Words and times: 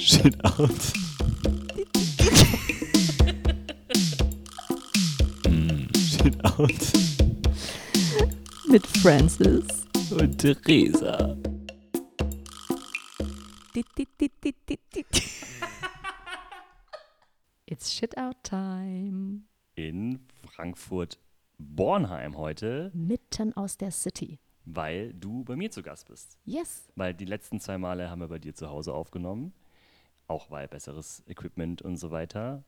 Shit 0.00 0.34
out. 0.44 0.70
mm, 5.44 5.88
shit 5.96 6.36
out. 6.44 6.70
Mit 8.68 8.86
Francis. 8.86 9.66
Und 10.10 10.38
Theresa. 10.38 11.36
It's 17.66 17.92
shit 17.92 18.16
out 18.18 18.36
time. 18.42 19.42
In 19.76 20.20
Frankfurt-Bornheim 20.54 22.36
heute, 22.36 22.90
Mitten 22.94 23.52
aus 23.56 23.76
der 23.78 23.90
City. 23.92 24.38
weil 24.64 25.14
du 25.14 25.44
bei 25.44 25.56
mir 25.56 25.70
zu 25.70 25.82
Gast 25.82 26.08
bist. 26.08 26.36
Yes. 26.44 26.88
Weil 26.96 27.14
die 27.14 27.24
letzten 27.24 27.60
zwei 27.60 27.78
Male 27.78 28.10
haben 28.10 28.20
wir 28.20 28.28
bei 28.28 28.38
dir 28.38 28.54
zu 28.54 28.68
Hause 28.68 28.92
aufgenommen. 28.92 29.52
Auch 30.30 30.48
weil 30.50 30.68
besseres 30.68 31.24
Equipment 31.26 31.82
und 31.82 31.96
so 31.96 32.12
weiter. 32.12 32.62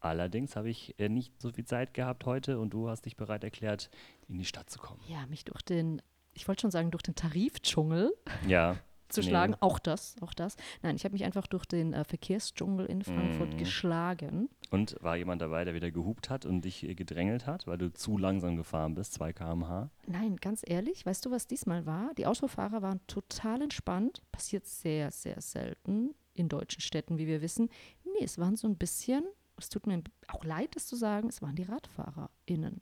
Allerdings 0.00 0.56
habe 0.56 0.68
ich 0.68 0.98
äh, 0.98 1.08
nicht 1.08 1.40
so 1.40 1.52
viel 1.52 1.64
Zeit 1.64 1.94
gehabt 1.94 2.26
heute 2.26 2.58
und 2.58 2.70
du 2.70 2.88
hast 2.88 3.02
dich 3.06 3.16
bereit 3.16 3.44
erklärt, 3.44 3.88
in 4.28 4.36
die 4.36 4.44
Stadt 4.44 4.68
zu 4.68 4.80
kommen. 4.80 5.00
Ja, 5.06 5.24
mich 5.28 5.44
durch 5.44 5.62
den, 5.62 6.02
ich 6.32 6.48
wollte 6.48 6.62
schon 6.62 6.72
sagen, 6.72 6.90
durch 6.90 7.02
den 7.04 7.14
Tarifdschungel 7.14 8.12
Ja. 8.48 8.76
zu 9.08 9.20
Nee. 9.20 9.28
schlagen. 9.28 9.54
Auch 9.60 9.78
das, 9.78 10.16
auch 10.22 10.34
das. 10.34 10.56
Nein, 10.82 10.96
ich 10.96 11.04
habe 11.04 11.12
mich 11.12 11.24
einfach 11.24 11.46
durch 11.46 11.66
den 11.66 11.92
äh, 11.92 12.02
Verkehrsdschungel 12.04 12.86
in 12.86 13.02
Frankfurt 13.02 13.52
Mhm. 13.54 13.58
geschlagen. 13.58 14.48
Und 14.72 14.96
war 15.00 15.16
jemand 15.16 15.40
dabei, 15.40 15.64
der 15.64 15.74
wieder 15.74 15.92
gehupt 15.92 16.30
hat 16.30 16.44
und 16.44 16.62
dich 16.62 16.82
äh, 16.82 16.96
gedrängelt 16.96 17.46
hat, 17.46 17.68
weil 17.68 17.78
du 17.78 17.92
zu 17.92 18.18
langsam 18.18 18.56
gefahren 18.56 18.94
bist, 18.96 19.12
2 19.14 19.32
km/h? 19.32 19.88
Nein, 20.08 20.34
ganz 20.36 20.62
ehrlich, 20.66 21.06
weißt 21.06 21.24
du, 21.24 21.30
was 21.30 21.46
diesmal 21.46 21.86
war? 21.86 22.12
Die 22.14 22.26
Autofahrer 22.26 22.82
waren 22.82 23.06
total 23.06 23.62
entspannt. 23.62 24.20
Passiert 24.32 24.66
sehr, 24.66 25.12
sehr 25.12 25.40
selten 25.40 26.12
in 26.34 26.48
deutschen 26.48 26.80
Städten, 26.80 27.18
wie 27.18 27.26
wir 27.26 27.40
wissen. 27.42 27.68
Nee, 28.04 28.24
es 28.24 28.38
waren 28.38 28.56
so 28.56 28.66
ein 28.68 28.76
bisschen, 28.76 29.24
es 29.56 29.68
tut 29.68 29.86
mir 29.86 30.02
auch 30.28 30.44
leid, 30.44 30.74
das 30.76 30.86
zu 30.86 30.96
sagen, 30.96 31.28
es 31.28 31.40
waren 31.42 31.54
die 31.56 31.62
RadfahrerInnen. 31.62 32.80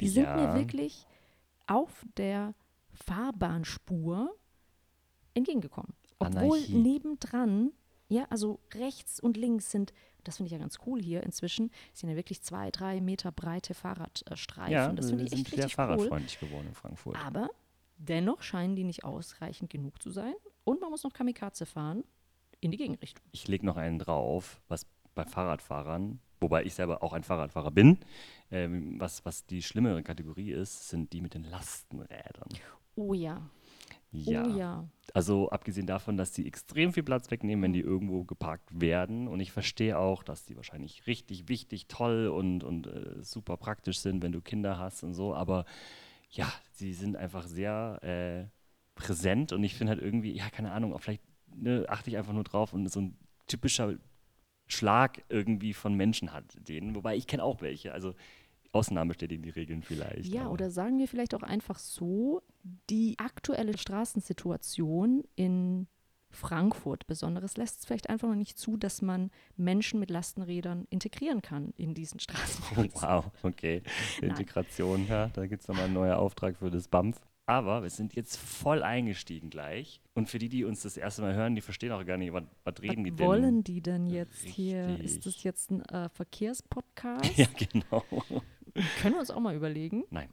Die 0.00 0.08
sind 0.08 0.24
Ja. 0.24 0.36
mir 0.36 0.54
wirklich 0.54 1.06
auf 1.66 2.04
der 2.16 2.54
Fahrbahnspur 2.90 4.34
entgegengekommen. 5.34 5.94
Obwohl 6.18 6.58
Anarchie. 6.58 6.74
nebendran, 6.74 7.72
ja, 8.08 8.26
also 8.30 8.60
rechts 8.74 9.20
und 9.20 9.36
links 9.36 9.70
sind, 9.70 9.92
das 10.24 10.36
finde 10.36 10.48
ich 10.48 10.52
ja 10.52 10.58
ganz 10.58 10.78
cool 10.86 11.00
hier 11.00 11.22
inzwischen, 11.22 11.70
sind 11.94 12.10
ja 12.10 12.16
wirklich 12.16 12.42
zwei, 12.42 12.70
drei 12.70 13.00
Meter 13.00 13.32
breite 13.32 13.72
Fahrradstreifen. 13.74 14.72
Ja, 14.72 14.92
das 14.92 15.06
wir 15.06 15.10
finde 15.10 15.24
ich 15.24 15.30
sind 15.30 15.40
echt 15.40 15.48
sehr 15.54 15.64
richtig 15.64 15.72
cool. 15.72 15.76
fahrradfreundlich 15.86 16.40
geworden 16.40 16.66
in 16.68 16.74
Frankfurt. 16.74 17.16
Aber 17.24 17.48
dennoch 17.96 18.42
scheinen 18.42 18.76
die 18.76 18.84
nicht 18.84 19.04
ausreichend 19.04 19.70
genug 19.70 20.02
zu 20.02 20.10
sein. 20.10 20.34
Und 20.64 20.80
man 20.80 20.90
muss 20.90 21.04
noch 21.04 21.12
Kamikaze 21.12 21.64
fahren 21.66 22.04
in 22.60 22.70
die 22.70 22.76
Gegenrichtung. 22.76 23.24
Ich 23.32 23.48
lege 23.48 23.66
noch 23.66 23.76
einen 23.76 23.98
drauf, 23.98 24.60
was 24.68 24.86
bei 25.14 25.24
Fahrradfahrern, 25.24 26.20
wobei 26.40 26.64
ich 26.64 26.74
selber 26.74 27.02
auch 27.02 27.12
ein 27.12 27.24
Fahrradfahrer 27.24 27.70
bin, 27.70 27.98
ähm, 28.50 28.98
was, 29.00 29.24
was 29.24 29.46
die 29.46 29.62
schlimmere 29.62 30.02
Kategorie 30.02 30.52
ist, 30.52 30.88
sind 30.88 31.12
die 31.12 31.20
mit 31.20 31.34
den 31.34 31.44
Lastenrädern. 31.44 32.48
Oh 32.96 33.14
ja, 33.14 33.42
Ja. 34.12 34.44
oh 34.46 34.56
ja. 34.58 34.88
Also 35.14 35.50
abgesehen 35.50 35.86
davon, 35.86 36.16
dass 36.16 36.32
die 36.32 36.46
extrem 36.46 36.92
viel 36.92 37.02
Platz 37.02 37.30
wegnehmen, 37.30 37.62
wenn 37.62 37.72
die 37.72 37.80
irgendwo 37.80 38.24
geparkt 38.24 38.80
werden. 38.80 39.26
Und 39.26 39.40
ich 39.40 39.52
verstehe 39.52 39.98
auch, 39.98 40.22
dass 40.22 40.44
die 40.44 40.56
wahrscheinlich 40.56 41.06
richtig 41.06 41.48
wichtig, 41.48 41.86
toll 41.88 42.28
und, 42.28 42.62
und 42.62 42.86
äh, 42.86 43.22
super 43.22 43.56
praktisch 43.56 43.98
sind, 43.98 44.22
wenn 44.22 44.32
du 44.32 44.40
Kinder 44.40 44.78
hast 44.78 45.02
und 45.02 45.14
so. 45.14 45.34
Aber 45.34 45.64
ja, 46.30 46.50
sie 46.72 46.92
sind 46.92 47.16
einfach 47.16 47.46
sehr 47.46 47.98
äh, 48.02 48.46
präsent 48.94 49.52
und 49.52 49.64
ich 49.64 49.74
finde 49.74 49.92
halt 49.92 50.02
irgendwie, 50.02 50.32
ja, 50.32 50.48
keine 50.50 50.72
Ahnung, 50.72 50.92
auch 50.94 51.00
vielleicht 51.00 51.22
ne, 51.56 51.84
achte 51.88 52.10
ich 52.10 52.16
einfach 52.16 52.32
nur 52.32 52.44
drauf 52.44 52.72
und 52.72 52.86
so 52.90 53.00
ein 53.00 53.16
typischer 53.46 53.94
Schlag 54.66 55.22
irgendwie 55.28 55.72
von 55.74 55.94
Menschen 55.94 56.32
hat 56.32 56.44
den. 56.68 56.94
Wobei 56.94 57.16
ich 57.16 57.26
kenne 57.26 57.42
auch 57.42 57.60
welche. 57.60 57.92
Also 57.92 58.14
Ausnahmen 58.72 59.08
bestätigen 59.08 59.42
die 59.42 59.50
Regeln 59.50 59.82
vielleicht. 59.82 60.32
Ja, 60.32 60.42
aber- 60.42 60.52
oder 60.52 60.70
sagen 60.70 60.98
wir 60.98 61.08
vielleicht 61.08 61.34
auch 61.34 61.42
einfach 61.42 61.78
so, 61.78 62.42
die 62.88 63.16
aktuelle 63.18 63.76
Straßensituation 63.76 65.24
in 65.34 65.88
Frankfurt 66.32 67.08
besonderes 67.08 67.56
lässt 67.56 67.80
es 67.80 67.86
vielleicht 67.86 68.08
einfach 68.08 68.28
noch 68.28 68.36
nicht 68.36 68.56
zu, 68.56 68.76
dass 68.76 69.02
man 69.02 69.32
Menschen 69.56 69.98
mit 69.98 70.10
Lastenrädern 70.10 70.86
integrieren 70.88 71.42
kann 71.42 71.74
in 71.76 71.92
diesen 71.94 72.18
Oh, 72.20 72.22
Straßen. 72.22 72.90
wow, 73.02 73.24
okay. 73.42 73.82
Integration, 74.22 75.08
ja, 75.08 75.26
da 75.28 75.46
gibt 75.46 75.62
es 75.62 75.68
nochmal 75.68 75.86
einen 75.86 75.94
neuen 75.94 76.12
Auftrag 76.12 76.56
für 76.56 76.70
das 76.70 76.86
BAMF. 76.86 77.20
Aber 77.46 77.82
wir 77.82 77.90
sind 77.90 78.14
jetzt 78.14 78.36
voll 78.36 78.82
eingestiegen 78.82 79.50
gleich. 79.50 80.00
Und 80.14 80.28
für 80.28 80.38
die, 80.38 80.48
die 80.48 80.64
uns 80.64 80.82
das 80.82 80.96
erste 80.96 81.22
Mal 81.22 81.34
hören, 81.34 81.54
die 81.56 81.60
verstehen 81.60 81.90
auch 81.92 82.04
gar 82.04 82.16
nicht, 82.16 82.32
was, 82.32 82.44
was 82.64 82.80
reden 82.80 83.02
die 83.04 83.10
Was 83.12 83.16
denn? 83.18 83.26
wollen 83.26 83.64
die 83.64 83.80
denn 83.80 84.06
jetzt 84.06 84.42
hier? 84.44 84.86
Richtig. 84.88 85.04
Ist 85.04 85.26
das 85.26 85.42
jetzt 85.42 85.70
ein 85.70 85.82
äh, 85.86 86.08
Verkehrspodcast? 86.10 87.24
Ja, 87.36 87.46
genau. 87.72 88.04
Können 89.02 89.14
wir 89.14 89.20
uns 89.20 89.30
auch 89.30 89.40
mal 89.40 89.54
überlegen. 89.56 90.04
Nein, 90.10 90.28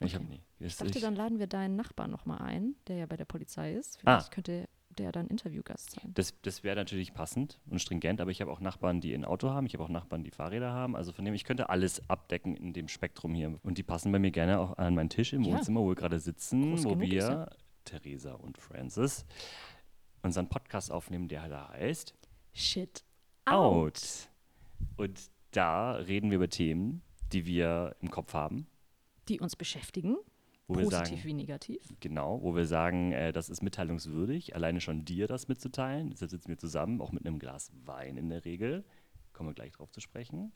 ich 0.00 0.14
habe 0.14 0.24
nie. 0.26 0.40
Ich 0.60 0.76
dachte, 0.76 0.92
ich- 0.96 1.02
dann 1.02 1.16
laden 1.16 1.38
wir 1.40 1.48
deinen 1.48 1.74
Nachbarn 1.74 2.10
nochmal 2.10 2.38
ein, 2.42 2.76
der 2.86 2.98
ja 2.98 3.06
bei 3.06 3.16
der 3.16 3.24
Polizei 3.24 3.74
ist. 3.74 3.98
Ah. 4.04 4.18
Vielleicht 4.18 4.30
könnte 4.32 4.68
der 4.98 5.12
dann 5.12 5.26
Interviewgast 5.28 5.92
sein. 5.92 6.10
Das, 6.14 6.34
das 6.42 6.62
wäre 6.64 6.76
natürlich 6.76 7.14
passend 7.14 7.60
und 7.70 7.80
stringent, 7.80 8.20
aber 8.20 8.30
ich 8.30 8.40
habe 8.40 8.50
auch 8.50 8.60
Nachbarn, 8.60 9.00
die 9.00 9.14
ein 9.14 9.24
Auto 9.24 9.50
haben, 9.50 9.66
ich 9.66 9.74
habe 9.74 9.84
auch 9.84 9.88
Nachbarn, 9.88 10.24
die 10.24 10.30
Fahrräder 10.30 10.72
haben. 10.72 10.96
Also 10.96 11.12
von 11.12 11.24
dem, 11.24 11.34
ich 11.34 11.44
könnte 11.44 11.68
alles 11.70 12.08
abdecken 12.10 12.56
in 12.56 12.72
dem 12.72 12.88
Spektrum 12.88 13.34
hier. 13.34 13.58
Und 13.62 13.78
die 13.78 13.82
passen 13.82 14.10
bei 14.12 14.18
mir 14.18 14.30
gerne 14.30 14.58
auch 14.60 14.76
an 14.78 14.94
meinen 14.94 15.10
Tisch 15.10 15.32
im 15.32 15.42
Ja. 15.42 15.56
Wohnzimmer, 15.56 15.80
wo 15.80 15.88
wir 15.88 15.94
gerade 15.94 16.18
sitzen, 16.18 16.70
Groß 16.70 16.84
wo 16.84 16.88
genug 16.90 17.10
wir, 17.10 17.22
er. 17.22 17.50
Theresa 17.84 18.34
und 18.34 18.58
Francis, 18.58 19.24
unseren 20.22 20.48
Podcast 20.48 20.90
aufnehmen, 20.92 21.28
der 21.28 21.48
da 21.48 21.70
heißt 21.70 22.14
Shit. 22.52 23.04
Out. 23.46 24.28
Und 24.96 25.30
da 25.52 25.92
reden 25.92 26.30
wir 26.30 26.36
über 26.36 26.48
Themen, 26.48 27.02
die 27.32 27.46
wir 27.46 27.96
im 28.00 28.10
Kopf 28.10 28.34
haben, 28.34 28.66
Die 29.28 29.40
uns 29.40 29.56
beschäftigen, 29.56 30.16
wo 30.70 30.76
wir 30.76 30.84
positiv 30.84 31.08
sagen, 31.18 31.24
wie 31.24 31.34
negativ. 31.34 31.94
genau, 32.00 32.40
wo 32.42 32.54
wir 32.56 32.64
sagen, 32.66 33.12
äh, 33.12 33.32
das 33.32 33.50
ist 33.50 33.62
mitteilungswürdig, 33.62 34.54
alleine 34.54 34.80
schon 34.80 35.04
dir 35.04 35.26
das 35.26 35.48
mitzuteilen. 35.48 36.10
Deshalb 36.10 36.30
sitzen 36.30 36.48
wir 36.48 36.58
zusammen, 36.58 37.00
auch 37.00 37.12
mit 37.12 37.26
einem 37.26 37.38
Glas 37.38 37.70
Wein 37.84 38.16
in 38.16 38.30
der 38.30 38.44
Regel. 38.44 38.84
Kommen 39.32 39.50
wir 39.50 39.54
gleich 39.54 39.72
drauf 39.72 39.90
zu 39.90 40.00
sprechen. 40.00 40.52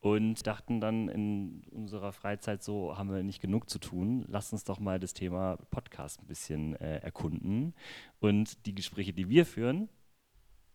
Und 0.00 0.46
dachten 0.46 0.80
dann 0.80 1.08
in 1.08 1.64
unserer 1.70 2.12
Freizeit 2.12 2.62
so, 2.62 2.96
haben 2.96 3.10
wir 3.10 3.22
nicht 3.22 3.40
genug 3.40 3.68
zu 3.68 3.78
tun. 3.78 4.24
Lass 4.28 4.52
uns 4.52 4.62
doch 4.62 4.78
mal 4.78 5.00
das 5.00 5.14
Thema 5.14 5.56
Podcast 5.70 6.20
ein 6.20 6.26
bisschen 6.26 6.76
äh, 6.76 6.98
erkunden. 6.98 7.74
Und 8.20 8.66
die 8.66 8.74
Gespräche, 8.74 9.12
die 9.12 9.28
wir 9.28 9.46
führen, 9.46 9.88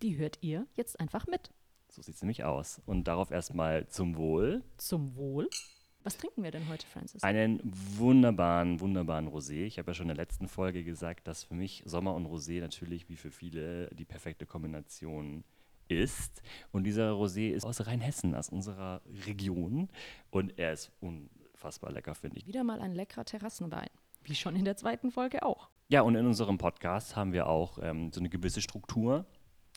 Die 0.01 0.17
hört 0.17 0.39
ihr 0.41 0.65
jetzt 0.75 0.99
einfach 0.99 1.27
mit. 1.27 1.51
so 1.87 2.01
sieht 2.01 2.15
es 2.15 2.21
nämlich 2.23 2.43
aus. 2.43 2.81
Und 2.87 3.07
darauf 3.07 3.29
erstmal 3.31 3.87
zum 3.87 4.17
Wohl. 4.17 4.63
Zum 4.77 5.15
Wohl. 5.15 5.47
Was 6.03 6.17
trinken 6.17 6.43
wir 6.43 6.49
denn 6.49 6.67
heute, 6.67 6.87
Francis? 6.87 7.21
Einen 7.21 7.61
wunderbaren, 7.63 8.79
wunderbaren 8.79 9.27
Rosé. 9.27 9.65
Ich 9.65 9.77
habe 9.77 9.91
ja 9.91 9.93
schon 9.93 10.05
in 10.09 10.15
der 10.15 10.17
letzten 10.17 10.47
Folge 10.47 10.83
gesagt, 10.83 11.27
dass 11.27 11.43
für 11.43 11.53
mich 11.53 11.83
Sommer 11.85 12.15
und 12.15 12.25
Rosé 12.25 12.59
natürlich 12.59 13.07
wie 13.07 13.15
für 13.15 13.29
viele 13.29 13.87
die 13.89 14.05
perfekte 14.05 14.47
Kombination 14.47 15.43
ist. 15.87 16.41
Und 16.71 16.85
dieser 16.85 17.11
Rosé 17.11 17.51
ist 17.51 17.65
aus 17.65 17.85
Rheinhessen, 17.85 18.33
aus 18.33 18.49
unserer 18.49 19.01
Region. 19.27 19.89
Und 20.31 20.57
er 20.57 20.73
ist 20.73 20.91
unfassbar 21.01 21.91
lecker, 21.91 22.15
finde 22.15 22.37
ich. 22.37 22.47
Wieder 22.47 22.63
mal 22.63 22.81
ein 22.81 22.95
leckerer 22.95 23.25
Terrassenwein. 23.25 23.89
Wie 24.23 24.35
schon 24.35 24.55
in 24.55 24.65
der 24.65 24.77
zweiten 24.77 25.11
Folge 25.11 25.43
auch. 25.45 25.69
Ja, 25.89 26.01
und 26.01 26.15
in 26.15 26.25
unserem 26.25 26.57
Podcast 26.57 27.15
haben 27.15 27.33
wir 27.33 27.47
auch 27.47 27.77
ähm, 27.81 28.11
so 28.11 28.21
eine 28.21 28.29
gewisse 28.29 28.61
Struktur. 28.61 29.25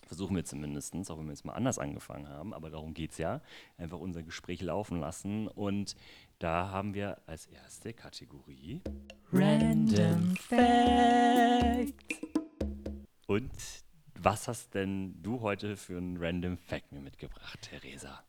Versuchen 0.06 0.36
wir 0.36 0.44
zumindest, 0.44 0.94
auch 1.10 1.18
wenn 1.18 1.26
wir 1.26 1.32
jetzt 1.32 1.44
mal 1.44 1.54
anders 1.54 1.78
angefangen 1.78 2.28
haben, 2.28 2.52
aber 2.54 2.70
darum 2.70 2.94
geht 2.94 3.12
es 3.12 3.18
ja. 3.18 3.40
Einfach 3.78 3.98
unser 3.98 4.22
Gespräch 4.22 4.60
laufen 4.60 5.00
lassen. 5.00 5.48
Und 5.48 5.96
da 6.38 6.70
haben 6.70 6.94
wir 6.94 7.18
als 7.26 7.46
erste 7.46 7.92
Kategorie 7.92 8.82
Random 9.32 10.36
Fact. 10.36 11.94
Und 13.26 13.52
was 14.20 14.48
hast 14.48 14.74
denn 14.74 15.20
du 15.22 15.40
heute 15.40 15.76
für 15.76 15.96
einen 15.96 16.16
Random 16.18 16.56
Fact 16.56 16.92
mir 16.92 17.00
mitgebracht, 17.00 17.58
Theresa? 17.62 18.22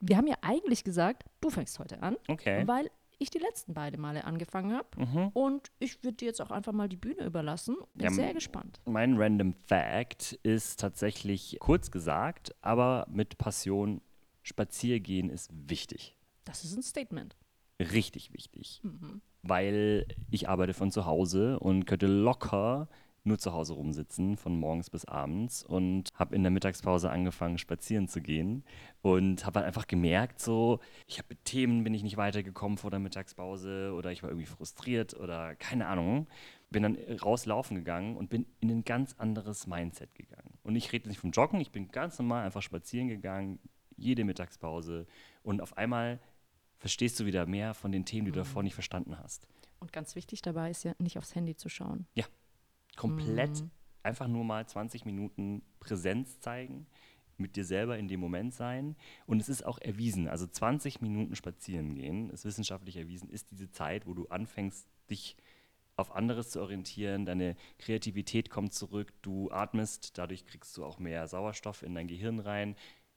Wir 0.00 0.16
haben 0.16 0.26
ja 0.26 0.36
eigentlich 0.42 0.84
gesagt, 0.84 1.24
du 1.40 1.50
fängst 1.50 1.78
heute 1.78 2.02
an, 2.02 2.16
Okay. 2.28 2.66
weil 2.66 2.90
ich 3.18 3.30
die 3.30 3.38
letzten 3.38 3.74
beiden 3.74 4.00
Male 4.00 4.24
angefangen 4.24 4.72
habe. 4.72 4.88
Mhm. 4.96 5.28
Und 5.28 5.70
ich 5.78 6.02
würde 6.02 6.16
dir 6.16 6.26
jetzt 6.26 6.40
auch 6.40 6.50
einfach 6.50 6.72
mal 6.72 6.88
die 6.88 6.96
Bühne 6.96 7.24
überlassen. 7.24 7.76
Bin 7.94 8.04
Ja, 8.04 8.10
sehr 8.10 8.34
gespannt. 8.34 8.80
Mein 8.84 9.16
Random 9.16 9.54
Fact 9.66 10.32
ist 10.42 10.80
tatsächlich 10.80 11.56
kurz 11.60 11.90
gesagt, 11.90 12.54
aber 12.60 13.06
mit 13.10 13.38
Passion. 13.38 14.00
Spaziergehen 14.46 15.30
ist 15.30 15.50
wichtig. 15.54 16.18
Das 16.44 16.64
ist 16.64 16.76
ein 16.76 16.82
Statement. 16.82 17.34
Richtig 17.80 18.34
wichtig. 18.34 18.80
Mhm. 18.82 19.22
Weil 19.42 20.06
ich 20.30 20.48
arbeite 20.48 20.74
von 20.74 20.90
zu 20.90 21.06
Hause 21.06 21.58
und 21.58 21.86
könnte 21.86 22.06
locker 22.06 22.88
nur 23.24 23.38
zu 23.38 23.52
Hause 23.52 23.72
rumsitzen, 23.72 24.36
von 24.36 24.58
morgens 24.58 24.90
bis 24.90 25.06
abends 25.06 25.62
und 25.62 26.10
habe 26.14 26.34
in 26.36 26.42
der 26.42 26.50
Mittagspause 26.50 27.10
angefangen, 27.10 27.56
spazieren 27.56 28.06
zu 28.06 28.20
gehen 28.20 28.64
und 29.02 29.46
habe 29.46 29.60
halt 29.60 29.66
einfach 29.66 29.86
gemerkt, 29.86 30.40
so, 30.40 30.80
ich 31.06 31.18
habe 31.18 31.28
mit 31.30 31.44
Themen, 31.44 31.84
bin 31.84 31.94
ich 31.94 32.02
nicht 32.02 32.18
weitergekommen 32.18 32.76
vor 32.76 32.90
der 32.90 33.00
Mittagspause 33.00 33.92
oder 33.96 34.12
ich 34.12 34.22
war 34.22 34.30
irgendwie 34.30 34.46
frustriert 34.46 35.14
oder 35.14 35.54
keine 35.56 35.86
Ahnung. 35.86 36.26
Bin 36.70 36.82
dann 36.82 36.98
rauslaufen 37.22 37.76
gegangen 37.76 38.16
und 38.16 38.28
bin 38.28 38.46
in 38.60 38.70
ein 38.70 38.84
ganz 38.84 39.14
anderes 39.18 39.66
Mindset 39.66 40.14
gegangen. 40.14 40.58
Und 40.62 40.76
ich 40.76 40.92
rede 40.92 41.08
nicht 41.08 41.18
vom 41.18 41.30
Joggen, 41.30 41.60
ich 41.60 41.72
bin 41.72 41.88
ganz 41.88 42.18
normal 42.18 42.44
einfach 42.44 42.62
spazieren 42.62 43.08
gegangen, 43.08 43.58
jede 43.96 44.24
Mittagspause. 44.24 45.06
Und 45.42 45.60
auf 45.62 45.76
einmal 45.78 46.18
verstehst 46.78 47.18
du 47.20 47.26
wieder 47.26 47.46
mehr 47.46 47.74
von 47.74 47.92
den 47.92 48.04
Themen, 48.04 48.26
die 48.26 48.32
du 48.32 48.40
davor 48.40 48.62
nicht 48.62 48.74
verstanden 48.74 49.18
hast. 49.18 49.46
Und 49.78 49.92
ganz 49.92 50.16
wichtig 50.16 50.42
dabei 50.42 50.70
ist 50.70 50.82
ja, 50.82 50.94
nicht 50.98 51.16
aufs 51.16 51.34
Handy 51.34 51.56
zu 51.56 51.68
schauen. 51.68 52.06
Ja, 52.14 52.24
komplett 52.96 53.62
mhm. 53.62 53.70
einfach 54.02 54.28
nur 54.28 54.44
mal 54.44 54.66
20 54.66 55.04
Minuten 55.04 55.62
Präsenz 55.80 56.40
zeigen, 56.40 56.86
mit 57.36 57.56
dir 57.56 57.64
selber 57.64 57.98
in 57.98 58.08
dem 58.08 58.20
Moment 58.20 58.54
sein. 58.54 58.96
Und 59.26 59.40
es 59.40 59.48
ist 59.48 59.64
auch 59.64 59.78
erwiesen, 59.78 60.28
also 60.28 60.46
20 60.46 61.00
Minuten 61.00 61.34
spazieren 61.34 61.94
gehen, 61.94 62.30
ist 62.30 62.44
wissenschaftlich 62.44 62.96
erwiesen, 62.96 63.28
ist 63.28 63.50
diese 63.50 63.70
Zeit, 63.70 64.06
wo 64.06 64.14
du 64.14 64.28
anfängst, 64.28 64.88
dich 65.10 65.36
auf 65.96 66.14
anderes 66.14 66.50
zu 66.50 66.60
orientieren, 66.60 67.24
deine 67.24 67.56
Kreativität 67.78 68.50
kommt 68.50 68.72
zurück, 68.72 69.12
du 69.22 69.50
atmest, 69.50 70.18
dadurch 70.18 70.44
kriegst 70.44 70.76
du 70.76 70.84
auch 70.84 70.98
mehr 70.98 71.28
Sauerstoff 71.28 71.82
in 71.82 71.94
dein 71.94 72.08
Gehirn 72.08 72.40
rein, 72.40 72.74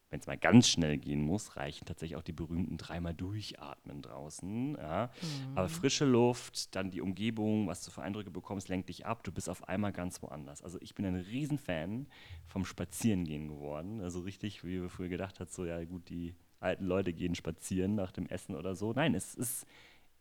wenn 0.10 0.20
es 0.20 0.28
mal 0.28 0.38
ganz 0.38 0.70
schnell 0.70 0.98
gehen 0.98 1.22
muss, 1.22 1.58
reichen 1.58 1.86
tatsächlich 1.86 2.16
auch 2.16 2.24
die 2.24 2.32
berühmten 2.32 2.78
dreimal 2.78 3.14
durchatmen 3.14 4.02
draußen. 4.02 4.76
Ja. 4.76 5.10
Mhm. 5.22 5.58
Aber 5.58 5.68
frische 5.68 6.06
Luft, 6.06 6.76
dann 6.76 6.92
die 6.92 7.02
Umgebung, 7.02 7.68
was 7.68 7.84
du 7.84 7.92
für 7.92 8.02
Eindrücke 8.02 8.32
bekommst, 8.32 8.70
lenkt 8.70 8.90
dich 8.90 9.06
ab. 9.06 9.24
Du 9.24 9.32
bist 9.32 9.50
auf 9.50 9.68
einmal 9.68 9.92
ganz 9.92 10.22
woanders. 10.22 10.62
Also 10.62 10.78
ich 10.82 10.96
bin 10.96 11.06
ein 11.06 11.16
Riesenfan 11.16 12.08
vom 12.46 12.64
Spazierengehen 12.64 13.50
geworden. 13.50 14.00
Also 14.02 14.22
richtig, 14.22 14.64
wie 14.64 14.82
wir 14.82 14.90
früher 14.90 15.10
gedacht 15.10 15.40
hat, 15.40 15.52
so 15.52 15.66
ja 15.66 15.84
gut, 15.84 16.10
die 16.10 16.36
alten 16.60 16.86
Leute 16.86 17.14
gehen 17.14 17.36
spazieren 17.36 17.96
nach 17.96 18.12
dem 18.12 18.28
Essen 18.28 18.56
oder 18.56 18.76
so. 18.76 18.94
Nein, 18.94 19.14
es 19.14 19.36
ist 19.36 19.66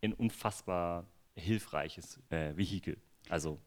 ein 0.03 0.13
unfassbar 0.13 1.07
hilfreiches 1.37 2.21
äh, 2.31 2.57
Vehikel. 2.57 2.97
Also 3.29 3.61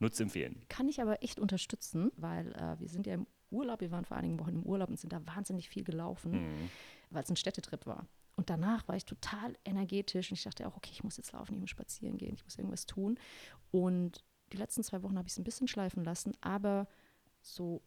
Nutz 0.00 0.20
empfehlen. 0.20 0.62
Kann 0.68 0.88
ich 0.88 1.00
aber 1.00 1.22
echt 1.22 1.38
unterstützen, 1.38 2.10
weil 2.16 2.52
äh, 2.52 2.78
wir 2.80 2.88
sind 2.88 3.06
ja 3.06 3.14
im 3.14 3.26
Urlaub, 3.54 3.80
wir 3.80 3.90
waren 3.90 4.04
vor 4.04 4.16
einigen 4.16 4.38
Wochen 4.40 4.54
im 4.54 4.62
Urlaub 4.62 4.90
und 4.90 4.98
sind 4.98 5.12
da 5.12 5.26
wahnsinnig 5.26 5.68
viel 5.68 5.84
gelaufen, 5.84 6.32
mhm. 6.32 6.70
weil 7.10 7.22
es 7.22 7.30
ein 7.30 7.36
Städtetrip 7.36 7.86
war. 7.86 8.06
Und 8.36 8.50
danach 8.50 8.86
war 8.88 8.96
ich 8.96 9.04
total 9.04 9.56
energetisch 9.64 10.30
und 10.30 10.38
ich 10.38 10.44
dachte 10.44 10.66
auch, 10.66 10.76
okay, 10.76 10.90
ich 10.92 11.04
muss 11.04 11.16
jetzt 11.16 11.32
laufen, 11.32 11.54
ich 11.54 11.60
muss 11.60 11.70
spazieren 11.70 12.18
gehen, 12.18 12.34
ich 12.34 12.44
muss 12.44 12.58
irgendwas 12.58 12.86
tun. 12.86 13.18
Und 13.70 14.24
die 14.52 14.56
letzten 14.56 14.82
zwei 14.82 15.02
Wochen 15.02 15.16
habe 15.16 15.28
ich 15.28 15.32
es 15.32 15.38
ein 15.38 15.44
bisschen 15.44 15.68
schleifen 15.68 16.04
lassen, 16.04 16.32
aber 16.40 16.88
so 17.40 17.82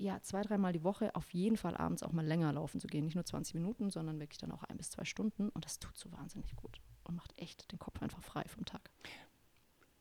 ja, 0.00 0.20
zwei, 0.22 0.42
dreimal 0.42 0.72
die 0.72 0.84
Woche 0.84 1.14
auf 1.14 1.30
jeden 1.34 1.56
Fall 1.56 1.76
abends 1.76 2.02
auch 2.02 2.12
mal 2.12 2.24
länger 2.24 2.52
laufen 2.52 2.80
zu 2.80 2.86
gehen. 2.86 3.04
Nicht 3.04 3.16
nur 3.16 3.24
20 3.24 3.54
Minuten, 3.54 3.90
sondern 3.90 4.20
wirklich 4.20 4.38
dann 4.38 4.52
auch 4.52 4.62
ein 4.64 4.76
bis 4.76 4.90
zwei 4.90 5.04
Stunden. 5.04 5.48
Und 5.48 5.64
das 5.64 5.80
tut 5.80 5.96
so 5.98 6.10
wahnsinnig 6.12 6.54
gut 6.54 6.80
und 7.04 7.16
macht 7.16 7.32
echt 7.36 7.70
den 7.72 7.78
Kopf 7.78 8.00
einfach 8.00 8.22
frei 8.22 8.44
vom 8.46 8.64
Tag. 8.64 8.90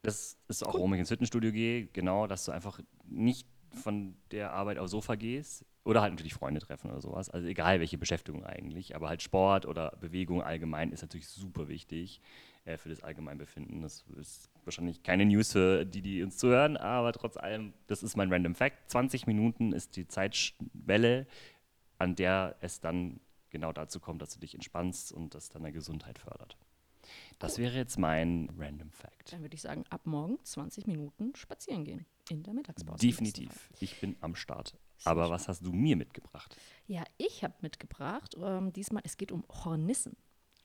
Das 0.04 0.38
ist 0.48 0.66
auch, 0.66 0.76
warum 0.76 0.94
ich 0.94 1.00
ins 1.00 1.10
Fitnessstudio 1.10 1.52
gehe, 1.52 1.88
genau, 1.88 2.28
dass 2.28 2.46
du 2.46 2.52
einfach 2.52 2.80
nicht 3.06 3.48
von 3.72 4.16
der 4.32 4.52
Arbeit 4.52 4.78
aufs 4.78 4.92
Sofa 4.92 5.16
gehst 5.16 5.66
oder 5.84 6.02
halt 6.02 6.14
natürlich 6.14 6.34
Freunde 6.34 6.60
treffen 6.60 6.92
oder 6.92 7.02
sowas. 7.02 7.30
Also 7.30 7.48
egal 7.48 7.80
welche 7.80 7.98
Beschäftigung 7.98 8.46
eigentlich, 8.46 8.96
aber 8.96 9.08
halt 9.08 9.22
Sport 9.22 9.66
oder 9.66 9.96
Bewegung 10.02 10.42
allgemein 10.42 10.92
ist 10.92 11.02
natürlich 11.02 11.30
super 11.30 11.70
wichtig 11.70 12.20
äh, 12.66 12.78
für 12.78 12.90
das 12.90 13.04
Allgemeinbefinden. 13.04 13.82
Das 13.82 14.04
ist 14.20 14.50
wahrscheinlich 14.66 15.04
keine 15.04 15.26
News 15.26 15.54
für 15.54 15.86
die, 15.86 16.02
die 16.02 16.24
uns 16.24 16.38
zuhören, 16.38 16.76
aber 16.76 17.14
trotz 17.14 17.38
allem, 17.38 17.74
das 17.88 18.04
ist 18.04 18.18
mein 18.18 18.32
Random 18.32 18.54
Fact. 18.54 18.90
20 18.90 19.28
Minuten 19.28 19.72
ist 19.72 19.96
die 19.96 20.08
Zeitwelle, 20.08 21.26
an 21.98 22.16
der 22.16 22.58
es 22.60 22.82
dann 22.82 23.22
genau 23.50 23.72
dazu 23.72 24.02
kommt, 24.02 24.22
dass 24.22 24.34
du 24.34 24.40
dich 24.40 24.56
entspannst 24.56 25.14
und 25.14 25.36
das 25.36 25.50
deine 25.50 25.72
Gesundheit 25.72 26.20
fördert. 26.20 26.58
Das 27.40 27.60
wäre 27.60 27.78
jetzt 27.78 27.98
mein 27.98 28.50
Random 28.58 28.92
Fact. 28.92 29.32
Dann 29.32 29.42
würde 29.42 29.56
ich 29.56 29.62
sagen, 29.62 29.86
ab 29.90 30.02
morgen 30.06 30.38
20 30.44 30.86
Minuten 30.88 31.34
spazieren 31.36 31.86
gehen 31.86 32.06
in 32.32 32.44
der 32.44 32.54
Mittagspause. 32.54 33.00
Definitiv. 33.06 33.70
Ich 33.80 34.00
bin 34.00 34.16
am 34.22 34.36
Start. 34.36 34.78
Aber 35.04 35.30
was 35.30 35.48
hast 35.48 35.66
du 35.66 35.72
mir 35.72 35.96
mitgebracht? 35.96 36.56
Ja, 36.88 37.04
ich 37.18 37.44
habe 37.44 37.54
mitgebracht, 37.62 38.36
ähm, 38.42 38.74
diesmal, 38.74 39.04
es 39.06 39.18
geht 39.18 39.32
um 39.32 39.44
Hornissen. 39.64 40.16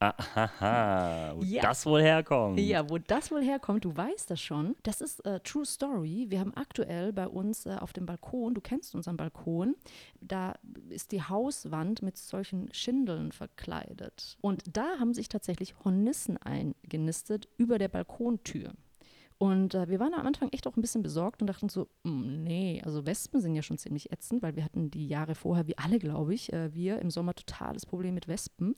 Aha, 0.03 1.35
wo 1.37 1.45
ja. 1.45 1.63
das 1.63 1.87
wohl 1.87 2.03
herkommt. 2.03 2.59
Ja, 2.59 2.89
wo 2.91 2.99
das 2.99 3.31
wohl 3.31 3.43
herkommt, 3.43 3.85
du 3.85 3.97
weißt 3.97 4.31
das 4.31 4.41
schon. 4.41 4.75
Das 4.83 5.01
ist 5.01 5.25
äh, 5.25 5.39
True 5.41 5.65
Story. 5.65 6.27
Wir 6.29 6.41
haben 6.41 6.55
aktuell 6.57 7.13
bei 7.13 7.29
uns 7.29 7.67
äh, 7.67 7.77
auf 7.79 7.93
dem 7.93 8.07
Balkon, 8.07 8.55
du 8.55 8.61
kennst 8.61 8.97
unseren 8.97 9.17
Balkon, 9.17 9.77
da 10.21 10.55
ist 10.89 11.13
die 11.13 11.23
Hauswand 11.23 12.03
mit 12.03 12.17
solchen 12.17 12.73
Schindeln 12.75 13.31
verkleidet. 13.31 14.39
Und 14.41 14.65
da 14.77 14.99
haben 14.99 15.15
sich 15.15 15.29
tatsächlich 15.29 15.77
Hornissen 15.85 16.37
eingenistet 16.37 17.49
über 17.57 17.79
der 17.79 17.89
Balkontür. 17.89 18.73
Und 19.39 19.75
äh, 19.75 19.89
wir 19.89 20.01
waren 20.01 20.15
am 20.15 20.27
Anfang 20.27 20.51
echt 20.51 20.67
auch 20.67 20.77
ein 20.77 20.81
bisschen 20.81 21.03
besorgt 21.03 21.41
und 21.41 21.49
dachten 21.49 21.69
so, 21.69 21.89
mm, 22.05 22.43
nee, 22.43 22.83
also 22.85 23.07
Wespen 23.07 23.41
sind 23.41 23.55
ja 23.55 23.63
schon 23.63 23.79
ziemlich 23.79 24.13
ätzend, 24.13 24.43
weil 24.43 24.57
wir 24.57 24.65
hatten 24.65 24.91
die 24.91 25.09
Jahre 25.09 25.35
vorher, 25.35 25.67
wie 25.67 25.79
alle, 25.79 25.99
glaube 25.99 26.35
ich, 26.35 26.53
äh, 26.53 26.73
wir 26.75 27.01
im 27.01 27.11
Sommer 27.11 27.35
totales 27.35 27.87
Problem 27.87 28.15
mit 28.15 28.29
Wespen. 28.29 28.77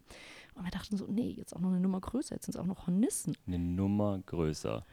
Und 0.54 0.64
wir 0.64 0.70
dachten 0.70 0.96
so, 0.96 1.06
nee, 1.06 1.30
jetzt 1.30 1.54
auch 1.54 1.60
noch 1.60 1.70
eine 1.70 1.80
Nummer 1.80 2.00
größer, 2.00 2.34
jetzt 2.34 2.46
sind 2.46 2.54
es 2.54 2.60
auch 2.60 2.66
noch 2.66 2.86
Hornissen. 2.86 3.36
Eine 3.46 3.58
Nummer 3.58 4.20
größer. 4.24 4.84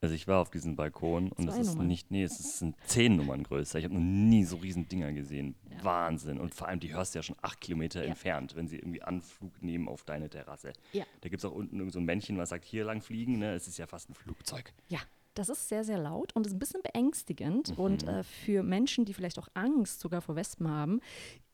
Also 0.00 0.14
ich 0.14 0.28
war 0.28 0.40
auf 0.40 0.50
diesem 0.50 0.76
Balkon 0.76 1.32
und 1.32 1.48
es 1.48 1.56
ist 1.56 1.70
Nummern. 1.70 1.88
nicht, 1.88 2.10
nee, 2.10 2.22
es 2.22 2.58
sind 2.58 2.76
zehn 2.86 3.16
Nummern 3.16 3.42
größer. 3.42 3.78
Ich 3.80 3.84
habe 3.84 3.94
noch 3.94 4.00
nie 4.00 4.44
so 4.44 4.56
riesen 4.56 4.88
Dinger 4.88 5.12
gesehen. 5.12 5.56
Ja. 5.70 5.82
Wahnsinn. 5.82 6.38
Und 6.38 6.54
vor 6.54 6.68
allem, 6.68 6.78
die 6.78 6.94
hörst 6.94 7.14
du 7.14 7.18
ja 7.18 7.22
schon 7.24 7.36
acht 7.42 7.60
Kilometer 7.60 8.02
ja. 8.02 8.10
entfernt, 8.10 8.54
wenn 8.54 8.68
sie 8.68 8.76
irgendwie 8.76 9.02
Anflug 9.02 9.60
nehmen 9.60 9.88
auf 9.88 10.04
deine 10.04 10.30
Terrasse. 10.30 10.72
Ja. 10.92 11.04
Da 11.20 11.28
gibt 11.28 11.40
es 11.40 11.44
auch 11.44 11.52
unten 11.52 11.78
irgend 11.78 11.92
so 11.92 11.98
ein 11.98 12.04
Männchen, 12.04 12.38
was 12.38 12.50
sagt, 12.50 12.64
hier 12.64 12.84
lang 12.84 13.02
fliegen. 13.02 13.38
Ne? 13.38 13.54
Es 13.54 13.66
ist 13.66 13.76
ja 13.76 13.88
fast 13.88 14.08
ein 14.08 14.14
Flugzeug. 14.14 14.72
Ja, 14.88 15.00
das 15.34 15.48
ist 15.48 15.68
sehr, 15.68 15.82
sehr 15.82 15.98
laut 15.98 16.34
und 16.34 16.46
ist 16.46 16.52
ein 16.52 16.58
bisschen 16.60 16.82
beängstigend. 16.82 17.76
Mhm. 17.76 17.84
Und 17.84 18.02
äh, 18.06 18.22
für 18.22 18.62
Menschen, 18.62 19.04
die 19.04 19.14
vielleicht 19.14 19.38
auch 19.38 19.48
Angst 19.54 19.98
sogar 19.98 20.20
vor 20.20 20.36
Wespen 20.36 20.68
haben, 20.68 21.00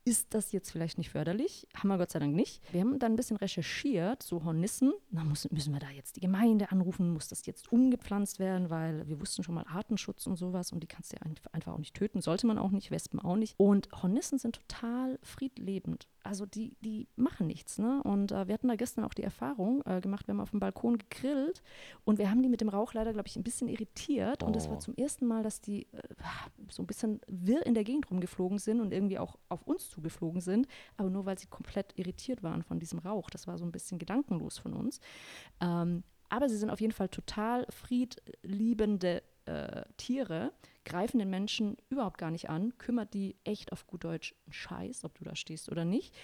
ist 0.05 0.35
das 0.35 0.53
jetzt 0.53 0.71
vielleicht 0.71 0.99
nicht 0.99 1.11
förderlich? 1.11 1.67
Haben 1.75 1.89
wir 1.89 1.99
Gott 1.99 2.11
sei 2.11 2.19
Dank 2.19 2.35
nicht. 2.35 2.61
Wir 2.73 2.83
haben 2.83 2.99
dann 2.99 3.13
ein 3.13 3.17
bisschen 3.17 3.39
recherchiert, 3.39 4.23
so 4.23 4.45
Hornissen. 4.45 4.93
Na, 5.11 5.25
muss, 5.25 5.51
müssen 5.51 5.73
wir 5.73 5.81
da 5.81 5.89
jetzt 5.89 6.17
die 6.17 6.21
Gemeinde 6.21 6.71
anrufen? 6.71 7.11
Muss 7.11 7.29
das 7.29 7.47
jetzt 7.47 7.73
umgepflanzt 7.73 8.39
werden? 8.39 8.69
Weil 8.69 9.09
wir 9.09 9.19
wussten 9.21 9.43
schon 9.43 9.55
mal 9.55 9.65
Artenschutz 9.67 10.27
und 10.27 10.37
sowas 10.37 10.73
und 10.73 10.83
die 10.83 10.87
kannst 10.87 11.13
du 11.13 11.17
ja 11.17 11.33
einfach 11.53 11.73
auch 11.73 11.79
nicht 11.79 11.95
töten. 11.95 12.21
Sollte 12.21 12.47
man 12.47 12.59
auch 12.59 12.71
nicht, 12.71 12.91
Wespen 12.91 13.19
auch 13.19 13.37
nicht. 13.37 13.55
Und 13.57 13.89
Hornissen 14.03 14.39
sind 14.39 14.57
total 14.57 15.19
friedlebend. 15.23 16.07
Also 16.23 16.47
die, 16.47 16.77
die 16.81 17.07
machen 17.17 17.47
nichts. 17.47 17.79
Ne? 17.79 18.03
Und 18.03 18.33
äh, 18.33 18.47
wir 18.47 18.55
hatten 18.55 18.69
da 18.69 18.77
gestern 18.77 19.05
auch 19.05 19.13
die 19.13 19.23
Erfahrung 19.23 19.83
äh, 19.85 20.01
gemacht, 20.01 20.27
wir 20.27 20.33
haben 20.33 20.41
auf 20.41 20.51
dem 20.51 20.61
Balkon 20.61 20.97
gegrillt 20.97 21.63
und 22.05 22.19
wir 22.19 22.31
haben 22.31 22.43
die 22.43 22.49
mit 22.49 22.63
dem 22.63 22.71
Rauch 22.71 22.95
leider, 22.95 23.13
glaube 23.13 23.29
ich, 23.29 23.37
ein 23.37 23.43
bisschen 23.43 23.69
irritiert. 23.69 24.43
Oh. 24.43 24.47
Und 24.47 24.57
es 24.57 24.71
war 24.71 24.81
zum 24.81 24.95
ersten 24.95 25.27
Mal, 25.27 25.43
dass 25.43 25.61
die 25.61 25.83
äh, 25.93 26.01
so 26.71 26.83
ein 26.83 26.87
bisschen 26.87 27.21
wirr 27.27 27.65
in 27.67 27.75
der 27.75 27.85
Gegend 27.85 28.11
rumgeflogen 28.11 28.59
sind 28.59 28.81
und 28.81 28.93
irgendwie 28.93 29.19
auch 29.19 29.37
auf 29.51 29.67
uns 29.67 29.94
zugeflogen 29.95 30.41
sind, 30.41 30.67
aber 30.97 31.11
nur 31.11 31.27
weil 31.27 31.39
sie 31.39 31.47
komplett 31.47 31.93
irritiert 31.97 32.43
waren 32.43 32.63
von 32.63 32.79
diesem 32.79 32.99
Rauch. 32.99 33.31
Das 33.31 33.47
war 33.47 33.59
so 33.59 33.65
ein 33.65 33.73
bisschen 33.73 33.99
gedankenlos 33.99 34.59
von 34.59 34.75
uns. 34.75 35.01
Ähm, 35.61 36.03
aber 36.29 36.49
sie 36.49 36.57
sind 36.57 36.71
auf 36.71 36.81
jeden 36.81 36.93
Fall 36.93 37.09
total 37.09 37.67
friedliebende 37.71 39.23
äh, 39.45 39.85
Tiere, 39.97 40.53
greifen 40.85 41.19
den 41.19 41.31
Menschen 41.31 41.77
überhaupt 41.91 42.19
gar 42.19 42.31
nicht 42.31 42.51
an, 42.51 42.77
kümmert 42.79 43.15
die 43.15 43.37
echt 43.45 43.73
auf 43.73 43.87
gut 43.87 44.05
Deutsch 44.05 44.35
einen 44.47 44.53
Scheiß, 44.53 45.05
ob 45.05 45.17
du 45.19 45.25
da 45.25 45.37
stehst 45.37 45.71
oder 45.71 45.85
nicht. 45.85 46.15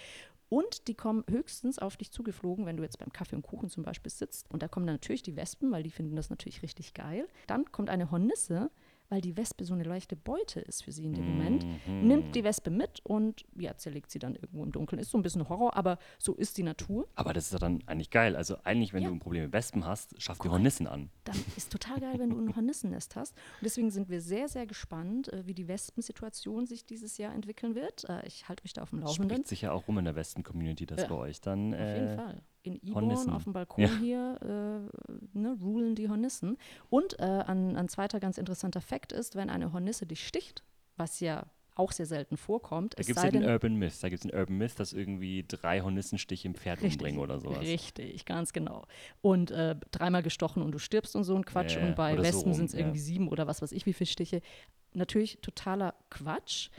Und 0.49 0.89
die 0.89 0.95
kommen 0.95 1.23
höchstens 1.29 1.79
auf 1.79 1.95
dich 1.95 2.11
zugeflogen, 2.11 2.65
wenn 2.65 2.75
du 2.75 2.83
jetzt 2.83 2.99
beim 2.99 3.13
Kaffee 3.13 3.37
und 3.37 3.41
Kuchen 3.41 3.69
zum 3.69 3.83
Beispiel 3.83 4.11
sitzt. 4.11 4.51
Und 4.51 4.61
da 4.61 4.67
kommen 4.67 4.85
dann 4.85 4.95
natürlich 4.95 5.23
die 5.23 5.37
Wespen, 5.37 5.71
weil 5.71 5.83
die 5.83 5.91
finden 5.91 6.17
das 6.17 6.29
natürlich 6.29 6.61
richtig 6.61 6.93
geil. 6.93 7.25
Dann 7.47 7.71
kommt 7.71 7.89
eine 7.89 8.11
Hornisse, 8.11 8.69
weil 9.11 9.19
die 9.19 9.35
Wespe 9.35 9.65
so 9.65 9.73
eine 9.73 9.83
leichte 9.83 10.15
Beute 10.15 10.61
ist 10.61 10.83
für 10.85 10.93
sie 10.93 11.03
in 11.03 11.13
dem 11.13 11.29
Moment, 11.29 11.65
mhm. 11.85 12.07
nimmt 12.07 12.33
die 12.33 12.45
Wespe 12.45 12.71
mit 12.71 13.01
und 13.03 13.43
ja, 13.59 13.75
zerlegt 13.75 14.09
sie 14.09 14.19
dann 14.19 14.35
irgendwo 14.35 14.63
im 14.63 14.71
Dunkeln. 14.71 14.99
Ist 14.99 15.11
so 15.11 15.17
ein 15.17 15.21
bisschen 15.21 15.49
Horror, 15.49 15.75
aber 15.75 15.99
so 16.17 16.33
ist 16.33 16.57
die 16.57 16.63
Natur. 16.63 17.09
Aber 17.15 17.33
das 17.33 17.47
ist 17.47 17.53
ja 17.53 17.59
dann 17.59 17.83
eigentlich 17.87 18.09
geil. 18.09 18.37
Also 18.37 18.55
eigentlich, 18.63 18.93
wenn 18.93 19.03
ja. 19.03 19.09
du 19.09 19.15
ein 19.15 19.19
Problem 19.19 19.43
mit 19.43 19.53
Wespen 19.53 19.85
hast, 19.85 20.19
schaff 20.21 20.39
die 20.39 20.47
Hornissen 20.47 20.87
an. 20.87 21.09
Dann 21.25 21.35
ist 21.57 21.73
total 21.73 21.99
geil, 21.99 22.19
wenn 22.19 22.29
du 22.29 22.39
ein 22.39 22.55
Hornissennest 22.55 23.17
hast. 23.17 23.35
Und 23.35 23.65
deswegen 23.65 23.91
sind 23.91 24.09
wir 24.09 24.21
sehr, 24.21 24.47
sehr 24.47 24.65
gespannt, 24.65 25.31
äh, 25.33 25.45
wie 25.45 25.53
die 25.53 25.67
Wespensituation 25.67 26.65
sich 26.65 26.85
dieses 26.85 27.17
Jahr 27.17 27.35
entwickeln 27.35 27.75
wird. 27.75 28.07
Äh, 28.07 28.25
ich 28.25 28.47
halte 28.47 28.63
euch 28.63 28.71
da 28.71 28.81
auf 28.83 28.91
dem 28.91 28.99
Laufenden. 28.99 29.29
Spricht 29.29 29.49
sich 29.49 29.61
ja 29.61 29.73
auch 29.73 29.89
rum 29.89 29.97
in 29.97 30.05
der 30.05 30.15
Westen-Community, 30.15 30.85
dass 30.85 31.01
ja. 31.01 31.07
bei 31.07 31.15
euch 31.15 31.41
dann. 31.41 31.73
Äh, 31.73 31.75
auf 31.75 31.95
jeden 31.97 32.15
Fall 32.15 32.41
in 32.63 32.75
Iborn 32.81 33.29
auf 33.29 33.43
dem 33.43 33.53
Balkon 33.53 33.83
ja. 33.83 33.89
hier 33.99 34.37
äh, 34.41 35.37
ne, 35.37 35.57
rulen 35.61 35.95
die 35.95 36.09
Hornissen. 36.09 36.57
Und 36.89 37.19
äh, 37.19 37.23
ein, 37.23 37.75
ein 37.75 37.89
zweiter 37.89 38.19
ganz 38.19 38.37
interessanter 38.37 38.81
Fakt 38.81 39.11
ist, 39.11 39.35
wenn 39.35 39.49
eine 39.49 39.73
Hornisse 39.73 40.05
dich 40.05 40.27
sticht, 40.27 40.63
was 40.97 41.19
ja 41.19 41.45
auch 41.75 41.91
sehr 41.91 42.05
selten 42.05 42.37
vorkommt. 42.37 42.93
Da 42.97 43.03
gibt 43.03 43.17
es 43.17 43.23
ja 43.23 43.31
den 43.31 43.45
Urban 43.45 43.75
Myth. 43.75 44.03
Da 44.03 44.09
gibt 44.09 44.23
es 44.23 44.29
den 44.29 44.37
Urban 44.37 44.57
Myth, 44.57 44.79
dass 44.79 44.93
irgendwie 44.93 45.45
drei 45.47 45.81
Hornissenstiche 45.81 46.47
im 46.47 46.55
Pferd 46.55 46.81
richtig, 46.81 46.99
umbringen 46.99 47.19
oder 47.19 47.39
sowas. 47.39 47.61
Richtig, 47.61 48.25
ganz 48.25 48.53
genau. 48.53 48.85
Und 49.21 49.51
äh, 49.51 49.75
dreimal 49.91 50.21
gestochen 50.21 50.61
und 50.61 50.73
du 50.73 50.79
stirbst 50.79 51.15
und 51.15 51.23
so 51.23 51.35
ein 51.35 51.45
Quatsch. 51.45 51.77
Ja, 51.77 51.85
und 51.85 51.95
bei 51.95 52.17
Wespen 52.17 52.53
so 52.53 52.57
sind 52.57 52.69
es 52.69 52.73
irgendwie 52.73 52.99
ja. 52.99 53.05
sieben 53.05 53.27
oder 53.29 53.47
was 53.47 53.61
weiß 53.61 53.71
ich, 53.71 53.85
wie 53.85 53.93
viele 53.93 54.09
Stiche. 54.09 54.41
Natürlich 54.93 55.39
totaler 55.41 55.95
Quatsch 56.09 56.69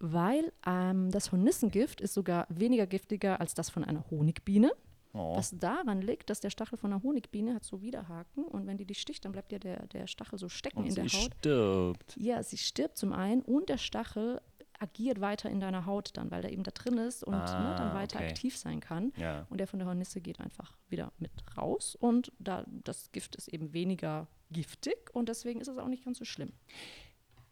weil 0.00 0.50
ähm, 0.66 1.10
das 1.10 1.30
Hornissengift 1.30 2.00
ist 2.00 2.14
sogar 2.14 2.46
weniger 2.48 2.86
giftiger 2.86 3.38
als 3.38 3.52
das 3.54 3.68
von 3.68 3.84
einer 3.84 4.10
Honigbiene. 4.10 4.72
Oh. 5.12 5.36
Was 5.36 5.50
daran 5.58 6.02
liegt, 6.02 6.30
dass 6.30 6.40
der 6.40 6.50
Stachel 6.50 6.78
von 6.78 6.92
einer 6.92 7.02
Honigbiene 7.02 7.54
hat 7.54 7.64
so 7.64 7.82
Widerhaken 7.82 8.44
und 8.44 8.66
wenn 8.66 8.76
die 8.76 8.84
dich 8.84 9.00
sticht, 9.00 9.24
dann 9.24 9.32
bleibt 9.32 9.50
ja 9.52 9.58
der, 9.58 9.86
der 9.88 10.06
Stachel 10.06 10.38
so 10.38 10.48
stecken 10.48 10.78
Und 10.78 10.86
in 10.86 10.94
der 10.94 11.08
sie 11.08 11.16
Haut. 11.16 11.34
stirbt. 11.40 12.16
Ja, 12.16 12.42
sie 12.42 12.58
stirbt 12.58 12.96
zum 12.96 13.12
einen 13.12 13.42
und 13.42 13.68
der 13.68 13.78
Stachel 13.78 14.40
agiert 14.78 15.20
weiter 15.20 15.50
in 15.50 15.60
deiner 15.60 15.84
Haut 15.84 16.10
dann, 16.16 16.30
weil 16.30 16.40
der 16.42 16.52
eben 16.52 16.62
da 16.62 16.70
drin 16.70 16.96
ist 16.96 17.22
und 17.24 17.34
ne, 17.34 17.38
dann 17.44 17.90
Ah, 17.90 17.94
weiter 17.94 18.18
okay. 18.18 18.28
aktiv 18.28 18.56
sein 18.56 18.80
kann. 18.80 19.12
Ja. 19.16 19.46
Und 19.50 19.58
der 19.58 19.66
von 19.66 19.78
der 19.78 19.86
Hornisse 19.88 20.20
geht 20.22 20.40
einfach 20.40 20.78
wieder 20.88 21.12
mit 21.18 21.32
raus 21.56 21.96
und 21.96 22.32
da, 22.38 22.64
das 22.68 23.10
Gift 23.12 23.36
ist 23.36 23.48
eben 23.48 23.72
weniger 23.74 24.26
giftig 24.50 25.10
und 25.12 25.28
deswegen 25.28 25.60
ist 25.60 25.68
es 25.68 25.76
auch 25.76 25.88
nicht 25.88 26.04
ganz 26.04 26.18
so 26.18 26.24
schlimm. 26.24 26.52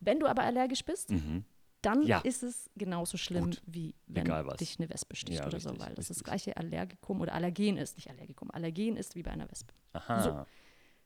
Wenn 0.01 0.21
du 0.21 0.27
aber 0.27 0.43
allergisch 0.45 0.85
bist, 0.85 1.11
Mhm. 1.11 1.45
Dann 1.89 2.03
Ja. 2.07 2.19
ist 2.21 2.43
es 2.43 2.71
genauso 2.77 3.17
schlimm, 3.17 3.45
Gut. 3.47 3.63
wie 3.67 3.95
wenn 4.07 4.25
dich 4.61 4.79
eine 4.79 4.89
Wespe 4.91 5.17
sticht 5.17 5.41
Ja, 5.41 5.47
oder 5.47 5.59
so, 5.61 5.71
richtig, 5.71 5.87
weil 5.87 5.95
das 5.95 6.09
das 6.09 6.17
richtig. 6.19 6.25
gleiche 6.25 6.57
Allergikum 6.57 7.21
oder 7.21 7.33
Allergen 7.35 7.77
ist, 7.77 7.97
nicht 7.97 8.11
Allergikum, 8.11 8.51
Allergen 8.51 8.97
ist 8.97 9.15
wie 9.15 9.23
bei 9.23 9.31
einer 9.31 9.51
Wespe. 9.51 9.73
Aha. 9.93 10.23
So. 10.23 10.47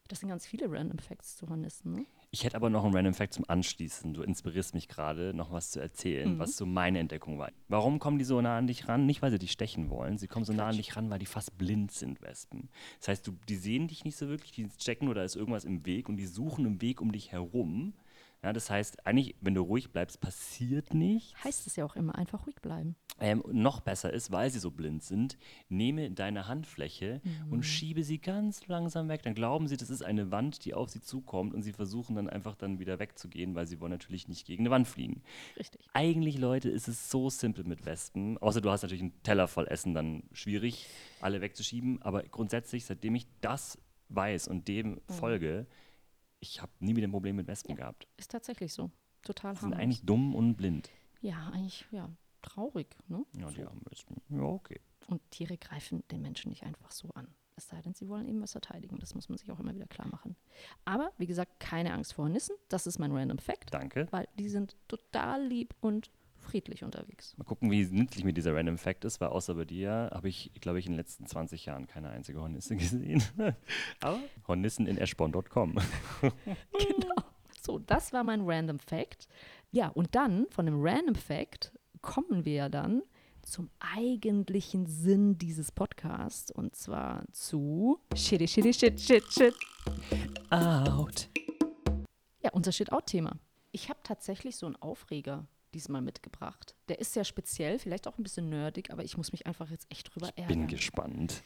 Das 0.09 0.21
sind 0.21 0.29
ganz 0.29 0.45
viele 0.47 0.71
Random 0.71 0.99
Facts 0.99 1.37
zu 1.37 1.49
Hornissen. 1.49 1.93
Ne? 1.95 2.07
Ich 2.33 2.45
hätte 2.45 2.57
aber 2.57 2.69
noch 2.69 2.85
einen 2.85 2.95
Random 2.95 3.15
Fact 3.15 3.33
zum 3.33 3.45
Anschließen. 3.49 4.13
Du 4.13 4.23
inspirierst 4.23 4.75
mich 4.75 4.89
gerade, 4.89 5.33
noch 5.33 5.53
was 5.53 5.71
zu 5.71 5.81
erzählen, 5.81 6.35
Mhm. 6.35 6.39
was 6.39 6.57
so 6.57 6.67
meine 6.67 6.99
Entdeckung 6.99 7.39
war. 7.39 7.51
Warum 7.69 7.99
kommen 7.99 8.19
die 8.19 8.25
so 8.25 8.41
nah 8.41 8.59
an 8.59 8.67
dich 8.67 8.89
ran? 8.89 9.07
Nicht, 9.07 9.23
weil 9.23 9.31
sie 9.31 9.39
dich 9.39 9.53
stechen 9.53 9.89
wollen. 9.91 10.19
Sie 10.19 10.27
kommen 10.27 10.45
so 10.45 10.53
nah 10.53 10.69
an 10.69 10.77
dich 10.77 10.97
ran, 10.97 11.09
weil 11.09 11.19
die 11.21 11.27
fast 11.27 11.57
blind 11.57 11.93
sind, 11.93 12.21
Wespen. 12.21 12.69
Das 12.99 13.09
heißt, 13.09 13.27
du, 13.27 13.33
die 13.49 13.57
sehen 13.57 13.87
dich 13.89 14.05
nicht 14.05 14.17
so 14.17 14.29
wirklich, 14.29 14.51
die 14.51 14.69
checken 14.77 15.09
oder 15.09 15.25
ist 15.25 15.37
irgendwas 15.37 15.65
im 15.65 15.87
Weg 15.87 16.09
und 16.09 16.17
die 16.17 16.27
suchen 16.27 16.67
einen 16.67 16.83
Weg 16.83 17.01
um 17.01 17.13
dich 17.13 17.31
herum. 17.33 17.95
Ja, 18.45 18.53
das 18.53 18.71
heißt, 18.71 19.07
eigentlich, 19.07 19.37
wenn 19.41 19.55
du 19.55 19.63
ruhig 19.63 19.93
bleibst, 19.93 20.21
passiert 20.21 20.95
nichts. 20.95 21.33
Heißt 21.45 21.65
es 21.69 21.77
ja 21.77 21.85
auch 21.85 21.95
immer, 21.95 22.17
einfach 22.17 22.45
ruhig 22.45 22.57
bleiben. 22.61 22.97
Ähm, 23.21 23.45
noch 23.53 23.79
besser 23.81 24.13
ist, 24.13 24.33
weil 24.33 24.51
sie 24.51 24.59
so 24.59 24.73
blind 24.73 25.05
sind, 25.05 25.39
nehme 25.69 26.11
deine 26.11 26.49
Handfläche 26.49 27.21
Mhm. 27.23 27.53
und 27.53 27.63
schiebe 27.63 28.03
sie 28.03 28.19
ganz 28.19 28.67
langsam 28.67 29.09
weg. 29.09 29.23
Dann 29.23 29.35
glauben 29.35 29.69
sie, 29.69 29.77
das 29.77 29.91
ist 29.91 30.03
eine 30.03 30.33
Wand, 30.33 30.65
die 30.65 30.75
auf 30.75 30.89
sie 30.91 31.01
zukommt 31.01 31.55
und 31.55 31.63
sie 31.63 31.73
versuchen 31.73 32.17
dann 32.17 32.29
einfach 32.29 32.57
dann 32.57 32.81
wieder 32.81 32.99
wegzugehen, 32.99 33.55
weil 33.55 33.69
sie 33.69 33.81
wollen 33.81 33.93
natürlich 33.93 34.27
nicht 34.27 34.45
gegen 34.45 34.63
eine 34.65 34.71
Wand 34.71 34.89
fliegen. 34.89 35.23
Richtig. 35.57 35.89
Eigentlich, 35.93 36.37
Leute, 36.37 36.69
ist 36.69 36.89
es 36.89 37.11
so 37.11 37.31
simpel 37.31 37.63
mit 37.63 37.87
Wespen. 37.87 38.39
Außer 38.39 38.61
du 38.61 38.71
hast 38.71 38.83
natürlich 38.83 39.03
einen 39.03 39.23
Teller 39.23 39.47
voll 39.47 39.69
Essen, 39.69 39.95
dann 39.95 40.25
schwierig, 40.33 40.89
alle 41.21 41.41
wegzuschieben. 41.43 42.03
Aber 42.03 42.25
grundsätzlich, 42.25 42.87
seitdem 42.87 43.15
ich 43.15 43.29
das 43.41 43.79
weiß 44.09 44.49
und 44.49 44.67
dem 44.67 44.95
Mhm. 44.95 45.01
folge, 45.07 45.67
ich 46.43 46.61
habe 46.61 46.73
nie 46.81 46.97
wieder 46.97 47.07
ein 47.07 47.13
Problem 47.13 47.37
mit 47.37 47.47
Wespen 47.47 47.77
gehabt. 47.77 48.07
Ist 48.17 48.31
tatsächlich 48.33 48.73
so. 48.75 48.91
Total 49.23 49.55
Sie 49.55 49.61
sind 49.61 49.71
harmlos. 49.71 49.83
eigentlich 49.83 50.05
dumm 50.05 50.35
und 50.35 50.57
blind. 50.57 50.91
Ja, 51.21 51.51
eigentlich, 51.53 51.87
ja, 51.93 52.11
traurig. 52.43 52.89
Ne? 53.07 53.25
Ja, 53.39 53.49
die 53.51 53.63
So. 53.63 53.69
armen 53.69 53.83
Wespen. 53.89 54.17
Ja, 54.29 54.43
okay. 54.43 54.81
Und 55.07 55.21
Tiere 55.31 55.57
greifen 55.57 56.03
den 56.11 56.21
Menschen 56.23 56.49
nicht 56.51 56.65
einfach 56.65 56.91
so 56.91 57.09
an. 57.15 57.29
Es 57.55 57.69
sei 57.69 57.81
denn, 57.83 57.95
sie 57.95 58.09
wollen 58.09 58.27
eben 58.27 58.41
was 58.43 58.53
verteidigen. 58.53 58.99
Das 58.99 59.15
muss 59.15 59.29
man 59.29 59.39
sich 59.39 59.51
auch 59.53 59.61
immer 59.61 59.75
wieder 59.75 59.87
klar 59.87 60.09
machen. 60.09 60.37
Aber 60.85 61.13
wie 61.19 61.27
gesagt, 61.27 61.61
keine 61.61 61.93
Angst 61.93 62.15
vor 62.15 62.25
Hornissen. 62.25 62.57
Das 62.69 62.87
ist 62.87 62.99
mein 62.99 63.13
Random 63.13 63.39
Fact, 63.39 63.73
Danke. 63.73 64.09
weil 64.11 64.27
die 64.39 64.49
sind 64.49 64.77
total 64.89 65.47
lieb 65.47 65.75
und 65.81 66.11
friedlich 66.43 66.85
unterwegs. 66.85 67.37
Mal 67.37 67.45
gucken, 67.45 67.71
wie 67.71 67.85
nützlich 67.85 68.25
mir 68.25 68.33
dieser 68.33 68.55
Random 68.55 68.79
Fact 68.79 69.05
ist, 69.05 69.21
weil 69.21 69.29
außer 69.29 69.55
bei 69.55 69.65
dir 69.65 70.11
habe 70.13 70.29
ich, 70.29 70.51
glaube 70.61 70.79
ich, 70.79 70.87
in 70.87 70.93
den 70.93 70.99
letzten 70.99 71.27
20 71.27 71.67
Jahren 71.67 71.87
keine 71.87 72.11
einzige 72.11 72.41
Hornisse 72.41 72.77
gesehen. 72.77 73.23
Aber 74.01 74.21
Hornissen 74.47 74.87
in 74.87 74.99
eschborn.com. 74.99 75.75
genau. 76.23 77.23
So, 77.61 77.79
das 77.79 78.13
war 78.13 78.25
mein 78.25 78.43
Random 78.45 78.79
Fact. 78.79 79.29
Ja, 79.71 79.89
und 79.89 80.15
dann 80.15 80.47
von 80.51 80.67
dem 80.67 80.77
Random 80.79 81.15
Fact 81.15 81.73
kommen 82.01 82.45
wir 82.45 82.69
dann 82.69 83.03
zum 83.43 83.71
eigentlichen 83.81 84.87
Sinn 84.87 85.39
dieses 85.39 85.73
Podcasts 85.73 86.51
und 86.51 86.77
zwar 86.77 87.25
zu 87.33 88.01
Shitty, 88.15 88.47
Shitty, 88.47 88.73
Shit, 88.73 89.01
Shit, 89.01 89.33
Shit. 89.33 89.55
Out. 90.51 91.29
Ja, 92.43 92.51
unser 92.53 92.73
Shit-Out-Thema. 92.73 93.39
Ich 93.73 93.89
habe 93.89 94.01
tatsächlich 94.03 94.57
so 94.57 94.67
einen 94.67 94.77
Aufreger 94.77 95.47
diesmal 95.75 96.03
mitgebracht. 96.03 96.75
Der 96.89 96.99
ist 97.01 97.13
sehr 97.13 97.25
speziell, 97.25 97.79
vielleicht 97.79 98.07
auch 98.07 98.19
ein 98.19 98.23
bisschen 98.23 98.49
nerdig, 98.49 98.91
aber 98.91 99.05
ich 99.05 99.17
muss 99.17 99.33
mich 99.33 99.47
einfach 99.47 99.71
jetzt 99.71 99.87
echt 99.91 100.15
drüber 100.15 100.29
ärgern. 100.37 100.47
Bin 100.49 100.67
gespannt. 100.67 101.43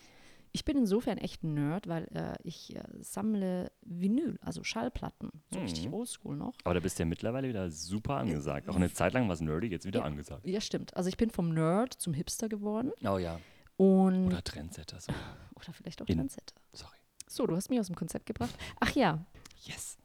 Ich 0.53 0.65
bin 0.65 0.79
insofern 0.79 1.19
echt 1.19 1.43
ein 1.45 1.53
Nerd, 1.55 1.87
weil 1.87 2.05
äh, 2.15 2.35
ich 2.43 2.75
äh, 2.75 2.83
sammle 3.01 3.71
Vinyl, 3.83 4.39
also 4.41 4.65
Schallplatten. 4.65 5.31
So 5.53 5.61
richtig 5.61 5.87
Mhm. 5.89 5.95
oldschool 5.95 6.37
noch. 6.37 6.55
Aber 6.65 6.73
da 6.75 6.81
bist 6.81 6.99
du 6.99 7.03
ja 7.03 7.07
mittlerweile 7.07 7.49
wieder 7.49 7.71
super 7.71 8.17
angesagt. 8.17 8.69
Auch 8.69 8.77
eine 8.77 8.91
Zeit 8.91 9.13
lang 9.13 9.27
war 9.27 9.35
es 9.35 9.41
nerdy, 9.43 9.67
jetzt 9.67 9.85
wieder 9.85 10.01
Ja. 10.01 10.07
angesagt. 10.07 10.47
Ja, 10.47 10.61
stimmt. 10.63 10.97
Also 10.97 11.09
ich 11.11 11.17
bin 11.19 11.31
vom 11.31 11.51
Nerd 11.53 11.93
zum 11.95 12.15
Hipster 12.15 12.49
geworden 12.49 12.91
Oh 13.05 13.19
ja. 13.19 13.39
und 13.77 14.29
Oder 14.29 14.43
Trendsetter. 14.43 14.99
So. 15.01 15.13
oder 15.57 15.73
vielleicht 15.75 16.01
auch 16.01 16.07
In- 16.07 16.17
Trendsetter. 16.19 16.55
Sorry. 16.73 16.97
So, 17.29 17.47
du 17.47 17.55
hast 17.57 17.69
mich 17.69 17.81
aus 17.81 17.89
dem 17.89 17.97
Konzept 17.97 18.25
gebracht. 18.27 18.55
Ach 18.81 18.93
ja, 18.95 19.27
Yes. 19.65 19.99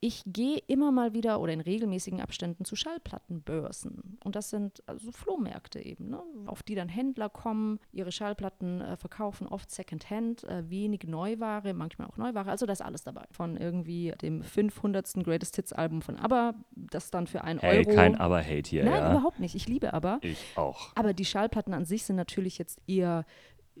Ich 0.00 0.22
gehe 0.26 0.58
immer 0.66 0.92
mal 0.92 1.12
wieder 1.12 1.40
oder 1.40 1.52
in 1.52 1.60
regelmäßigen 1.60 2.20
Abständen 2.20 2.64
zu 2.64 2.76
Schallplattenbörsen. 2.76 4.18
Und 4.22 4.36
das 4.36 4.50
sind 4.50 4.82
also 4.86 5.10
Flohmärkte 5.12 5.80
eben, 5.80 6.10
ne? 6.10 6.22
auf 6.46 6.62
die 6.62 6.74
dann 6.74 6.88
Händler 6.88 7.28
kommen, 7.28 7.80
ihre 7.92 8.12
Schallplatten 8.12 8.80
äh, 8.80 8.96
verkaufen, 8.96 9.46
oft 9.46 9.70
Secondhand, 9.70 10.44
äh, 10.44 10.68
wenig 10.70 11.04
Neuware, 11.04 11.74
manchmal 11.74 12.08
auch 12.08 12.16
Neuware. 12.16 12.50
Also 12.50 12.66
da 12.66 12.72
ist 12.72 12.82
alles 12.82 13.02
dabei. 13.02 13.24
Von 13.30 13.56
irgendwie 13.56 14.12
dem 14.22 14.42
500. 14.42 15.24
Greatest 15.24 15.56
Hits 15.56 15.72
Album 15.72 16.02
von 16.02 16.16
ABBA, 16.16 16.54
das 16.76 17.10
dann 17.10 17.26
für 17.26 17.42
einen 17.42 17.58
Hey, 17.60 17.78
Euro. 17.86 17.94
kein 17.94 18.14
Aber-Hate 18.16 18.70
hier, 18.70 18.84
Nein, 18.84 18.94
ja? 18.94 19.10
überhaupt 19.10 19.40
nicht. 19.40 19.54
Ich 19.54 19.68
liebe 19.68 19.92
ABBA. 19.92 20.18
Ich 20.22 20.44
auch. 20.56 20.90
Aber 20.94 21.12
die 21.12 21.24
Schallplatten 21.24 21.74
an 21.74 21.84
sich 21.84 22.04
sind 22.04 22.16
natürlich 22.16 22.58
jetzt 22.58 22.80
eher 22.86 23.24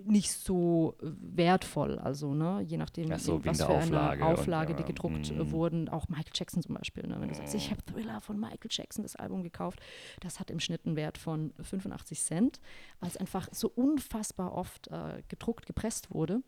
nicht 0.04 0.32
so 0.32 0.96
wertvoll, 1.00 1.98
also 1.98 2.34
ne, 2.34 2.60
je 2.62 2.76
nachdem, 2.76 3.10
Ach 3.12 3.18
so, 3.18 3.38
wegen 3.38 3.46
was 3.46 3.58
für 3.58 3.68
Auflage 3.68 4.22
eine 4.22 4.32
und, 4.32 4.38
Auflage 4.38 4.74
die 4.74 4.82
ja, 4.82 4.86
gedruckt 4.86 5.32
mm. 5.32 5.50
wurden, 5.50 5.88
auch 5.88 6.08
Michael 6.08 6.32
Jackson 6.34 6.62
zum 6.62 6.74
Beispiel. 6.74 7.06
Ne, 7.06 7.20
wenn 7.20 7.28
du 7.28 7.34
sagst, 7.34 7.54
ich 7.54 7.70
habe 7.70 7.82
Thriller 7.84 8.20
von 8.20 8.38
Michael 8.38 8.70
Jackson, 8.70 9.02
das 9.02 9.16
Album 9.16 9.42
gekauft, 9.42 9.80
das 10.20 10.40
hat 10.40 10.50
im 10.50 10.60
Schnitt 10.60 10.86
einen 10.86 10.96
Wert 10.96 11.18
von 11.18 11.52
85 11.60 12.20
Cent, 12.20 12.60
weil 13.00 13.10
es 13.10 13.16
einfach 13.16 13.48
so 13.52 13.68
unfassbar 13.68 14.52
oft 14.52 14.88
äh, 14.88 15.22
gedruckt, 15.28 15.66
gepresst 15.66 16.12
wurde 16.12 16.42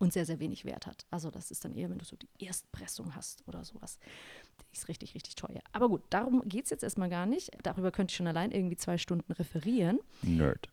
und 0.00 0.12
sehr, 0.12 0.24
sehr 0.24 0.40
wenig 0.40 0.64
Wert 0.64 0.86
hat. 0.86 1.06
Also 1.10 1.30
das 1.30 1.50
ist 1.50 1.64
dann 1.64 1.74
eher, 1.74 1.90
wenn 1.90 1.98
du 1.98 2.04
so 2.04 2.16
die 2.16 2.28
Erstpressung 2.38 3.14
hast 3.14 3.46
oder 3.46 3.64
sowas. 3.64 3.98
Die 4.60 4.76
ist 4.76 4.88
richtig, 4.88 5.14
richtig 5.14 5.34
teuer. 5.34 5.60
Aber 5.72 5.88
gut, 5.88 6.02
darum 6.10 6.42
geht 6.48 6.64
es 6.64 6.70
jetzt 6.70 6.82
erstmal 6.82 7.10
gar 7.10 7.26
nicht. 7.26 7.50
Darüber 7.62 7.90
könnte 7.90 8.12
ich 8.12 8.16
schon 8.16 8.26
allein 8.26 8.50
irgendwie 8.50 8.76
zwei 8.76 8.98
Stunden 8.98 9.30
referieren. 9.32 10.00
Nerd. 10.22 10.68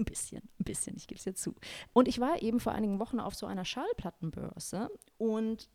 Ein 0.00 0.04
bisschen, 0.04 0.42
ein 0.58 0.64
bisschen, 0.64 0.96
ich 0.96 1.06
gebe 1.06 1.18
es 1.18 1.24
dir 1.24 1.34
zu. 1.34 1.54
Und 1.92 2.08
ich 2.08 2.20
war 2.20 2.42
eben 2.42 2.58
vor 2.58 2.72
einigen 2.72 2.98
Wochen 2.98 3.20
auf 3.20 3.34
so 3.34 3.46
einer 3.46 3.64
Schallplattenbörse 3.64 4.90
und 5.18 5.68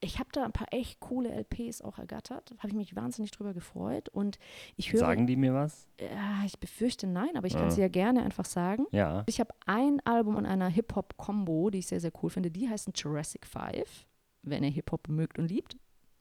ich 0.00 0.18
habe 0.18 0.28
da 0.32 0.44
ein 0.44 0.52
paar 0.52 0.68
echt 0.72 1.00
coole 1.00 1.30
LPs 1.30 1.82
auch 1.82 1.98
ergattert. 1.98 2.54
Habe 2.58 2.68
ich 2.68 2.74
mich 2.74 2.94
wahnsinnig 2.94 3.32
drüber 3.32 3.52
gefreut. 3.52 4.08
Und 4.08 4.38
ich 4.76 4.92
höre, 4.92 5.00
Sagen 5.00 5.26
die 5.26 5.34
mir 5.36 5.54
was? 5.54 5.88
ja, 6.00 6.44
ich 6.46 6.58
befürchte 6.60 7.08
nein, 7.08 7.36
aber 7.36 7.48
ich 7.48 7.54
kann 7.54 7.66
es 7.66 7.76
ja 7.76 7.88
gerne 7.88 8.22
einfach 8.22 8.44
sagen. 8.44 8.86
Ja. 8.92 9.24
Ich 9.26 9.40
habe 9.40 9.52
ein 9.66 10.00
Album 10.04 10.36
und 10.36 10.46
einer 10.46 10.68
Hip-Hop-Kombo, 10.68 11.70
die 11.70 11.78
ich 11.78 11.88
sehr, 11.88 12.00
sehr 12.00 12.12
cool 12.22 12.30
finde. 12.30 12.50
Die 12.50 12.68
heißen 12.68 12.92
Jurassic 12.94 13.44
5. 13.44 14.06
Wenn 14.42 14.62
ihr 14.62 14.70
Hip-Hop 14.70 15.08
mögt 15.08 15.38
und 15.38 15.48
liebt, 15.48 15.76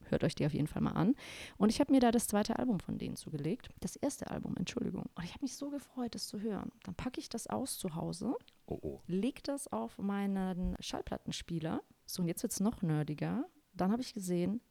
hört 0.10 0.24
euch 0.24 0.36
die 0.36 0.46
auf 0.46 0.54
jeden 0.54 0.68
Fall 0.68 0.82
mal 0.82 0.92
an. 0.94 1.16
Und 1.58 1.70
ich 1.70 1.80
habe 1.80 1.92
mir 1.92 2.00
da 2.00 2.12
das 2.12 2.28
zweite 2.28 2.58
Album 2.60 2.80
von 2.80 2.98
denen 2.98 3.16
zugelegt. 3.16 3.70
Das 3.80 3.96
erste 3.96 4.30
Album, 4.32 4.56
Entschuldigung. 4.58 5.06
Und 5.16 5.24
ich 5.24 5.32
habe 5.34 5.44
mich 5.44 5.56
so 5.56 5.70
gefreut, 5.70 6.16
das 6.16 6.28
zu 6.28 6.40
hören. 6.42 6.72
Dann 6.84 6.96
packe 6.96 7.20
ich 7.20 7.30
das 7.30 7.48
aus 7.48 7.78
zu 7.78 7.96
Hause, 7.96 8.36
Oh, 8.68 8.80
oh. 8.82 9.02
leg 9.08 9.44
das 9.44 9.68
auf 9.72 9.98
meinen 9.98 10.76
Schallplattenspieler. 10.80 11.82
So, 12.06 12.22
und 12.22 12.28
jetzt 12.28 12.44
wird 12.44 12.52
es 12.54 12.60
noch 12.60 12.82
nerdiger. 12.82 13.46
Dann 13.74 13.92
habe 13.92 14.02
ich 14.02 14.14
gesehen, 14.14 14.62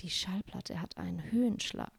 die 0.00 0.10
Schallplatte 0.10 0.80
hat 0.80 0.96
einen 0.96 1.30
Höhenschlag. 1.30 1.92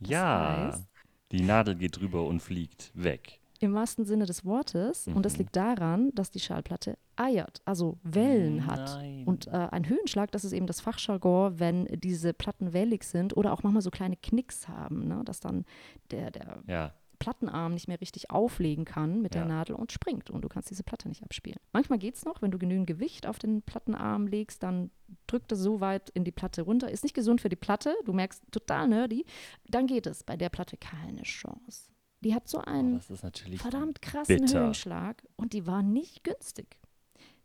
Das 0.00 0.10
Ja. 0.10 0.70
heißt- 0.72 0.84
Die 1.32 1.42
Nadel 1.42 1.74
geht 1.74 1.96
drüber 1.98 2.24
und 2.26 2.40
fliegt 2.40 2.92
weg. 2.94 3.40
Im 3.58 3.74
wahrsten 3.74 4.04
Sinne 4.04 4.26
des 4.26 4.44
Wortes. 4.44 5.08
Und 5.08 5.24
das 5.24 5.32
Mhm. 5.32 5.38
liegt 5.38 5.56
daran, 5.56 6.14
dass 6.14 6.30
die 6.30 6.38
Schallplatte 6.40 6.98
eiert, 7.16 7.60
also 7.64 7.98
Wellen 8.02 8.66
hat. 8.66 8.96
Nein. 8.96 9.24
Und 9.24 9.46
äh, 9.48 9.50
ein 9.70 9.88
Höhenschlag, 9.88 10.30
das 10.32 10.44
ist 10.44 10.52
eben 10.52 10.66
das 10.66 10.80
Fachjargon, 10.80 11.58
wenn 11.58 11.84
diese 11.86 12.32
Platten 12.34 12.72
wellig 12.72 13.04
sind 13.04 13.36
oder 13.36 13.52
auch 13.52 13.62
manchmal 13.62 13.82
so 13.82 13.90
kleine 13.90 14.16
Knicks 14.16 14.68
haben, 14.68 15.08
ne? 15.08 15.22
dass 15.24 15.40
dann 15.40 15.64
der, 16.10 16.30
der 16.30 16.62
Ja. 16.66 16.92
Plattenarm 17.18 17.72
nicht 17.72 17.88
mehr 17.88 17.98
richtig 18.00 18.30
auflegen 18.30 18.84
kann 18.84 19.22
mit 19.22 19.32
der 19.32 19.42
Ja. 19.42 19.48
Nadel 19.48 19.74
und 19.74 19.90
springt 19.90 20.28
und 20.28 20.42
du 20.42 20.48
kannst 20.48 20.68
diese 20.68 20.82
Platte 20.82 21.08
nicht 21.08 21.22
abspielen. 21.22 21.58
Manchmal 21.72 21.98
geht 21.98 22.14
es 22.16 22.26
noch, 22.26 22.42
wenn 22.42 22.50
du 22.50 22.58
genügend 22.58 22.86
Gewicht 22.86 23.26
auf 23.26 23.38
den 23.38 23.62
Plattenarm 23.62 24.26
legst, 24.26 24.62
dann 24.62 24.90
drückt 25.26 25.50
es 25.52 25.60
so 25.60 25.80
weit 25.80 26.10
in 26.10 26.24
die 26.24 26.30
Platte 26.32 26.60
runter. 26.62 26.90
Ist 26.90 27.04
nicht 27.04 27.14
gesund 27.14 27.40
für 27.40 27.48
die 27.48 27.56
Platte, 27.56 27.94
du 28.04 28.12
merkst, 28.12 28.42
total 28.50 28.88
nerdy. 28.88 29.24
Dann 29.66 29.86
geht 29.86 30.06
es. 30.06 30.24
Bei 30.24 30.36
der 30.36 30.50
Platte 30.50 30.76
keine 30.76 31.22
Chance. 31.22 31.90
Die 32.20 32.34
hat 32.34 32.48
so 32.48 32.58
Oh, 32.58 32.62
einen 32.62 33.00
natürlich. 33.22 33.62
verdammt 33.62 34.02
krassen 34.02 34.36
bitter. 34.40 34.60
Höhenschlag 34.64 35.22
und 35.36 35.52
die 35.54 35.66
war 35.66 35.82
nicht 35.82 36.22
günstig. 36.22 36.78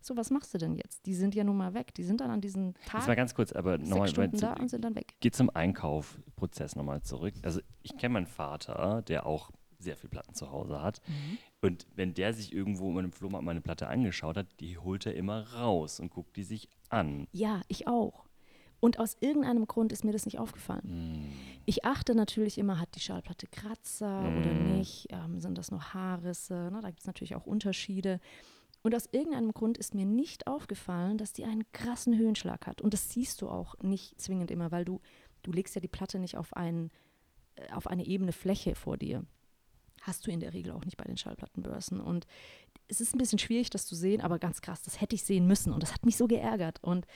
So, 0.02 0.16
was 0.16 0.30
machst 0.30 0.52
du 0.52 0.58
denn 0.58 0.74
jetzt? 0.74 1.06
Die 1.06 1.14
sind 1.14 1.34
ja 1.34 1.44
nun 1.44 1.56
mal 1.56 1.74
weg. 1.74 1.94
Die 1.94 2.02
sind 2.04 2.20
dann 2.20 2.30
an 2.30 2.40
diesen 2.40 2.74
Jetzt 2.82 2.92
mal 2.92 3.00
Tag 3.06 3.16
ganz 3.16 3.34
kurz, 3.34 3.52
aber 3.52 3.78
nochmal. 3.78 4.08
Stunden 4.08 4.38
da 4.38 4.54
und 4.54 4.68
sind 4.68 4.84
dann 4.84 4.94
weg. 4.96 5.14
Geht 5.20 5.36
zum 5.36 5.48
Einkaufprozess 5.50 6.76
nochmal 6.76 7.02
zurück. 7.02 7.34
Also 7.42 7.60
ich 7.82 7.96
kenne 7.96 8.14
meinen 8.14 8.26
Vater, 8.26 9.02
der 9.02 9.26
auch 9.26 9.50
sehr 9.78 9.96
viel 9.96 10.10
Platten 10.10 10.34
zu 10.34 10.50
Hause 10.50 10.80
hat. 10.82 11.00
Mhm. 11.08 11.38
Und 11.60 11.86
wenn 11.94 12.14
der 12.14 12.32
sich 12.34 12.52
irgendwo 12.52 12.90
in 12.92 12.98
einem 12.98 13.12
Flohmarkt 13.12 13.44
mal 13.44 13.50
eine 13.52 13.60
Platte 13.60 13.88
angeschaut 13.88 14.36
hat, 14.36 14.46
die 14.60 14.78
holt 14.78 15.06
er 15.06 15.14
immer 15.14 15.52
raus 15.54 15.98
und 16.00 16.10
guckt 16.10 16.36
die 16.36 16.44
sich 16.44 16.68
an. 16.88 17.26
Ja, 17.32 17.62
ich 17.68 17.86
auch. 17.88 18.24
Und 18.80 18.98
aus 18.98 19.16
irgendeinem 19.20 19.66
Grund 19.66 19.92
ist 19.92 20.04
mir 20.04 20.10
das 20.10 20.24
nicht 20.24 20.40
aufgefallen. 20.40 20.82
Hm. 20.82 21.32
Ich 21.66 21.84
achte 21.84 22.16
natürlich 22.16 22.58
immer, 22.58 22.80
hat 22.80 22.94
die 22.96 23.00
Schallplatte 23.00 23.46
Kratzer 23.46 24.20
oder 24.20 24.52
Mm. 24.52 24.76
nicht? 24.78 25.06
Ähm, 25.10 25.38
sind 25.38 25.56
das 25.56 25.70
nur 25.70 25.94
Haarrisse? 25.94 26.70
Ne? 26.72 26.80
Da 26.82 26.88
gibt 26.88 26.98
es 27.00 27.06
natürlich 27.06 27.36
auch 27.36 27.46
Unterschiede. 27.46 28.18
Und 28.82 28.94
aus 28.94 29.08
irgendeinem 29.12 29.52
Grund 29.52 29.78
ist 29.78 29.94
mir 29.94 30.04
nicht 30.04 30.46
aufgefallen, 30.48 31.16
dass 31.16 31.32
die 31.32 31.44
einen 31.44 31.70
krassen 31.72 32.18
Höhenschlag 32.18 32.66
hat. 32.66 32.80
Und 32.80 32.92
das 32.92 33.10
siehst 33.10 33.40
du 33.40 33.48
auch 33.48 33.76
nicht 33.80 34.20
zwingend 34.20 34.50
immer, 34.50 34.72
weil 34.72 34.84
du, 34.84 35.00
du 35.42 35.52
legst 35.52 35.74
ja 35.74 35.80
die 35.80 35.88
Platte 35.88 36.18
nicht 36.18 36.36
auf, 36.36 36.54
einen, 36.56 36.90
äh, 37.54 37.70
auf 37.72 37.86
eine 37.86 38.04
ebene 38.04 38.32
Fläche 38.32 38.74
vor 38.74 38.96
dir. 38.96 39.24
Hast 40.00 40.26
du 40.26 40.32
in 40.32 40.40
der 40.40 40.52
Regel 40.52 40.72
auch 40.72 40.84
nicht 40.84 40.96
bei 40.96 41.04
den 41.04 41.16
Schallplattenbörsen. 41.16 42.00
Und 42.00 42.26
es 42.88 43.00
ist 43.00 43.14
ein 43.14 43.18
bisschen 43.18 43.38
schwierig, 43.38 43.70
das 43.70 43.86
zu 43.86 43.94
sehen, 43.94 44.20
aber 44.20 44.40
ganz 44.40 44.60
krass, 44.60 44.82
das 44.82 45.00
hätte 45.00 45.14
ich 45.14 45.22
sehen 45.22 45.46
müssen. 45.46 45.72
Und 45.72 45.84
das 45.84 45.94
hat 45.94 46.04
mich 46.04 46.16
so 46.16 46.26
geärgert. 46.26 46.82
Und 46.82 47.06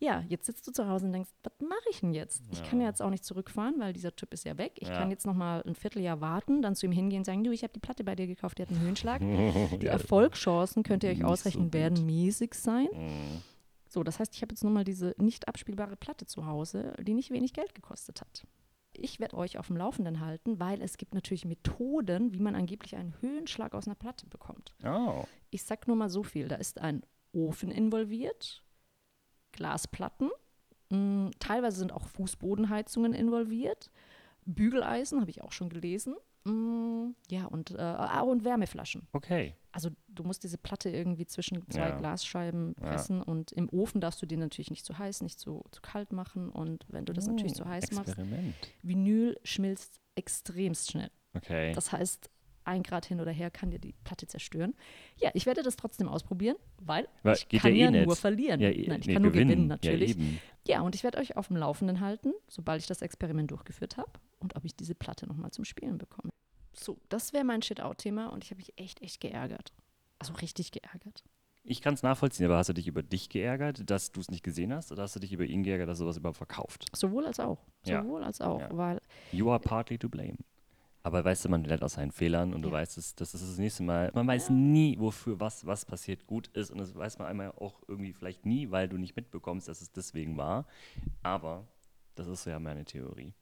ja, 0.00 0.24
jetzt 0.28 0.46
sitzt 0.46 0.66
du 0.66 0.72
zu 0.72 0.88
Hause 0.88 1.06
und 1.06 1.12
denkst, 1.12 1.30
was 1.42 1.52
mache 1.60 1.88
ich 1.90 2.00
denn 2.00 2.12
jetzt? 2.12 2.42
Ich 2.50 2.62
kann 2.64 2.80
ja 2.80 2.86
jetzt 2.88 3.00
auch 3.02 3.10
nicht 3.10 3.24
zurückfahren, 3.24 3.78
weil 3.78 3.92
dieser 3.92 4.16
Typ 4.16 4.32
ist 4.34 4.44
ja 4.44 4.56
weg. 4.58 4.72
Ich 4.76 4.88
Ja. 4.88 4.96
kann 4.98 5.10
jetzt 5.10 5.26
noch 5.26 5.34
mal 5.34 5.62
ein 5.66 5.74
Vierteljahr 5.74 6.20
warten, 6.20 6.62
dann 6.62 6.74
zu 6.74 6.86
ihm 6.86 6.92
hingehen 6.92 7.20
und 7.20 7.24
sagen, 7.24 7.44
du, 7.44 7.50
ich 7.52 7.62
habe 7.62 7.72
die 7.72 7.80
Platte 7.80 8.02
bei 8.02 8.16
dir 8.16 8.26
gekauft, 8.26 8.58
die 8.58 8.62
hat 8.62 8.70
einen 8.70 8.80
Höhenschlag. 8.80 9.20
Die 9.80 9.86
Ja. 9.86 9.92
Erfolgschancen, 9.92 10.82
könnt 10.82 11.04
ihr 11.04 11.10
euch 11.10 11.18
so 11.20 11.24
ausrechnen, 11.26 11.64
gut. 11.66 11.74
werden 11.74 12.06
mäßig 12.06 12.54
sein. 12.54 12.88
Hm. 12.92 13.42
So, 13.88 14.02
das 14.02 14.18
heißt, 14.18 14.34
ich 14.34 14.42
habe 14.42 14.52
jetzt 14.52 14.62
nur 14.64 14.72
mal 14.72 14.84
diese 14.84 15.14
nicht 15.18 15.48
abspielbare 15.48 15.96
Platte 15.96 16.24
zu 16.24 16.46
Hause, 16.46 16.94
die 17.02 17.12
nicht 17.12 17.30
wenig 17.30 17.52
Geld 17.52 17.74
gekostet 17.74 18.20
hat. 18.20 18.46
Ich 18.92 19.20
werde 19.20 19.36
euch 19.36 19.58
auf 19.58 19.66
dem 19.68 19.76
Laufenden 19.76 20.20
halten, 20.20 20.58
weil 20.60 20.80
es 20.82 20.96
gibt 20.96 21.12
natürlich 21.14 21.44
Methoden, 21.44 22.32
wie 22.32 22.40
man 22.40 22.54
angeblich 22.54 22.96
einen 22.96 23.14
Höhenschlag 23.20 23.74
aus 23.74 23.86
einer 23.86 23.94
Platte 23.96 24.26
bekommt. 24.26 24.74
Oh. 24.84 25.24
Ich 25.50 25.64
sag 25.64 25.86
nur 25.88 25.96
mal 25.96 26.08
so 26.10 26.22
viel, 26.22 26.48
da 26.48 26.56
ist 26.56 26.80
ein 26.80 27.02
Ofen 27.32 27.70
involviert, 27.70 28.62
Glasplatten, 29.52 30.30
mh, 30.90 31.30
teilweise 31.38 31.78
sind 31.78 31.92
auch 31.92 32.06
Fußbodenheizungen 32.08 33.12
involviert, 33.12 33.90
Bügeleisen 34.46 35.20
habe 35.20 35.30
ich 35.30 35.42
auch 35.42 35.52
schon 35.52 35.68
gelesen. 35.68 36.16
mh, 36.44 37.12
ja, 37.30 37.44
und, 37.46 37.72
äh, 37.72 37.80
ah, 37.80 38.22
und 38.22 38.44
Wärmeflaschen. 38.44 39.06
Okay. 39.12 39.54
Also 39.72 39.90
du 40.08 40.24
musst 40.24 40.42
diese 40.42 40.56
Platte 40.58 40.88
irgendwie 40.88 41.26
zwischen 41.26 41.68
zwei 41.70 41.90
Ja. 41.90 41.98
Glasscheiben 41.98 42.74
Ja. 42.80 42.88
pressen 42.88 43.22
und 43.22 43.52
im 43.52 43.68
Ofen 43.68 44.00
darfst 44.00 44.20
du 44.22 44.26
die 44.26 44.38
natürlich 44.38 44.70
nicht 44.70 44.84
zu 44.86 44.98
heiß, 44.98 45.20
nicht 45.22 45.38
zu, 45.38 45.62
zu 45.70 45.80
kalt 45.82 46.12
machen 46.12 46.48
und 46.48 46.86
wenn 46.88 47.04
du 47.04 47.12
das 47.12 47.26
natürlich 47.26 47.54
zu 47.54 47.66
heiß 47.66 47.92
machst, 47.92 48.08
Experiment. 48.08 48.54
Vinyl 48.82 49.38
schmilzt 49.44 50.00
extremst 50.14 50.90
schnell. 50.90 51.10
Okay. 51.34 51.72
Das 51.72 51.92
heißt, 51.92 52.30
ein 52.64 52.82
Grad 52.82 53.06
hin 53.06 53.20
oder 53.20 53.30
her 53.32 53.50
kann 53.50 53.70
dir 53.70 53.78
die 53.78 53.92
Platte 54.04 54.26
zerstören. 54.26 54.74
Ja, 55.16 55.30
ich 55.34 55.46
werde 55.46 55.62
das 55.62 55.76
trotzdem 55.76 56.08
ausprobieren, 56.08 56.56
weil 56.80 57.08
Weil 57.22 57.36
ich 57.36 57.48
kann 57.60 57.74
ja 57.74 57.84
ja, 57.84 57.88
eh 57.88 57.90
nicht. 57.92 58.06
nur 58.06 58.16
verlieren. 58.16 58.60
ja, 58.60 58.68
eh- 58.70 58.86
Nein, 58.88 59.00
ich 59.00 59.06
nee, 59.06 59.14
kann 59.14 59.22
nur 59.22 59.32
gewinnen, 59.32 59.62
Ja, 59.62 59.66
natürlich. 59.68 60.10
eben. 60.12 60.40
Ja, 60.66 60.80
und 60.82 60.94
ich 60.94 61.02
werde 61.04 61.18
euch 61.18 61.36
auf 61.36 61.48
dem 61.48 61.56
Laufenden 61.56 62.00
halten, 62.00 62.32
sobald 62.48 62.80
ich 62.82 62.86
das 62.86 63.02
Experiment 63.02 63.50
durchgeführt 63.50 63.96
habe 63.96 64.10
und 64.38 64.56
ob 64.56 64.64
ich 64.64 64.74
diese 64.76 64.94
Platte 64.94 65.26
nochmal 65.26 65.50
zum 65.50 65.64
Spielen 65.64 65.98
bekomme. 65.98 66.30
So, 66.72 66.98
das 67.08 67.32
wäre 67.32 67.44
mein 67.44 67.62
Shit-Out-Thema 67.62 68.28
und 68.28 68.44
ich 68.44 68.50
habe 68.50 68.58
mich 68.58 68.72
echt, 68.76 69.02
echt 69.02 69.20
geärgert. 69.20 69.72
Also 70.18 70.34
richtig 70.34 70.70
geärgert. 70.70 71.24
Ich 71.62 71.82
kann 71.82 71.92
es 71.94 72.02
nachvollziehen, 72.02 72.46
aber 72.46 72.56
hast 72.56 72.68
du 72.68 72.72
dich 72.72 72.86
über 72.88 73.02
dich 73.02 73.28
geärgert, 73.28 73.90
dass 73.90 74.12
du 74.12 74.20
es 74.20 74.30
nicht 74.30 74.42
gesehen 74.42 74.72
hast, 74.72 74.92
oder 74.92 75.02
hast 75.02 75.14
du 75.16 75.20
dich 75.20 75.32
über 75.32 75.44
ihn 75.44 75.62
geärgert, 75.62 75.88
dass 75.90 75.98
er 75.98 76.04
sowas 76.04 76.16
überhaupt 76.16 76.38
verkauft? 76.38 76.86
Sowohl 76.94 77.26
als 77.26 77.38
auch. 77.38 77.58
Ja. 77.84 78.02
Sowohl 78.02 78.24
als 78.24 78.40
auch, 78.40 78.60
Ja. 78.60 78.68
weil 78.76 79.00
You 79.32 79.50
are 79.50 79.60
partly 79.60 79.98
to 79.98 80.08
blame. 80.08 80.36
Aber 81.02 81.24
weißt 81.24 81.44
du, 81.46 81.48
man 81.48 81.64
lernt 81.64 81.82
aus 81.82 81.94
seinen 81.94 82.12
Fehlern 82.12 82.52
und 82.52 82.62
du 82.62 82.68
Ja. 82.68 82.74
weißt, 82.74 82.98
es, 82.98 83.14
das 83.14 83.32
ist 83.34 83.42
das 83.48 83.58
nächste 83.58 83.82
Mal. 83.82 84.10
Man 84.14 84.26
weiß 84.26 84.50
nie, 84.50 84.98
wofür 84.98 85.40
was, 85.40 85.64
was 85.66 85.84
passiert 85.86 86.26
gut 86.26 86.48
ist. 86.48 86.70
Und 86.70 86.78
das 86.78 86.94
weiß 86.94 87.18
man 87.18 87.26
einmal 87.28 87.52
auch 87.52 87.80
irgendwie 87.88 88.12
vielleicht 88.12 88.44
nie, 88.44 88.70
weil 88.70 88.88
du 88.88 88.98
nicht 88.98 89.16
mitbekommst, 89.16 89.66
dass 89.68 89.80
es 89.80 89.90
deswegen 89.92 90.36
war. 90.36 90.66
Aber 91.22 91.66
das 92.16 92.26
ist 92.26 92.42
so 92.44 92.50
ja 92.50 92.58
meine 92.58 92.84
Theorie. 92.84 93.32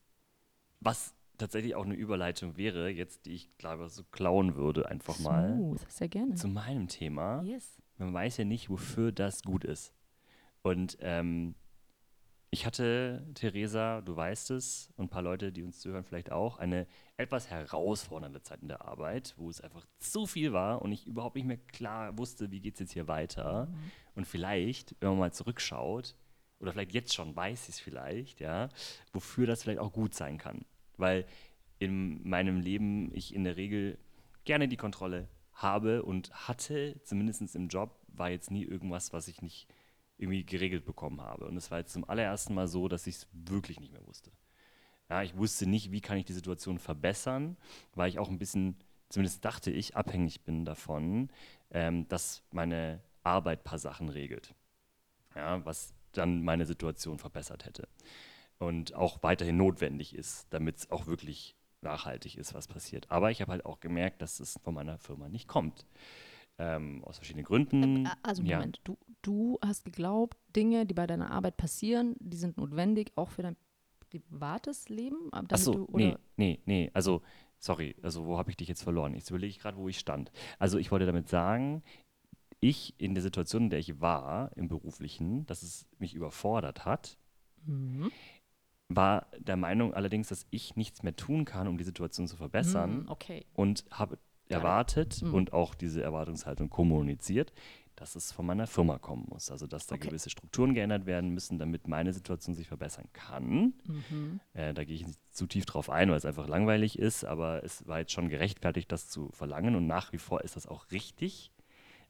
Was 0.80 1.14
tatsächlich 1.36 1.74
auch 1.74 1.84
eine 1.84 1.94
Überleitung 1.94 2.56
wäre, 2.56 2.88
jetzt, 2.90 3.26
die 3.26 3.32
ich 3.32 3.56
glaube, 3.58 3.88
so 3.88 4.04
klauen 4.04 4.54
würde, 4.54 4.88
einfach 4.88 5.18
mal 5.18 5.52
Smooth, 5.54 5.80
sehr 5.90 6.08
gerne. 6.08 6.34
zu 6.36 6.46
meinem 6.48 6.86
Thema. 6.86 7.42
yes. 7.42 7.80
man 7.96 8.12
weiß 8.14 8.36
ja 8.36 8.44
nicht, 8.44 8.70
wofür 8.70 9.10
das 9.10 9.42
gut 9.42 9.64
ist. 9.64 9.92
Und 10.62 10.96
ähm, 11.00 11.54
ich 12.50 12.64
hatte, 12.64 13.26
Theresa, 13.34 14.00
du 14.00 14.16
weißt 14.16 14.52
es, 14.52 14.90
und 14.96 15.06
ein 15.06 15.08
paar 15.08 15.22
Leute, 15.22 15.52
die 15.52 15.62
uns 15.62 15.80
zuhören, 15.80 16.04
vielleicht 16.04 16.32
auch, 16.32 16.58
eine 16.58 16.86
etwas 17.16 17.50
herausfordernde 17.50 18.42
Zeit 18.42 18.62
in 18.62 18.68
der 18.68 18.84
Arbeit, 18.86 19.34
wo 19.36 19.50
es 19.50 19.60
einfach 19.60 19.86
zu 19.98 20.26
viel 20.26 20.52
war 20.52 20.80
und 20.80 20.92
ich 20.92 21.06
überhaupt 21.06 21.36
nicht 21.36 21.46
mehr 21.46 21.58
klar 21.58 22.16
wusste, 22.16 22.50
wie 22.50 22.60
geht 22.60 22.74
es 22.74 22.80
jetzt 22.80 22.92
hier 22.92 23.06
weiter. 23.06 23.68
Und 24.14 24.26
vielleicht, 24.26 24.96
wenn 25.00 25.10
man 25.10 25.18
mal 25.18 25.32
zurückschaut, 25.32 26.14
oder 26.58 26.72
vielleicht 26.72 26.94
jetzt 26.94 27.14
schon 27.14 27.36
weiß 27.36 27.68
ich 27.68 27.74
es 27.76 27.80
vielleicht, 27.80 28.40
ja, 28.40 28.68
wofür 29.12 29.46
das 29.46 29.62
vielleicht 29.62 29.78
auch 29.78 29.92
gut 29.92 30.14
sein 30.14 30.38
kann. 30.38 30.64
Weil 30.96 31.26
in 31.78 32.26
meinem 32.28 32.60
Leben 32.60 33.14
ich 33.14 33.34
in 33.34 33.44
der 33.44 33.56
Regel 33.56 33.98
gerne 34.44 34.68
die 34.68 34.76
Kontrolle 34.76 35.28
habe 35.52 36.02
und 36.02 36.32
hatte, 36.48 37.00
zumindest 37.04 37.54
im 37.54 37.68
Job, 37.68 38.00
war 38.08 38.30
jetzt 38.30 38.50
nie 38.50 38.64
irgendwas, 38.64 39.12
was 39.12 39.28
ich 39.28 39.42
nicht 39.42 39.68
irgendwie 40.18 40.44
geregelt 40.44 40.84
bekommen 40.84 41.20
habe. 41.20 41.46
Und 41.46 41.56
es 41.56 41.70
war 41.70 41.78
jetzt 41.78 41.92
zum 41.92 42.04
allerersten 42.08 42.54
Mal 42.54 42.68
so, 42.68 42.88
dass 42.88 43.06
ich 43.06 43.16
es 43.16 43.28
wirklich 43.32 43.80
nicht 43.80 43.92
mehr 43.92 44.06
wusste. 44.06 44.30
Ja, 45.08 45.22
ich 45.22 45.36
wusste 45.36 45.66
nicht, 45.66 45.90
wie 45.90 46.00
kann 46.02 46.18
ich 46.18 46.26
die 46.26 46.32
Situation 46.34 46.78
verbessern, 46.78 47.56
weil 47.94 48.10
ich 48.10 48.18
auch 48.18 48.28
ein 48.28 48.38
bisschen, 48.38 48.76
zumindest 49.08 49.44
dachte 49.44 49.70
ich, 49.70 49.96
abhängig 49.96 50.42
bin 50.42 50.64
davon, 50.64 51.30
ähm, 51.70 52.06
dass 52.08 52.42
meine 52.50 53.00
Arbeit 53.22 53.60
ein 53.60 53.64
paar 53.64 53.78
Sachen 53.78 54.08
regelt. 54.10 54.54
Ja, 55.34 55.64
was 55.64 55.94
dann 56.12 56.42
meine 56.42 56.66
Situation 56.66 57.18
verbessert 57.18 57.64
hätte. 57.64 57.88
Und 58.58 58.94
auch 58.94 59.22
weiterhin 59.22 59.56
notwendig 59.56 60.14
ist, 60.14 60.46
damit 60.50 60.76
es 60.78 60.90
auch 60.90 61.06
wirklich 61.06 61.54
nachhaltig 61.80 62.36
ist, 62.36 62.54
was 62.54 62.66
passiert. 62.66 63.10
Aber 63.10 63.30
ich 63.30 63.40
habe 63.40 63.52
halt 63.52 63.64
auch 63.64 63.78
gemerkt, 63.80 64.20
dass 64.20 64.40
es 64.40 64.58
von 64.64 64.74
meiner 64.74 64.98
Firma 64.98 65.28
nicht 65.28 65.46
kommt. 65.46 65.86
Ähm, 66.58 67.04
aus 67.04 67.18
verschiedenen 67.18 67.44
Gründen. 67.44 68.06
Ä- 68.06 68.16
Also 68.24 68.42
Ja. 68.42 68.56
Moment, 68.58 68.80
du, 68.82 68.98
du 69.22 69.58
hast 69.64 69.84
geglaubt, 69.84 70.36
Dinge, 70.54 70.86
die 70.86 70.94
bei 70.94 71.06
deiner 71.06 71.30
Arbeit 71.30 71.56
passieren, 71.56 72.16
die 72.20 72.36
sind 72.36 72.56
notwendig, 72.56 73.12
auch 73.16 73.30
für 73.30 73.42
dein 73.42 73.56
privates 74.10 74.88
Leben? 74.88 75.28
Damit 75.32 75.52
Ach 75.52 75.58
so, 75.58 75.72
du, 75.72 75.88
nee, 75.92 76.08
oder, 76.10 76.20
nee, 76.36 76.60
nee. 76.66 76.90
Also, 76.94 77.22
sorry, 77.58 77.96
also 78.02 78.26
wo 78.26 78.38
habe 78.38 78.50
ich 78.50 78.56
dich 78.56 78.68
jetzt 78.68 78.82
verloren? 78.82 79.14
Jetzt 79.14 79.30
überlege 79.30 79.50
ich 79.50 79.58
gerade, 79.58 79.76
wo 79.76 79.88
ich 79.88 79.98
stand. 79.98 80.30
Also 80.58 80.78
ich 80.78 80.90
wollte 80.90 81.06
damit 81.06 81.28
sagen, 81.28 81.82
ich 82.60 82.94
in 82.98 83.14
der 83.14 83.22
Situation, 83.22 83.64
in 83.64 83.70
der 83.70 83.78
ich 83.78 84.00
war, 84.00 84.50
im 84.56 84.68
beruflichen, 84.68 85.46
dass 85.46 85.62
es 85.62 85.86
mich 85.98 86.14
überfordert 86.14 86.84
hat, 86.84 87.18
Mhm. 87.66 88.10
war 88.88 89.26
der 89.38 89.56
Meinung 89.56 89.92
allerdings, 89.92 90.28
dass 90.28 90.46
ich 90.50 90.74
nichts 90.76 91.02
mehr 91.02 91.14
tun 91.14 91.44
kann, 91.44 91.68
um 91.68 91.76
die 91.76 91.84
Situation 91.84 92.26
zu 92.26 92.36
verbessern 92.36 93.02
Mhm, 93.02 93.08
okay. 93.08 93.44
und 93.54 93.84
habe 93.90 94.18
erwartet 94.48 95.22
Mhm. 95.22 95.34
und 95.34 95.52
auch 95.52 95.74
diese 95.74 96.02
Erwartungshaltung 96.02 96.70
kommuniziert, 96.70 97.52
dass 98.00 98.14
es 98.16 98.32
von 98.32 98.46
meiner 98.46 98.66
Firma 98.66 98.98
kommen 98.98 99.26
muss. 99.28 99.50
Also 99.50 99.66
dass 99.66 99.86
da 99.86 99.94
Okay. 99.96 100.08
gewisse 100.08 100.30
Strukturen 100.30 100.74
geändert 100.74 101.06
werden 101.06 101.30
müssen, 101.30 101.58
damit 101.58 101.88
meine 101.88 102.12
Situation 102.12 102.54
sich 102.54 102.68
verbessern 102.68 103.06
kann. 103.12 103.74
Mhm. 103.86 104.40
Äh, 104.54 104.74
da 104.74 104.84
gehe 104.84 104.94
ich 104.94 105.06
nicht 105.06 105.18
zu 105.34 105.46
tief 105.46 105.66
drauf 105.66 105.90
ein, 105.90 106.08
weil 106.10 106.16
es 106.16 106.24
einfach 106.24 106.46
langweilig 106.48 106.98
ist, 106.98 107.24
aber 107.24 107.64
es 107.64 107.86
war 107.86 107.98
jetzt 108.00 108.12
schon 108.12 108.28
gerechtfertigt, 108.28 108.90
das 108.92 109.08
zu 109.08 109.30
verlangen 109.32 109.74
und 109.74 109.86
nach 109.86 110.12
wie 110.12 110.18
vor 110.18 110.42
ist 110.42 110.56
das 110.56 110.66
auch 110.66 110.90
richtig. 110.90 111.52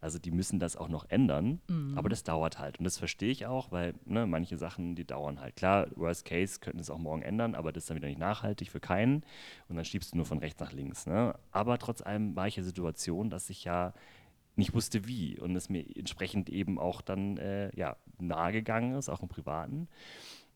Also 0.01 0.20
die 0.20 0.31
müssen 0.31 0.61
das 0.61 0.77
auch 0.77 0.88
noch 0.88 1.07
ändern, 1.11 1.61
Mhm. 1.66 1.98
aber 1.98 2.09
das 2.09 2.22
dauert 2.22 2.61
halt 2.61 2.79
und 2.79 2.85
das 2.85 2.98
verstehe 2.98 3.33
ich 3.33 3.46
auch, 3.46 3.72
weil 3.72 3.94
ne, 4.05 4.27
manche 4.29 4.57
Sachen, 4.57 4.94
die 4.94 5.05
dauern 5.05 5.40
halt. 5.40 5.57
Klar, 5.57 5.88
Worst 5.96 6.24
Case 6.24 6.61
könnten 6.61 6.79
es 6.79 6.88
auch 6.88 6.98
morgen 6.98 7.22
ändern, 7.22 7.57
aber 7.57 7.72
das 7.72 7.83
ist 7.83 7.90
dann 7.90 7.96
wieder 7.96 8.07
nicht 8.07 8.20
nachhaltig 8.20 8.70
für 8.70 8.79
keinen 8.79 9.24
und 9.68 9.74
dann 9.74 9.85
schiebst 9.85 10.12
du 10.12 10.16
nur 10.18 10.24
von 10.27 10.38
rechts 10.38 10.61
nach 10.61 10.70
links. 10.72 11.07
Ne? 11.07 11.35
Aber 11.51 11.79
trotz 11.79 12.01
allem 12.01 12.37
war 12.37 12.46
ich 12.46 12.57
in 12.57 12.62
der 12.62 12.68
Situation, 12.68 13.29
dass 13.29 13.51
ich 13.51 13.64
ja 13.64 13.92
nicht 14.58 14.74
wusste 14.74 15.06
wie 15.06 15.38
und 15.38 15.56
es 15.56 15.68
mir 15.68 15.84
entsprechend 15.96 16.50
eben 16.50 16.78
auch 16.78 17.00
dann 17.00 17.36
äh, 17.38 17.74
ja, 17.76 17.96
nahegegangen 18.18 18.94
ist, 18.96 19.08
auch 19.08 19.22
im 19.22 19.28
Privaten. 19.28 19.88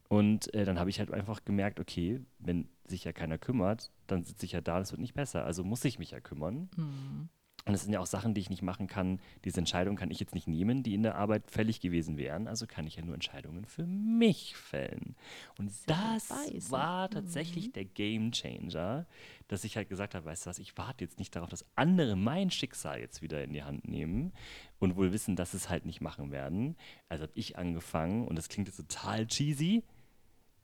Und 0.09 0.53
äh, 0.53 0.65
dann 0.65 0.79
habe 0.79 0.91
ich 0.91 0.99
halt 0.99 1.11
einfach 1.11 1.45
gemerkt, 1.45 1.81
okay, 1.81 2.21
wenn 2.39 2.69
sich 2.87 3.05
ja 3.05 3.13
keiner 3.13 3.39
kümmert, 3.39 3.91
dann 4.07 4.25
sitze 4.25 4.45
ich 4.45 4.53
ja 4.53 4.61
da, 4.61 4.79
das 4.79 4.93
wird 4.93 5.01
nicht 5.01 5.15
besser. 5.15 5.45
Also 5.45 5.65
muss 5.65 5.85
ich 5.85 5.99
mich 5.99 6.11
ja 6.11 6.21
kümmern. 6.21 6.69
Mhm. 6.77 7.29
Und 7.65 7.75
es 7.75 7.83
sind 7.83 7.93
ja 7.93 8.01
auch 8.01 8.07
Sachen, 8.07 8.35
die 8.35 8.41
ich 8.41 8.51
nicht 8.51 8.63
machen 8.63 8.89
kann. 8.89 9.21
Diese 9.45 9.59
Entscheidungen 9.59 9.97
kann 9.97 10.11
ich 10.11 10.19
jetzt 10.19 10.35
nicht 10.35 10.49
nehmen, 10.49 10.83
die 10.83 10.95
in 10.95 11.05
der 11.05 11.15
Arbeit 11.15 11.49
fällig 11.49 11.81
gewesen 11.81 12.17
wären. 12.17 12.49
Also 12.49 12.67
kann 12.67 12.87
ich 12.87 12.97
ja 12.97 13.05
nur 13.05 13.15
Entscheidungen 13.15 13.65
für 13.67 13.87
mich 13.87 14.57
fällen. 14.57 15.15
Und 15.59 15.71
das 15.87 16.29
beißen. 16.29 16.71
war 16.73 17.09
tatsächlich 17.09 17.73
der 17.73 17.85
Game 17.85 18.33
Changer, 18.33 19.07
dass 19.47 19.63
ich 19.63 19.77
halt 19.77 19.89
gesagt 19.89 20.15
habe, 20.17 20.27
weißt 20.27 20.47
du 20.47 20.51
was, 20.51 20.59
ich 20.59 20.77
warte 20.77 21.05
jetzt 21.05 21.21
nicht 21.21 21.37
darauf, 21.37 21.51
dass 21.51 21.65
andere 21.77 22.17
mein 22.17 22.51
Schicksal 22.51 22.99
jetzt 22.99 23.23
wieder 23.23 23.45
in 23.45 23.53
die 23.53 23.63
Hand 23.63 23.87
nehmen 23.87 24.33
und 24.81 24.97
wohl 24.97 25.13
wissen, 25.13 25.37
dass 25.37 25.53
sie 25.53 25.59
es 25.59 25.69
halt 25.69 25.87
nicht 25.87 26.01
machen 26.01 26.33
werden. 26.33 26.77
Also 27.09 27.23
habe 27.23 27.33
ich 27.37 27.57
angefangen, 27.59 28.27
und 28.27 28.37
das 28.37 28.49
klingt 28.49 28.67
jetzt 28.67 28.79
total 28.79 29.27
cheesy, 29.27 29.85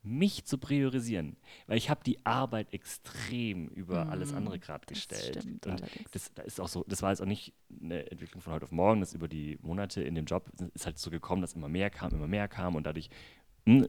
mich 0.03 0.45
zu 0.45 0.59
priorisision. 0.59 1.37
Weil 1.67 1.79
ich 1.79 1.91
habe 1.91 2.01
die 2.05 2.25
Arbeit 2.25 2.73
extrem 2.73 3.69
über 3.69 4.05
mm, 4.05 4.11
alles 4.11 4.33
andere 4.33 4.59
gerade 4.59 4.87
gestellt. 4.87 5.39
Stimmt, 5.41 5.67
und 5.67 5.83
das, 6.13 6.33
das, 6.35 6.47
ist 6.47 6.61
auch 6.61 6.69
so, 6.69 6.85
das 6.89 7.03
war 7.03 7.11
jetzt 7.11 7.21
auch 7.21 7.27
nicht 7.27 7.53
eine 7.81 8.11
Entwicklung 8.11 8.41
von 8.41 8.53
heute 8.53 8.65
auf 8.65 8.73
morgen, 8.73 9.01
das 9.01 9.15
über 9.15 9.29
die 9.29 9.59
Monate 9.63 10.03
in 10.03 10.15
dem 10.15 10.25
Job 10.25 10.51
ist 10.75 10.87
halt 10.87 10.99
so 10.99 11.11
gekommen, 11.11 11.43
dass 11.43 11.55
immer 11.55 11.69
mehr 11.69 11.91
kam, 11.91 12.11
immer 12.13 12.29
mehr 12.29 12.49
kam 12.49 12.77
und 12.77 12.87
dadurch 12.87 13.11
mh, 13.65 13.81
hm, 13.81 13.89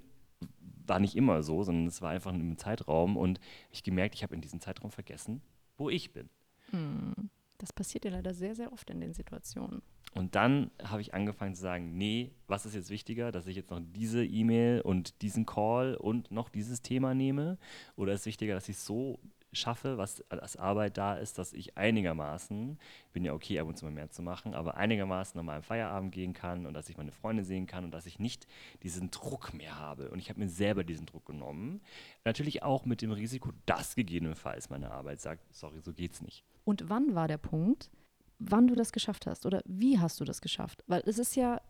war 0.85 0.99
nicht 0.99 1.15
immer 1.15 1.43
so, 1.43 1.63
sondern 1.63 1.87
es 1.87 2.01
war 2.01 2.09
einfach 2.09 2.33
ein 2.33 2.57
Zeitraum 2.57 3.15
und 3.15 3.39
ich 3.71 3.83
gemerkt, 3.83 4.15
ich 4.15 4.23
habe 4.23 4.35
in 4.35 4.41
diesem 4.41 4.59
Zeitraum 4.59 4.91
vergessen, 4.91 5.41
wo 5.77 5.89
ich 5.89 6.13
bin. 6.13 6.29
Mm. 6.71 7.29
Das 7.59 7.71
passiert 7.73 8.05
ja 8.05 8.11
leider 8.11 8.33
sehr, 8.33 8.55
sehr 8.55 8.73
oft 8.73 8.89
in 8.89 8.99
den 8.99 9.13
Situationen. 9.13 9.81
Und 10.13 10.33
dann 10.33 10.71
habe 10.81 11.01
ich 11.01 11.13
angefangen 11.13 11.53
zu 11.53 11.61
sagen, 11.61 11.95
nee, 11.97 12.31
was 12.47 12.65
ist 12.65 12.73
jetzt 12.73 12.89
wichtiger, 12.89 13.31
dass 13.31 13.45
ich 13.45 13.55
jetzt 13.55 13.69
noch 13.69 13.81
diese 13.81 14.25
E-Mail 14.25 14.81
und 14.81 15.21
diesen 15.21 15.45
Call 15.45 15.95
und 15.95 16.31
noch 16.31 16.49
dieses 16.49 16.81
Thema 16.81 17.13
nehme? 17.13 17.59
Oder 17.95 18.13
ist 18.13 18.21
es 18.21 18.25
wichtiger, 18.25 18.55
dass 18.55 18.69
ich 18.69 18.77
es 18.77 18.85
so 18.85 19.19
schaffe, 19.51 19.97
was 19.97 20.21
als 20.29 20.57
Arbeit 20.57 20.97
da 20.97 21.15
ist, 21.15 21.37
dass 21.37 21.53
ich 21.53 21.77
einigermaßen, 21.77 22.77
bin 23.13 23.25
ja 23.25 23.33
okay, 23.33 23.59
ab 23.59 23.67
und 23.67 23.77
zu 23.77 23.85
mal 23.85 23.91
mehr 23.91 24.09
zu 24.09 24.21
machen, 24.21 24.53
aber 24.53 24.77
einigermaßen 24.77 25.37
nochmal 25.37 25.57
am 25.57 25.63
Feierabend 25.63 26.11
gehen 26.11 26.33
kann 26.33 26.65
und 26.65 26.73
dass 26.73 26.89
ich 26.89 26.97
meine 26.97 27.11
Freunde 27.11 27.43
sehen 27.43 27.65
kann 27.65 27.83
und 27.83 27.91
dass 27.91 28.05
ich 28.05 28.19
nicht 28.19 28.47
diesen 28.83 29.11
Druck 29.11 29.53
mehr 29.53 29.77
habe. 29.77 30.09
Und 30.11 30.19
ich 30.19 30.29
habe 30.29 30.39
mir 30.39 30.49
selber 30.49 30.83
diesen 30.83 31.05
Druck 31.05 31.25
genommen. 31.25 31.81
Natürlich 32.25 32.63
auch 32.63 32.85
mit 32.85 33.01
dem 33.01 33.11
Risiko, 33.11 33.51
dass 33.65 33.95
gegebenenfalls 33.95 34.69
meine 34.69 34.91
Arbeit 34.91 35.19
sagt, 35.19 35.43
sorry, 35.53 35.79
so 35.81 35.93
geht's 35.93 36.21
nicht. 36.21 36.43
Und 36.69 36.87
wann 36.87 37.15
war 37.15 37.27
der 37.27 37.39
Punkt, 37.39 37.89
wann 38.37 38.67
du 38.67 38.75
das 38.75 38.91
geschafft 38.91 39.25
hast 39.25 39.47
oder 39.47 39.63
wie 39.65 39.97
hast 39.97 40.19
du 40.19 40.23
das 40.23 40.39
geschafft? 40.39 40.83
Weil 40.85 41.01
es 41.07 41.17
ist 41.17 41.35
ja 41.35 41.63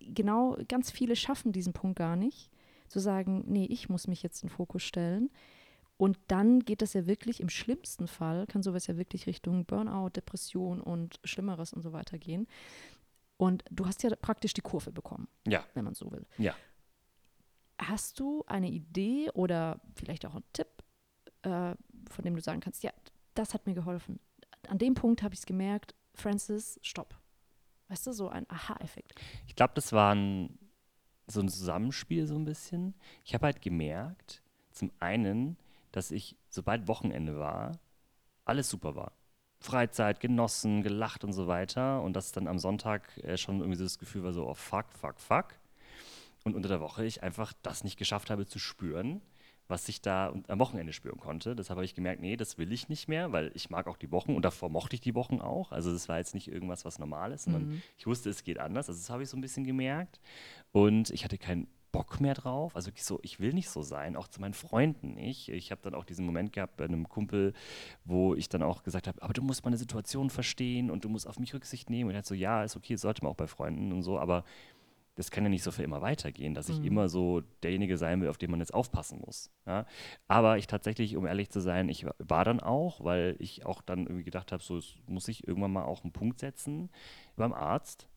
genau, 0.00 0.56
ganz 0.66 0.90
viele 0.90 1.14
schaffen 1.14 1.52
diesen 1.52 1.72
Punkt 1.72 1.96
gar 1.96 2.16
nicht, 2.16 2.50
zu 2.88 2.98
sagen, 2.98 3.44
nee, 3.46 3.66
ich 3.66 3.88
muss 3.88 4.08
mich 4.08 4.24
jetzt 4.24 4.42
in 4.42 4.48
den 4.48 4.56
Fokus 4.56 4.82
stellen. 4.82 5.30
Und 5.96 6.18
dann 6.26 6.64
geht 6.64 6.82
das 6.82 6.94
ja 6.94 7.06
wirklich, 7.06 7.38
im 7.38 7.48
schlimmsten 7.48 8.08
Fall 8.08 8.48
kann 8.48 8.64
sowas 8.64 8.88
ja 8.88 8.96
wirklich 8.96 9.28
Richtung 9.28 9.66
Burnout, 9.66 10.08
Depression 10.16 10.80
und 10.80 11.20
Schlimmeres 11.22 11.72
und 11.72 11.82
so 11.82 11.92
weiter 11.92 12.18
gehen. 12.18 12.48
Und 13.36 13.62
du 13.70 13.86
hast 13.86 14.02
ja 14.02 14.10
praktisch 14.16 14.52
die 14.52 14.62
Kurve 14.62 14.90
bekommen, 14.90 15.28
ja. 15.46 15.64
wenn 15.74 15.84
man 15.84 15.94
so 15.94 16.10
will. 16.10 16.26
Ja. 16.38 16.56
Hast 17.78 18.18
du 18.18 18.42
eine 18.48 18.68
Idee 18.68 19.30
oder 19.30 19.80
vielleicht 19.94 20.26
auch 20.26 20.34
einen 20.34 20.52
Tipp, 20.52 20.82
äh, 21.42 21.76
von 22.10 22.24
dem 22.24 22.34
du 22.34 22.40
sagen 22.42 22.58
kannst, 22.58 22.82
ja, 22.82 22.90
das 23.34 23.54
hat 23.54 23.68
mir 23.68 23.74
geholfen 23.74 24.18
an 24.68 24.78
dem 24.78 24.94
Punkt 24.94 25.22
habe 25.22 25.34
ich 25.34 25.40
es 25.40 25.46
gemerkt, 25.46 25.94
Francis, 26.14 26.78
stopp. 26.82 27.18
Weißt 27.88 28.06
du, 28.06 28.12
so 28.12 28.28
ein 28.28 28.48
Aha-Effekt. 28.48 29.14
Ich 29.46 29.56
glaube, 29.56 29.72
das 29.74 29.92
war 29.92 30.14
ein, 30.14 30.58
so 31.26 31.40
ein 31.40 31.48
Zusammenspiel 31.48 32.26
so 32.26 32.36
ein 32.36 32.44
bisschen. 32.44 32.94
Ich 33.24 33.34
habe 33.34 33.46
halt 33.46 33.62
gemerkt, 33.62 34.42
zum 34.70 34.92
einen, 35.00 35.56
dass 35.90 36.10
ich, 36.10 36.36
sobald 36.48 36.86
Wochenende 36.86 37.38
war, 37.38 37.80
alles 38.44 38.70
super 38.70 38.94
war. 38.94 39.12
Freizeit 39.58 40.20
genossen, 40.20 40.82
gelacht 40.82 41.24
und 41.24 41.32
so 41.32 41.46
weiter. 41.46 42.02
Und 42.02 42.14
dass 42.14 42.32
dann 42.32 42.46
am 42.46 42.58
Sonntag 42.58 43.18
äh, 43.18 43.36
schon 43.36 43.58
irgendwie 43.58 43.76
so 43.76 43.84
das 43.84 43.98
Gefühl 43.98 44.22
war 44.22 44.32
so, 44.32 44.46
oh 44.48 44.54
fuck, 44.54 44.92
fuck, 44.92 45.20
fuck. 45.20 45.54
Und 46.44 46.54
unter 46.54 46.68
der 46.68 46.80
Woche 46.80 47.04
ich 47.04 47.22
einfach 47.22 47.52
das 47.62 47.84
nicht 47.84 47.98
geschafft 47.98 48.30
habe 48.30 48.46
zu 48.46 48.58
spüren 48.58 49.20
was 49.70 49.88
ich 49.88 50.02
da 50.02 50.34
am 50.48 50.58
Wochenende 50.58 50.92
spüren 50.92 51.18
konnte. 51.18 51.56
Deshalb 51.56 51.76
habe 51.76 51.84
ich 51.84 51.94
gemerkt, 51.94 52.20
nee, 52.20 52.36
das 52.36 52.58
will 52.58 52.72
ich 52.72 52.88
nicht 52.88 53.08
mehr, 53.08 53.32
weil 53.32 53.50
ich 53.54 53.70
mag 53.70 53.86
auch 53.86 53.96
die 53.96 54.10
Wochen 54.10 54.34
und 54.34 54.44
davor 54.44 54.68
mochte 54.68 54.94
ich 54.94 55.00
die 55.00 55.14
Wochen 55.14 55.40
auch. 55.40 55.72
Also 55.72 55.92
das 55.92 56.08
war 56.08 56.18
jetzt 56.18 56.34
nicht 56.34 56.48
irgendwas, 56.48 56.84
was 56.84 56.98
normal 56.98 57.32
ist, 57.32 57.44
sondern 57.44 57.68
mhm. 57.68 57.82
ich 57.96 58.06
wusste, 58.06 58.30
es 58.30 58.44
geht 58.44 58.58
anders. 58.58 58.88
Also 58.88 59.00
das 59.00 59.10
habe 59.10 59.22
ich 59.22 59.28
so 59.28 59.36
ein 59.36 59.40
bisschen 59.40 59.64
gemerkt. 59.64 60.20
Und 60.72 61.10
ich 61.10 61.24
hatte 61.24 61.38
keinen 61.38 61.68
Bock 61.92 62.20
mehr 62.20 62.34
drauf. 62.34 62.76
Also 62.76 62.90
so, 62.96 63.18
ich 63.22 63.40
will 63.40 63.52
nicht 63.52 63.68
so 63.68 63.82
sein, 63.82 64.16
auch 64.16 64.28
zu 64.28 64.40
meinen 64.40 64.54
Freunden 64.54 65.14
nicht. 65.14 65.48
Ich 65.48 65.70
habe 65.70 65.80
dann 65.82 65.94
auch 65.94 66.04
diesen 66.04 66.24
Moment 66.24 66.52
gehabt 66.52 66.76
bei 66.76 66.84
einem 66.84 67.08
Kumpel, 67.08 67.52
wo 68.04 68.34
ich 68.34 68.48
dann 68.48 68.62
auch 68.62 68.82
gesagt 68.82 69.08
habe, 69.08 69.22
aber 69.22 69.32
du 69.32 69.42
musst 69.42 69.64
meine 69.64 69.76
Situation 69.76 70.30
verstehen 70.30 70.90
und 70.90 71.04
du 71.04 71.08
musst 71.08 71.26
auf 71.26 71.38
mich 71.38 71.54
Rücksicht 71.54 71.90
nehmen. 71.90 72.10
Und 72.10 72.14
er 72.14 72.18
hat 72.18 72.26
so, 72.26 72.34
ja, 72.34 72.64
ist 72.64 72.76
okay, 72.76 72.96
sollte 72.96 73.22
man 73.22 73.32
auch 73.32 73.36
bei 73.36 73.46
Freunden 73.46 73.92
und 73.92 74.02
so, 74.02 74.18
aber 74.18 74.44
das 75.16 75.30
kann 75.30 75.44
ja 75.44 75.50
nicht 75.50 75.62
so 75.62 75.70
für 75.70 75.82
immer 75.82 76.00
weitergehen, 76.00 76.54
dass 76.54 76.68
ich 76.68 76.78
mhm. 76.78 76.86
immer 76.86 77.08
so 77.08 77.42
derjenige 77.62 77.96
sein 77.98 78.20
will, 78.20 78.28
auf 78.28 78.38
den 78.38 78.50
man 78.50 78.60
jetzt 78.60 78.72
aufpassen 78.72 79.20
muss. 79.24 79.50
Ja? 79.66 79.86
Aber 80.28 80.56
ich 80.56 80.66
tatsächlich, 80.66 81.16
um 81.16 81.26
ehrlich 81.26 81.50
zu 81.50 81.60
sein, 81.60 81.88
ich 81.88 82.06
war 82.18 82.44
dann 82.44 82.60
auch, 82.60 83.04
weil 83.04 83.36
ich 83.38 83.66
auch 83.66 83.82
dann 83.82 84.06
irgendwie 84.06 84.24
gedacht 84.24 84.52
habe, 84.52 84.62
so 84.62 84.80
muss 85.06 85.28
ich 85.28 85.46
irgendwann 85.46 85.72
mal 85.72 85.84
auch 85.84 86.04
einen 86.04 86.12
Punkt 86.12 86.38
setzen 86.38 86.90
beim 87.36 87.52
Arzt 87.52 88.08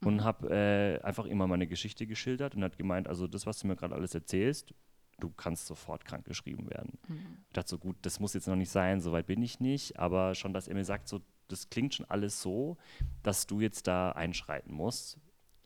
mhm. 0.00 0.08
und 0.08 0.24
habe 0.24 0.50
äh, 0.50 1.02
einfach 1.02 1.26
immer 1.26 1.46
meine 1.46 1.66
Geschichte 1.66 2.06
geschildert 2.06 2.54
und 2.54 2.64
hat 2.64 2.76
gemeint, 2.76 3.08
also 3.08 3.26
das, 3.26 3.46
was 3.46 3.58
du 3.58 3.68
mir 3.68 3.76
gerade 3.76 3.94
alles 3.94 4.14
erzählst, 4.14 4.74
du 5.20 5.30
kannst 5.30 5.66
sofort 5.66 6.04
krank 6.04 6.24
geschrieben 6.24 6.68
werden. 6.70 6.98
Mhm. 7.08 7.38
Ich 7.46 7.52
dachte 7.52 7.70
so, 7.70 7.78
gut, 7.78 7.96
das 8.02 8.18
muss 8.18 8.34
jetzt 8.34 8.48
noch 8.48 8.56
nicht 8.56 8.70
sein, 8.70 9.00
soweit 9.00 9.26
bin 9.26 9.40
ich 9.42 9.60
nicht, 9.60 9.98
aber 9.98 10.34
schon, 10.34 10.52
dass 10.52 10.66
er 10.68 10.74
mir 10.74 10.84
sagt, 10.84 11.08
so, 11.08 11.20
das 11.48 11.70
klingt 11.70 11.94
schon 11.94 12.06
alles 12.10 12.42
so, 12.42 12.76
dass 13.22 13.46
du 13.46 13.60
jetzt 13.60 13.86
da 13.86 14.12
einschreiten 14.12 14.74
musst 14.74 15.18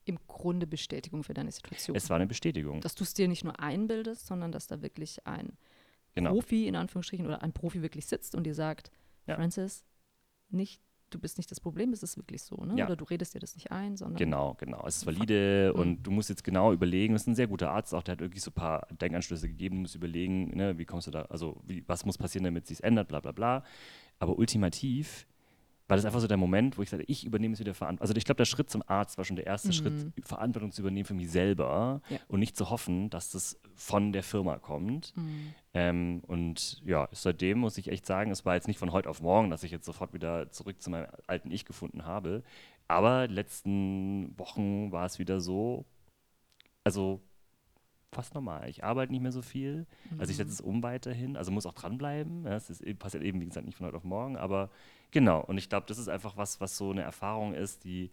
im 0.06 0.18
Grunde 0.28 0.66
Bestätigung 0.66 1.24
für 1.24 1.34
deine 1.34 1.50
Situation. 1.50 1.96
Es 1.96 2.08
war 2.08 2.16
eine 2.16 2.26
Bestätigung. 2.26 2.80
Dass 2.80 2.94
du 2.94 3.04
es 3.04 3.12
dir 3.12 3.28
nicht 3.28 3.44
nur 3.44 3.58
einbildest, 3.60 4.26
sondern 4.26 4.52
dass 4.52 4.66
da 4.66 4.80
wirklich 4.80 5.26
ein 5.26 5.58
genau. 6.14 6.30
Profi 6.30 6.66
in 6.66 6.76
Anführungsstrichen 6.76 7.26
oder 7.26 7.42
ein 7.42 7.52
Profi 7.52 7.82
wirklich 7.82 8.06
sitzt 8.06 8.34
und 8.34 8.44
dir 8.44 8.54
sagt, 8.54 8.90
ja. 9.26 9.34
Francis, 9.34 9.84
nicht, 10.48 10.80
du 11.10 11.18
bist 11.18 11.38
nicht 11.38 11.50
das 11.50 11.58
Problem, 11.58 11.92
es 11.92 12.04
ist 12.04 12.16
wirklich 12.16 12.42
so, 12.42 12.56
ne? 12.64 12.78
Ja. 12.78 12.86
Oder 12.86 12.94
du 12.94 13.04
redest 13.04 13.34
dir 13.34 13.40
das 13.40 13.56
nicht 13.56 13.72
ein, 13.72 13.96
sondern. 13.96 14.16
Genau, 14.16 14.54
genau. 14.54 14.84
Es 14.86 14.98
ist 14.98 15.06
valide 15.06 15.72
mhm. 15.74 15.80
und 15.80 16.02
du 16.04 16.12
musst 16.12 16.28
jetzt 16.28 16.44
genau 16.44 16.72
überlegen, 16.72 17.14
es 17.14 17.22
ist 17.22 17.28
ein 17.28 17.34
sehr 17.34 17.48
guter 17.48 17.72
Arzt 17.72 17.92
auch, 17.92 18.04
der 18.04 18.12
hat 18.12 18.20
wirklich 18.20 18.42
so 18.42 18.52
ein 18.52 18.54
paar 18.54 18.86
Denkanstöße 18.92 19.48
gegeben, 19.48 19.76
du 19.76 19.80
musst 19.82 19.96
überlegen, 19.96 20.56
ne, 20.56 20.78
wie 20.78 20.84
kommst 20.84 21.08
du 21.08 21.10
da, 21.10 21.22
also 21.22 21.60
wie, 21.66 21.82
was 21.88 22.06
muss 22.06 22.16
passieren, 22.16 22.44
damit 22.44 22.64
es 22.64 22.68
sich 22.68 22.84
ändert, 22.84 23.08
bla 23.08 23.18
bla 23.18 23.32
bla. 23.32 23.64
Aber 24.20 24.38
ultimativ 24.38 25.26
war 25.88 25.96
das 25.96 26.04
einfach 26.04 26.20
so 26.20 26.26
der 26.26 26.36
Moment, 26.36 26.76
wo 26.78 26.82
ich 26.82 26.90
sagte, 26.90 27.04
ich 27.06 27.24
übernehme 27.24 27.54
es 27.54 27.60
wieder 27.60 27.74
Verantwortung. 27.74 28.08
Also 28.08 28.16
ich 28.16 28.24
glaube, 28.24 28.38
der 28.38 28.44
Schritt 28.44 28.70
zum 28.70 28.82
Arzt 28.86 29.18
war 29.18 29.24
schon 29.24 29.36
der 29.36 29.46
erste 29.46 29.68
mhm. 29.68 29.72
Schritt, 29.72 30.12
Verantwortung 30.22 30.72
zu 30.72 30.82
übernehmen 30.82 31.04
für 31.04 31.14
mich 31.14 31.30
selber 31.30 32.00
ja. 32.08 32.18
und 32.28 32.40
nicht 32.40 32.56
zu 32.56 32.70
hoffen, 32.70 33.08
dass 33.10 33.30
das 33.30 33.60
von 33.74 34.12
der 34.12 34.24
Firma 34.24 34.58
kommt. 34.58 35.16
Mhm. 35.16 35.54
Ähm, 35.74 36.22
und 36.26 36.82
ja, 36.84 37.08
seitdem 37.12 37.58
muss 37.58 37.78
ich 37.78 37.88
echt 37.88 38.04
sagen, 38.04 38.30
es 38.30 38.44
war 38.44 38.54
jetzt 38.54 38.66
nicht 38.66 38.78
von 38.78 38.92
heute 38.92 39.08
auf 39.08 39.22
morgen, 39.22 39.50
dass 39.50 39.62
ich 39.62 39.70
jetzt 39.70 39.86
sofort 39.86 40.12
wieder 40.12 40.50
zurück 40.50 40.82
zu 40.82 40.90
meinem 40.90 41.06
alten 41.26 41.50
Ich 41.52 41.64
gefunden 41.64 42.04
habe. 42.04 42.42
Aber 42.88 43.28
letzten 43.28 44.36
Wochen 44.38 44.90
war 44.90 45.06
es 45.06 45.18
wieder 45.18 45.40
so, 45.40 45.84
also 46.84 47.20
fast 48.12 48.34
normal. 48.34 48.68
Ich 48.68 48.84
arbeite 48.84 49.12
nicht 49.12 49.22
mehr 49.22 49.32
so 49.32 49.42
viel. 49.42 49.86
Mhm. 50.10 50.20
Also 50.20 50.30
ich 50.30 50.36
setze 50.36 50.52
es 50.52 50.60
um 50.60 50.82
weiterhin. 50.82 51.36
Also 51.36 51.50
muss 51.50 51.66
auch 51.66 51.74
dranbleiben. 51.74 52.44
Ja, 52.44 52.54
es 52.56 52.70
ist, 52.70 52.98
passiert 52.98 53.22
eben, 53.22 53.40
wie 53.40 53.46
gesagt, 53.46 53.66
nicht 53.66 53.76
von 53.76 53.86
heute 53.86 53.96
auf 53.96 54.04
morgen. 54.04 54.36
Aber 54.36 54.70
genau. 55.10 55.40
Und 55.40 55.58
ich 55.58 55.68
glaube, 55.68 55.86
das 55.86 55.98
ist 55.98 56.08
einfach 56.08 56.36
was, 56.36 56.60
was 56.60 56.76
so 56.76 56.90
eine 56.90 57.02
Erfahrung 57.02 57.54
ist, 57.54 57.84
die 57.84 58.10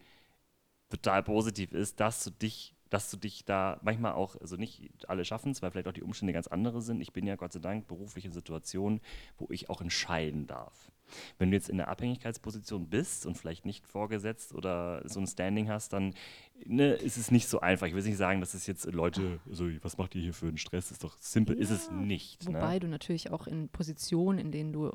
total 0.90 1.22
positiv 1.22 1.72
ist, 1.72 2.00
dass 2.00 2.22
du 2.24 2.30
dich, 2.30 2.73
dass 2.90 3.10
du 3.10 3.16
dich 3.16 3.44
da 3.44 3.80
manchmal 3.82 4.12
auch, 4.12 4.36
also 4.40 4.56
nicht 4.56 4.90
alle 5.08 5.24
schaffen 5.24 5.52
es, 5.52 5.62
weil 5.62 5.70
vielleicht 5.70 5.88
auch 5.88 5.92
die 5.92 6.02
Umstände 6.02 6.32
ganz 6.32 6.46
andere 6.46 6.82
sind. 6.82 7.00
Ich 7.00 7.12
bin 7.12 7.26
ja 7.26 7.36
Gott 7.36 7.52
sei 7.52 7.60
Dank 7.60 7.86
beruflich 7.88 8.24
in 8.24 8.32
Situationen, 8.32 9.00
wo 9.38 9.48
ich 9.50 9.70
auch 9.70 9.80
entscheiden 9.80 10.46
darf. 10.46 10.90
Wenn 11.38 11.50
du 11.50 11.56
jetzt 11.56 11.68
in 11.68 11.76
der 11.76 11.88
Abhängigkeitsposition 11.88 12.88
bist 12.88 13.26
und 13.26 13.36
vielleicht 13.36 13.66
nicht 13.66 13.86
vorgesetzt 13.86 14.54
oder 14.54 15.06
so 15.08 15.20
ein 15.20 15.26
Standing 15.26 15.68
hast, 15.68 15.92
dann 15.92 16.14
ne, 16.64 16.94
ist 16.94 17.16
es 17.16 17.30
nicht 17.30 17.48
so 17.48 17.60
einfach. 17.60 17.86
Ich 17.86 17.94
will 17.94 18.02
nicht 18.02 18.16
sagen, 18.16 18.40
dass 18.40 18.54
es 18.54 18.66
jetzt 18.66 18.86
Leute, 18.86 19.40
also 19.48 19.68
was 19.82 19.98
macht 19.98 20.14
ihr 20.14 20.22
hier 20.22 20.34
für 20.34 20.46
einen 20.46 20.58
Stress? 20.58 20.90
Ist 20.90 21.04
doch 21.04 21.16
simpel, 21.18 21.56
ja, 21.56 21.62
ist 21.62 21.70
es 21.70 21.90
nicht. 21.90 22.48
Ne? 22.48 22.54
Wobei 22.54 22.74
ne? 22.74 22.80
du 22.80 22.88
natürlich 22.88 23.30
auch 23.30 23.46
in 23.46 23.68
Positionen, 23.68 24.38
in 24.38 24.52
denen 24.52 24.72
du 24.72 24.92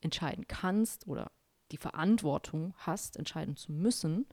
entscheiden 0.00 0.46
kannst 0.48 1.06
oder 1.06 1.30
die 1.70 1.76
Verantwortung 1.76 2.74
hast, 2.76 3.16
entscheiden 3.16 3.56
zu 3.56 3.72
müssen, 3.72 4.26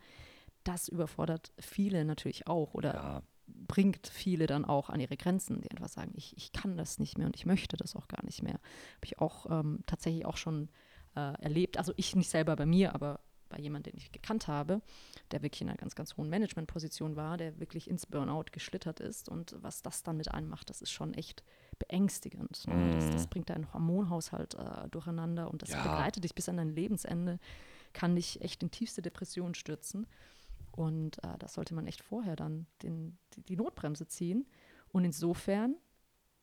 das 0.70 0.88
überfordert 0.88 1.52
viele 1.58 2.06
natürlich 2.06 2.48
auch 2.48 2.76
oder 2.76 2.94
ja. 2.94 3.24
bringt 3.48 4.08
viele 4.08 4.46
dann 4.46 4.66
auch 4.66 4.90
an 4.90 5.00
ihre 5.00 5.18
Grenzen, 5.18 5.62
die 5.62 5.72
einfach 5.72 5.90
sagen, 5.90 6.12
ich, 6.16 6.38
ich 6.38 6.52
kann 6.52 6.78
das 6.78 7.00
nicht 7.00 7.18
mehr 7.18 7.26
und 7.28 7.36
ich 7.36 7.48
möchte 7.48 7.76
das 7.76 7.96
auch 7.96 8.08
gar 8.08 8.24
nicht 8.24 8.44
mehr. 8.44 8.54
Habe 8.54 9.06
ich 9.06 9.20
auch 9.20 9.48
ähm, 9.50 9.80
tatsächlich 9.88 10.26
auch 10.26 10.38
schon 10.38 10.70
äh, 11.16 11.34
erlebt. 11.42 11.78
Also 11.78 11.92
ich 11.98 12.16
nicht 12.16 12.30
selber 12.30 12.56
bei 12.56 12.68
mir, 12.68 12.94
aber 12.94 13.20
bei 13.50 13.58
jemandem, 13.58 13.94
den 13.94 13.98
ich 14.00 14.12
gekannt 14.12 14.48
habe, 14.48 14.82
der 15.32 15.42
wirklich 15.42 15.62
in 15.62 15.70
einer 15.70 15.78
ganz, 15.78 15.96
ganz 15.96 16.16
hohen 16.16 16.30
Managementposition 16.30 17.16
war, 17.16 17.36
der 17.36 17.60
wirklich 17.60 17.90
ins 17.90 18.06
Burnout 18.06 18.46
geschlittert 18.52 19.00
ist. 19.00 19.28
Und 19.28 19.56
was 19.60 19.82
das 19.82 20.04
dann 20.04 20.18
mit 20.18 20.32
einem 20.32 20.50
macht, 20.50 20.70
das 20.70 20.84
ist 20.84 20.92
schon 20.92 21.16
echt 21.16 21.44
beängstigend. 21.80 22.64
Mm. 22.68 22.92
Das, 22.92 23.10
das, 23.10 23.28
bringt 23.28 23.50
deinen 23.50 23.74
Hormonhaushalt 23.74 24.54
äh, 24.54 24.88
durcheinander 24.90 25.50
und 25.50 25.64
das 25.64 25.70
ja. 25.70 25.82
begleitet 25.82 26.24
dich 26.24 26.36
bis 26.36 26.48
an 26.48 26.58
dein 26.58 26.70
Lebensende, 26.70 27.40
kann 27.94 28.16
dich 28.16 28.42
echt 28.42 28.62
in 28.62 28.70
tiefste 28.70 29.02
Depressionen 29.02 29.56
stürzen. 29.56 30.06
Und 30.72 31.24
äh, 31.24 31.38
da 31.38 31.48
sollte 31.48 31.74
man 31.74 31.88
echt 31.88 32.02
vorher 32.02 32.36
dann 32.36 32.68
den, 32.84 33.18
die, 33.34 33.42
die 33.42 33.56
Notbremse 33.56 34.08
ziehen. 34.08 34.48
Und 34.92 35.06
insofern 35.06 35.76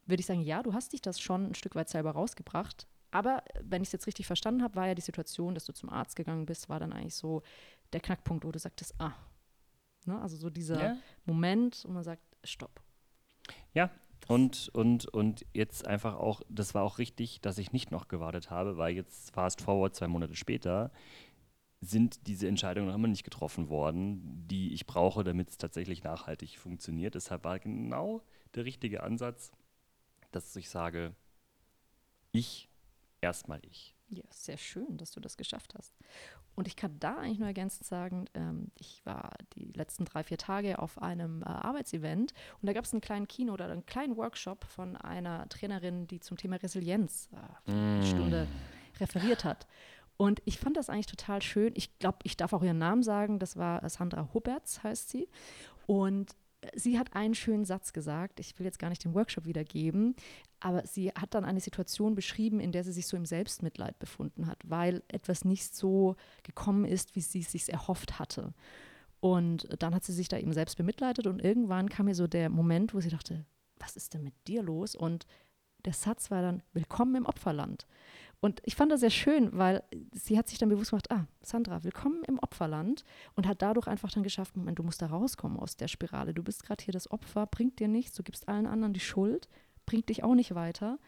würde 0.06 0.20
ich 0.20 0.26
sagen, 0.26 0.40
ja, 0.40 0.62
du 0.62 0.72
hast 0.72 0.92
dich 0.92 1.02
das 1.02 1.20
schon 1.20 1.46
ein 1.46 1.54
Stück 1.54 1.74
weit 1.74 1.88
selber 1.88 2.12
rausgebracht, 2.12 2.86
aber 3.10 3.42
wenn 3.60 3.82
ich 3.82 3.88
es 3.88 3.92
jetzt 3.92 4.06
richtig 4.06 4.26
verstanden 4.26 4.62
habe, 4.62 4.76
war 4.76 4.86
ja 4.86 4.94
die 4.94 5.02
Situation, 5.02 5.54
dass 5.54 5.64
du 5.64 5.72
zum 5.72 5.90
Arzt 5.90 6.16
gegangen 6.16 6.46
bist, 6.46 6.68
war 6.68 6.78
dann 6.78 6.92
eigentlich 6.92 7.14
so 7.14 7.42
der 7.92 8.00
Knackpunkt, 8.00 8.44
wo 8.44 8.52
du 8.52 8.58
sagtest, 8.58 8.94
ah. 9.00 9.14
Ne? 10.04 10.20
Also 10.20 10.36
so 10.36 10.50
dieser 10.50 10.82
ja. 10.82 10.96
Moment, 11.24 11.82
wo 11.86 11.92
man 11.92 12.04
sagt, 12.04 12.22
stopp. 12.44 12.82
Ja, 13.72 13.90
Und, 14.28 14.68
und, 14.72 15.06
und 15.06 15.46
jetzt 15.52 15.86
einfach 15.86 16.16
auch, 16.16 16.42
das 16.48 16.74
war 16.74 16.82
auch 16.82 16.98
richtig, 16.98 17.40
dass 17.40 17.58
ich 17.58 17.72
nicht 17.72 17.90
noch 17.90 18.08
gewartet 18.08 18.50
habe, 18.50 18.76
weil 18.76 18.94
jetzt 18.94 19.32
fast 19.32 19.60
forward 19.60 19.94
zwei 19.94 20.08
Monate 20.08 20.34
später 20.34 20.90
sind 21.80 22.26
diese 22.26 22.48
Entscheidungen 22.48 22.88
noch 22.88 22.94
immer 22.94 23.08
nicht 23.08 23.24
getroffen 23.24 23.68
worden, 23.68 24.46
die 24.48 24.72
ich 24.72 24.86
brauche, 24.86 25.24
damit 25.24 25.50
es 25.50 25.58
tatsächlich 25.58 26.02
nachhaltig 26.04 26.58
funktioniert. 26.58 27.14
Deshalb 27.14 27.44
war 27.44 27.58
genau 27.58 28.22
der 28.54 28.64
richtige 28.64 29.02
Ansatz, 29.02 29.52
dass 30.32 30.56
ich 30.56 30.70
sage, 30.70 31.14
ich, 32.32 32.68
erstmal 33.20 33.60
ich. 33.64 33.94
Ja, 34.08 34.22
sehr 34.30 34.56
schön, 34.56 34.98
dass 34.98 35.10
du 35.10 35.20
das 35.20 35.36
geschafft 35.36 35.74
hast. 35.76 35.92
Und 36.54 36.68
ich 36.68 36.76
kann 36.76 36.98
da 37.00 37.16
eigentlich 37.16 37.38
nur 37.38 37.48
ergänzend 37.48 37.86
sagen, 37.86 38.26
ähm, 38.34 38.70
ich 38.78 39.04
war 39.04 39.32
die 39.54 39.72
letzten 39.72 40.04
drei, 40.04 40.22
vier 40.22 40.38
Tage 40.38 40.78
auf 40.78 41.02
einem 41.02 41.42
äh, 41.42 41.46
Arbeitsevent 41.46 42.32
und 42.62 42.66
da 42.66 42.72
gab 42.72 42.84
es 42.84 42.92
einen 42.92 43.00
kleinen 43.00 43.28
Kino 43.28 43.52
oder 43.52 43.66
einen 43.66 43.84
kleinen 43.84 44.16
Workshop 44.16 44.64
von 44.64 44.96
einer 44.96 45.48
Trainerin, 45.48 46.06
die 46.06 46.20
zum 46.20 46.36
Thema 46.36 46.56
Resilienz 46.56 47.28
äh, 47.32 47.70
eine 47.70 48.02
Mm. 48.02 48.06
Stunde 48.06 48.48
referiert 49.00 49.44
hat. 49.44 49.66
Und 50.16 50.40
ich 50.44 50.58
fand 50.58 50.76
das 50.76 50.88
eigentlich 50.88 51.06
total 51.06 51.42
schön. 51.42 51.72
Ich 51.76 51.98
glaube, 51.98 52.18
ich 52.22 52.36
darf 52.36 52.52
auch 52.52 52.62
ihren 52.62 52.78
Namen 52.78 53.02
sagen. 53.02 53.38
Das 53.38 53.56
war 53.56 53.86
Sandra 53.88 54.30
Huberts, 54.32 54.82
heißt 54.82 55.10
sie. 55.10 55.28
Und 55.86 56.34
äh, 56.62 56.68
sie 56.74 56.98
hat 56.98 57.14
einen 57.14 57.34
schönen 57.34 57.64
Satz 57.64 57.92
gesagt. 57.92 58.40
Ich 58.40 58.58
will 58.58 58.66
jetzt 58.66 58.78
gar 58.78 58.88
nicht 58.88 59.04
den 59.04 59.14
Workshop 59.14 59.44
wiedergeben, 59.44 60.14
aber 60.60 60.86
sie 60.86 61.10
hat 61.10 61.34
dann 61.34 61.44
eine 61.44 61.60
Situation 61.60 62.14
beschrieben, 62.14 62.60
in 62.60 62.72
der 62.72 62.84
sie 62.84 62.92
sich 62.92 63.06
so 63.06 63.16
im 63.16 63.26
Selbstmitleid 63.26 63.98
befunden 63.98 64.46
hat, 64.46 64.58
weil 64.64 65.02
etwas 65.08 65.44
nicht 65.44 65.74
so 65.74 66.16
gekommen 66.42 66.84
ist, 66.84 67.14
wie 67.14 67.20
sie 67.20 67.40
es 67.40 67.52
sich 67.52 67.70
erhofft 67.70 68.18
hatte. 68.18 68.54
Und 69.20 69.68
dann 69.82 69.94
hat 69.94 70.04
sie 70.04 70.12
sich 70.12 70.28
da 70.28 70.38
eben 70.38 70.52
selbst 70.52 70.76
bemitleidet 70.76 71.26
und 71.26 71.42
irgendwann 71.42 71.88
kam 71.88 72.08
ihr 72.08 72.14
so 72.14 72.26
der 72.26 72.48
Moment, 72.48 72.94
wo 72.94 73.00
sie 73.00 73.08
dachte, 73.08 73.44
was 73.78 73.96
ist 73.96 74.14
denn 74.14 74.22
mit 74.22 74.34
dir 74.46 74.62
los? 74.62 74.94
Und 74.94 75.26
der 75.84 75.92
Satz 75.92 76.30
war 76.30 76.42
dann, 76.42 76.62
willkommen 76.72 77.14
im 77.16 77.26
Opferland. 77.26 77.86
Und 78.40 78.60
ich 78.64 78.76
fand 78.76 78.92
das 78.92 79.00
sehr 79.00 79.10
schön, 79.10 79.50
weil 79.52 79.82
sie 80.12 80.38
hat 80.38 80.48
sich 80.48 80.58
dann 80.58 80.68
bewusst 80.68 80.90
gemacht, 80.90 81.10
ah, 81.10 81.26
Sandra, 81.40 81.84
willkommen 81.84 82.22
im 82.28 82.38
Opferland 82.38 83.04
und 83.34 83.46
hat 83.46 83.62
dadurch 83.62 83.86
einfach 83.86 84.10
dann 84.10 84.22
geschafft, 84.22 84.56
Moment, 84.56 84.78
du 84.78 84.82
musst 84.82 85.02
da 85.02 85.06
rauskommen 85.06 85.58
aus 85.58 85.76
der 85.76 85.88
Spirale. 85.88 86.34
Du 86.34 86.42
bist 86.42 86.62
gerade 86.62 86.84
hier 86.84 86.92
das 86.92 87.10
Opfer, 87.10 87.46
bringt 87.46 87.80
dir 87.80 87.88
nichts, 87.88 88.14
du 88.14 88.22
gibst 88.22 88.48
allen 88.48 88.66
anderen 88.66 88.92
die 88.92 89.00
Schuld, 89.00 89.48
bringt 89.86 90.08
dich 90.10 90.22
auch 90.22 90.34
nicht 90.34 90.54
weiter. 90.54 90.98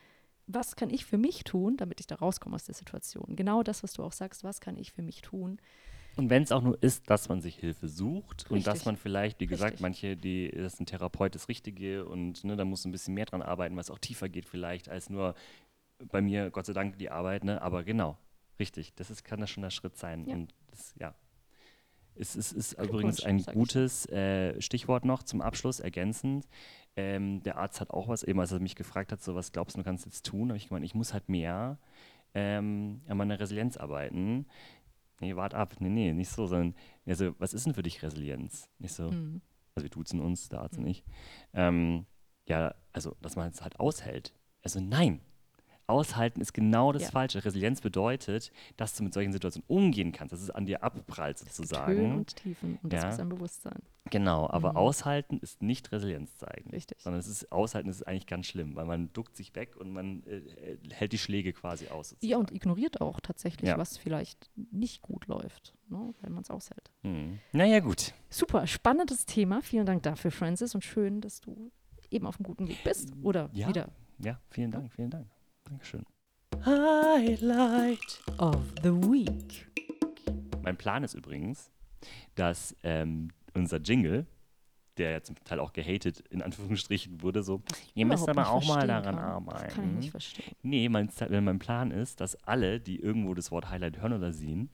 Was 0.47 0.77
kann 0.77 0.89
ich 0.89 1.05
für 1.05 1.19
mich 1.19 1.45
tun, 1.45 1.77
damit 1.77 2.01
ich 2.01 2.07
da 2.07 2.15
rauskomme 2.15 2.55
aus 2.55 2.65
der 2.65 2.75
Situation? 2.75 3.37
Genau 3.37 3.63
das, 3.63 3.83
was 3.83 3.93
du 3.93 4.03
auch 4.03 4.13
sagst, 4.13 4.43
was 4.45 4.61
kann 4.61 4.79
ich 4.79 4.93
für 4.93 5.03
mich 5.03 5.21
tun? 5.21 5.61
Und 6.17 6.31
wenn 6.31 6.43
es 6.43 6.51
auch 6.51 6.63
nur 6.63 6.83
ist, 6.83 7.09
dass 7.11 7.29
man 7.29 7.41
sich 7.41 7.55
Hilfe 7.55 7.87
sucht 7.87 8.51
und 8.51 8.67
dass 8.67 8.75
Richtig. 8.75 8.87
man 8.87 8.97
vielleicht, 8.97 9.39
wie 9.39 9.47
gesagt, 9.47 9.75
Richtig. 9.75 9.83
manche, 9.83 10.17
die, 10.17 10.51
das 10.51 10.75
ist 10.75 10.81
ein 10.81 10.87
Therapeut 10.87 11.35
das 11.35 11.49
Richtige 11.49 12.07
und 12.07 12.43
ne, 12.43 12.57
da 12.57 12.65
muss 12.65 12.85
ein 12.85 12.91
bisschen 12.91 13.15
mehr 13.15 13.27
dran 13.27 13.41
arbeiten, 13.41 13.77
was 13.77 13.89
auch 13.89 14.01
tiefer 14.01 14.29
geht 14.29 14.45
vielleicht, 14.45 14.89
als 14.89 15.11
nur 15.11 15.37
bei 16.11 16.21
mir, 16.21 16.51
Gott 16.51 16.67
sei 16.67 16.73
Dank, 16.73 16.99
die 16.99 17.11
Arbeit, 17.11 17.45
ne? 17.45 17.61
Aber 17.63 17.85
genau, 17.85 18.19
richtig, 18.59 18.95
das 18.95 19.11
ist, 19.11 19.25
kann 19.25 19.41
das 19.41 19.51
schon 19.51 19.63
der 19.63 19.71
Schritt 19.71 19.97
sein. 19.97 20.27
Ja. 20.27 20.35
Und 20.35 20.55
das, 20.71 20.95
ja. 20.99 21.15
Es 22.15 22.35
ist, 22.35 22.53
ist 22.53 22.77
Glückwunsch, 22.77 23.21
übrigens 23.21 23.25
ein 23.25 23.55
gutes 23.55 24.07
äh, 24.07 24.61
Stichwort 24.61 25.05
noch 25.05 25.23
zum 25.23 25.41
Abschluss, 25.41 25.79
ergänzend. 25.79 26.49
Ähm, 26.97 27.43
der 27.45 27.59
Arzt 27.59 27.81
hat 27.81 27.91
auch 27.91 28.09
was, 28.09 28.25
eben 28.25 28.41
als 28.41 28.51
er 28.51 28.59
mich 28.59 28.75
gefragt 28.75 29.13
hat, 29.13 29.23
so 29.23 29.37
was 29.37 29.53
glaubst 29.53 29.77
du, 29.77 29.81
du 29.81 29.85
kannst 29.85 30.05
jetzt 30.05 30.27
tun, 30.27 30.49
habe 30.49 30.57
ich 30.57 30.69
gemeint, 30.69 30.85
ich 30.85 30.97
muss 30.97 31.13
halt 31.13 31.29
mehr 31.29 31.79
ähm, 32.35 33.03
an 33.07 33.17
meiner 33.17 33.39
Resilienz 33.39 33.77
arbeiten. 33.77 34.47
Nee, 35.21 35.37
wart 35.37 35.55
ab. 35.55 35.77
Nee, 35.81 35.89
nee, 35.89 36.13
nicht 36.13 36.31
so, 36.31 36.47
sondern, 36.47 36.75
also, 37.07 37.35
was 37.39 37.55
ist 37.55 37.67
denn 37.67 37.75
für 37.75 37.83
dich 37.83 38.03
Resilienz? 38.03 38.69
Nicht 38.79 38.95
so, 38.95 39.11
Mhm. 39.11 39.41
also 39.75 39.85
wir 39.85 39.91
duzen 39.91 40.21
uns, 40.21 40.49
der 40.49 40.61
Arzt 40.61 40.77
und 40.79 40.85
Mhm. 40.85 40.91
ich. 40.91 41.05
Ähm, 41.55 42.07
ja, 42.47 42.75
also, 42.93 43.17
dass 43.21 43.37
man 43.37 43.49
es 43.49 43.63
halt 43.63 43.79
aushält. 43.79 44.33
Also, 44.63 44.81
nein. 44.81 45.21
Aushalten 45.89 46.41
ist 46.41 46.53
genau 46.53 46.93
das 46.93 47.03
Ja. 47.05 47.11
Falsche. 47.11 47.45
Resilienz 47.45 47.81
bedeutet, 47.81 48.53
dass 48.77 48.95
du 48.95 49.03
mit 49.03 49.15
solchen 49.15 49.33
Situationen 49.33 49.65
umgehen 49.69 50.13
kannst, 50.13 50.33
dass 50.33 50.43
es 50.43 50.51
an 50.51 50.67
dir 50.67 50.83
abprallt 50.85 51.41
Höhen 51.41 51.49
sozusagen. 51.49 52.15
und 52.17 52.37
Tiefen 52.37 52.79
und 52.83 52.93
das 52.93 53.03
Ja. 53.03 53.11
ist 53.11 53.21
ein 53.21 53.29
Bewusstsein. 53.31 53.81
Genau, 54.11 54.49
aber 54.49 54.71
Mhm. 54.73 54.77
aushalten 54.77 55.39
ist 55.39 55.63
nicht 55.63 55.91
Resilienz 55.93 56.37
zeigen. 56.37 56.71
Richtig. 56.71 56.99
Sondern 57.01 57.21
es 57.21 57.27
ist 57.27 57.51
aushalten 57.53 57.89
ist 57.91 58.07
eigentlich 58.07 58.27
ganz 58.27 58.47
schlimm, 58.47 58.75
weil 58.77 58.87
man 58.87 59.13
duckt 59.13 59.37
sich 59.37 59.55
weg 59.55 59.77
und 59.77 59.91
man 59.93 60.23
äh, 60.25 60.37
äh, 60.39 60.79
hält 60.91 61.13
die 61.13 61.19
Schläge 61.19 61.53
quasi 61.53 61.89
aus. 61.89 62.17
Ja, 62.21 62.37
und 62.37 62.49
sozusagen. 62.51 62.57
ignoriert 62.57 63.01
auch 63.01 63.21
tatsächlich, 63.21 63.69
Ja. 63.71 63.79
was 63.79 63.99
vielleicht 63.99 64.51
nicht 64.71 65.03
gut 65.03 65.27
läuft, 65.27 65.75
ne, 65.89 66.15
weil 66.21 66.31
man 66.31 66.43
es 66.43 66.51
aushält. 66.51 66.91
Hm. 67.03 67.39
Naja, 67.53 67.81
gut. 67.81 68.13
Super, 68.31 68.67
spannendes 68.67 69.27
Thema. 69.27 69.61
Vielen 69.63 69.85
Dank 69.87 70.03
dafür, 70.03 70.31
Francis, 70.31 70.75
und 70.75 70.85
schön, 70.85 71.21
dass 71.21 71.41
du 71.41 71.71
eben 72.11 72.27
auf 72.27 72.39
einem 72.39 72.45
guten 72.45 72.67
Weg 72.69 72.83
bist 72.85 73.13
oder 73.23 73.51
Ja. 73.53 73.69
wieder 73.69 73.89
Ja, 74.21 74.41
vielen 74.51 74.71
Dank, 74.71 74.93
vielen 74.93 75.11
Dank. 75.11 75.27
Dankeschön. 75.69 76.05
Highlight. 76.65 78.21
of 78.39 78.57
the 78.83 78.91
Week. 78.91 79.67
Mein 80.63 80.77
Plan 80.77 81.03
ist 81.05 81.15
übrigens, 81.15 81.71
dass 82.35 82.75
ähm, 82.83 83.29
unser 83.55 83.79
Jingle, 83.79 84.27
der 84.97 85.11
ja 85.11 85.23
zum 85.23 85.37
Teil 85.45 85.61
auch 85.61 85.73
gehatet 85.73 86.21
in 86.31 86.43
Anführungsstrichen 86.43 87.23
wurde, 87.23 87.43
so, 87.43 87.63
ihr 87.95 88.07
müsst 88.07 88.29
aber 88.29 88.49
auch 88.51 88.67
mal 88.67 88.87
daran 88.87 89.17
kann. 89.17 89.19
arbeiten. 89.25 89.65
Das 89.65 89.75
kann 89.75 89.89
ich 89.91 89.97
nicht 89.97 90.11
verstehen. 90.11 90.55
Nee, 90.63 90.89
mein, 90.89 91.09
Ze- 91.11 91.41
mein 91.41 91.59
Plan 91.59 91.91
ist, 91.91 92.21
dass 92.21 92.35
alle, 92.45 92.81
die 92.81 92.99
irgendwo 93.01 93.35
das 93.35 93.51
Wort 93.51 93.71
Highlight 93.71 94.01
hören 94.01 94.13
oder 94.13 94.33
sehen, 94.33 94.71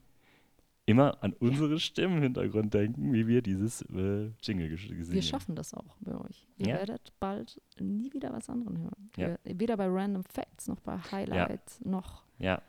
immer 0.86 1.22
an 1.22 1.32
unsere 1.34 1.78
Stimmen 1.80 2.18
im 2.18 2.22
Hintergrund 2.24 2.74
denken, 2.74 3.12
wie 3.12 3.26
wir 3.26 3.40
dieses 3.42 3.82
äh, 3.82 4.30
Jingle 4.42 4.68
gesehen 4.68 5.12
Wir 5.14 5.22
schaffen 5.22 5.54
das 5.56 5.72
auch 5.74 5.96
bei 6.00 6.14
euch. 6.18 6.46
Ihr 6.58 6.68
Ja. 6.68 6.74
werdet 6.76 7.12
bald 7.20 7.60
nie 7.80 8.12
wieder 8.12 8.32
was 8.32 8.48
anderes 8.50 8.78
hören. 8.78 9.10
Ja. 9.16 9.38
Weder 9.44 9.76
bei 9.76 9.86
Random 9.86 10.24
Facts 10.24 10.68
noch 10.68 10.80
bei 10.80 10.98
Highlights 11.10 11.80
noch 11.84 12.24
Ja. 12.38 12.60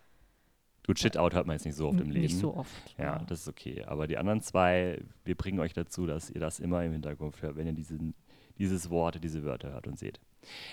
Gut, 0.88 1.00
Shit-Out 1.00 1.34
hört 1.34 1.48
man 1.48 1.56
jetzt 1.56 1.66
nicht 1.66 1.76
so 1.76 1.88
oft 1.90 2.00
im 2.00 2.12
Leben. 2.12 2.22
nicht 2.22 2.38
so 2.38 2.56
oft. 2.56 2.96
Ja, 3.00 3.18
das 3.28 3.42
ist 3.42 3.48
okay. 3.48 3.84
Aber 3.86 4.06
die 4.06 4.18
anderen 4.20 4.42
zwei, 4.42 5.02
wir 5.24 5.34
bringen 5.36 5.60
euch 5.60 5.74
dazu, 5.74 6.06
dass 6.06 6.30
ihr 6.30 6.40
das 6.40 6.60
immer 6.60 6.84
im 6.86 6.92
Hinterkopf 6.92 7.42
hört, 7.42 7.56
wenn 7.58 7.66
ihr 7.66 7.74
diesen, 7.74 8.14
dieses 8.60 8.92
Wort, 8.92 9.24
diese 9.24 9.44
Wörter 9.44 9.72
hört 9.72 9.88
und 9.88 9.98
seht. 9.98 10.20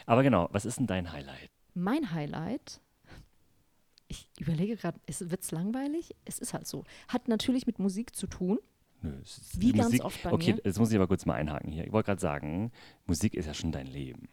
Aber 0.04 0.22
genau, 0.22 0.50
was 0.52 0.66
ist 0.66 0.78
denn 0.78 0.86
dein 0.86 1.12
Highlight? 1.12 1.48
Mein 1.72 2.12
Highlight, 2.12 2.82
ich 4.12 4.28
überlege 4.38 4.76
gerade, 4.76 5.00
wird 5.06 5.42
es 5.42 5.50
langweilig? 5.50 6.14
Es 6.24 6.38
ist 6.38 6.54
halt 6.54 6.66
so. 6.66 6.84
Hat 7.08 7.28
natürlich 7.28 7.66
mit 7.66 7.78
Musik 7.78 8.14
zu 8.14 8.26
tun. 8.26 8.58
Nö, 9.00 9.12
es 9.22 9.38
ist 9.38 9.60
Wie 9.60 9.72
ganz 9.72 9.86
Musik. 9.86 10.04
oft 10.04 10.22
bei 10.22 10.32
okay, 10.32 10.52
mir. 10.54 10.60
jetzt 10.64 10.78
muss 10.78 10.90
ich 10.90 10.96
aber 10.96 11.08
kurz 11.08 11.26
mal 11.26 11.34
einhaken 11.34 11.72
hier. 11.72 11.84
Ich 11.84 11.92
wollte 11.92 12.06
gerade 12.06 12.20
sagen, 12.20 12.70
Musik 13.06 13.34
ist 13.34 13.46
ja 13.46 13.54
schon 13.54 13.72
dein 13.72 13.86
Leben. 13.86 14.28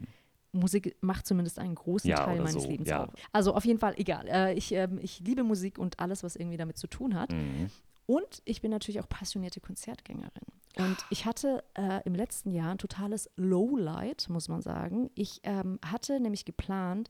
Musik 0.51 0.95
macht 1.01 1.25
zumindest 1.25 1.59
einen 1.59 1.75
großen 1.75 2.09
Ja, 2.09 2.25
Teil 2.25 2.37
meines 2.37 2.63
so, 2.63 2.67
Lebens 2.67 2.89
ja. 2.89 3.05
auf. 3.05 3.13
Also 3.31 3.53
auf 3.53 3.65
jeden 3.65 3.79
Fall, 3.79 3.93
egal. 3.97 4.27
Äh, 4.27 4.53
ich, 4.53 4.71
ähm, 4.73 4.99
ich 5.01 5.19
liebe 5.21 5.43
Musik 5.43 5.77
und 5.77 5.99
alles, 5.99 6.23
was 6.23 6.35
irgendwie 6.35 6.57
damit 6.57 6.77
zu 6.77 6.87
tun 6.87 7.15
hat. 7.15 7.31
Mhm. 7.31 7.69
Und 8.05 8.41
ich 8.45 8.61
bin 8.61 8.71
natürlich 8.71 8.99
auch 8.99 9.07
passionierte 9.07 9.59
Konzertgängerin. 9.59 10.45
Und 10.77 10.97
ich 11.09 11.25
hatte 11.25 11.63
äh, 11.75 12.01
im 12.05 12.15
letzten 12.15 12.51
Jahr 12.51 12.71
ein 12.71 12.77
totales 12.79 13.29
Lowlight, 13.35 14.27
muss 14.29 14.49
man 14.49 14.61
sagen. 14.61 15.09
Ich 15.13 15.41
ähm, 15.43 15.79
hatte 15.85 16.19
nämlich 16.19 16.45
geplant, 16.45 17.09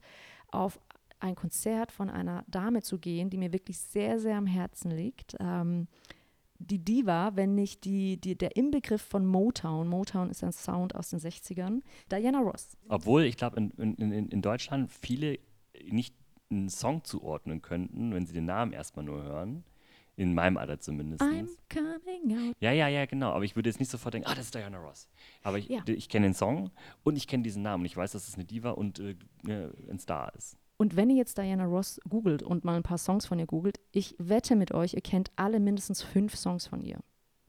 auf 0.52 0.78
ein 1.20 1.34
Konzert 1.34 1.92
von 1.92 2.10
einer 2.10 2.44
Dame 2.48 2.82
zu 2.82 2.98
gehen, 2.98 3.30
die 3.30 3.38
mir 3.38 3.52
wirklich 3.52 3.78
sehr, 3.78 4.18
sehr 4.18 4.36
am 4.36 4.46
Herzen 4.46 4.90
liegt. 4.90 5.36
Ähm, 5.38 5.86
die 6.60 6.78
Diva, 6.78 7.32
wenn 7.36 7.54
nicht 7.54 7.84
die, 7.84 8.18
die, 8.20 8.36
der 8.36 8.56
Inbegriff 8.56 9.02
von 9.02 9.26
Motown. 9.26 9.88
Motown 9.88 10.30
ist 10.30 10.44
ein 10.44 10.52
Sound 10.52 10.94
aus 10.94 11.10
den 11.10 11.18
60ern. 11.18 11.80
Diana 12.12 12.40
Ross. 12.40 12.76
Obwohl, 12.88 13.24
ich 13.24 13.36
glaube, 13.36 13.56
in, 13.56 13.94
in, 13.94 14.28
in, 14.28 14.42
Deutschland 14.42 14.90
viele 14.92 15.38
nicht 15.88 16.14
einen 16.50 16.68
Song 16.68 17.02
zuordnen 17.02 17.62
könnten, 17.62 18.12
wenn 18.12 18.26
sie 18.26 18.34
den 18.34 18.44
Namen 18.44 18.72
erstmal 18.72 19.04
nur 19.04 19.22
hören. 19.22 19.64
In 20.16 20.34
meinem 20.34 20.58
Alter 20.58 20.78
zumindest. 20.78 21.22
I'm 21.22 21.48
coming 21.72 22.36
out. 22.36 22.56
Ja, 22.60 22.72
ja, 22.72 22.88
ja, 22.88 23.06
genau. 23.06 23.30
Aber 23.30 23.44
ich 23.44 23.56
würde 23.56 23.70
jetzt 23.70 23.78
nicht 23.80 23.90
sofort 23.90 24.12
denken, 24.12 24.28
ah, 24.28 24.34
das 24.34 24.46
ist 24.46 24.54
Diana 24.54 24.76
Ross. 24.78 25.08
Aber 25.42 25.56
ich, 25.56 25.68
Ja. 25.68 25.82
ich 25.86 26.10
kenne 26.10 26.26
den 26.26 26.34
Song 26.34 26.70
und 27.04 27.16
ich 27.16 27.26
kenne 27.26 27.42
diesen 27.42 27.62
Namen. 27.62 27.86
Ich 27.86 27.96
weiß, 27.96 28.12
dass 28.12 28.28
es 28.28 28.34
eine 28.34 28.44
Diva 28.44 28.72
und 28.72 28.98
äh, 28.98 29.16
ne, 29.44 29.72
ein 29.88 29.98
Star 29.98 30.34
ist. 30.36 30.58
Und 30.80 30.96
wenn 30.96 31.10
ihr 31.10 31.16
jetzt 31.16 31.36
Diana 31.36 31.66
Ross 31.66 32.00
googelt 32.08 32.42
und 32.42 32.64
mal 32.64 32.74
ein 32.74 32.82
paar 32.82 32.96
Songs 32.96 33.26
von 33.26 33.38
ihr 33.38 33.44
googelt, 33.44 33.78
ich 33.92 34.14
wette 34.16 34.56
mit 34.56 34.72
euch, 34.72 34.94
ihr 34.94 35.02
kennt 35.02 35.30
alle 35.36 35.60
mindestens 35.60 36.00
fünf 36.00 36.36
Songs 36.36 36.68
von 36.68 36.80
ihr. 36.80 37.00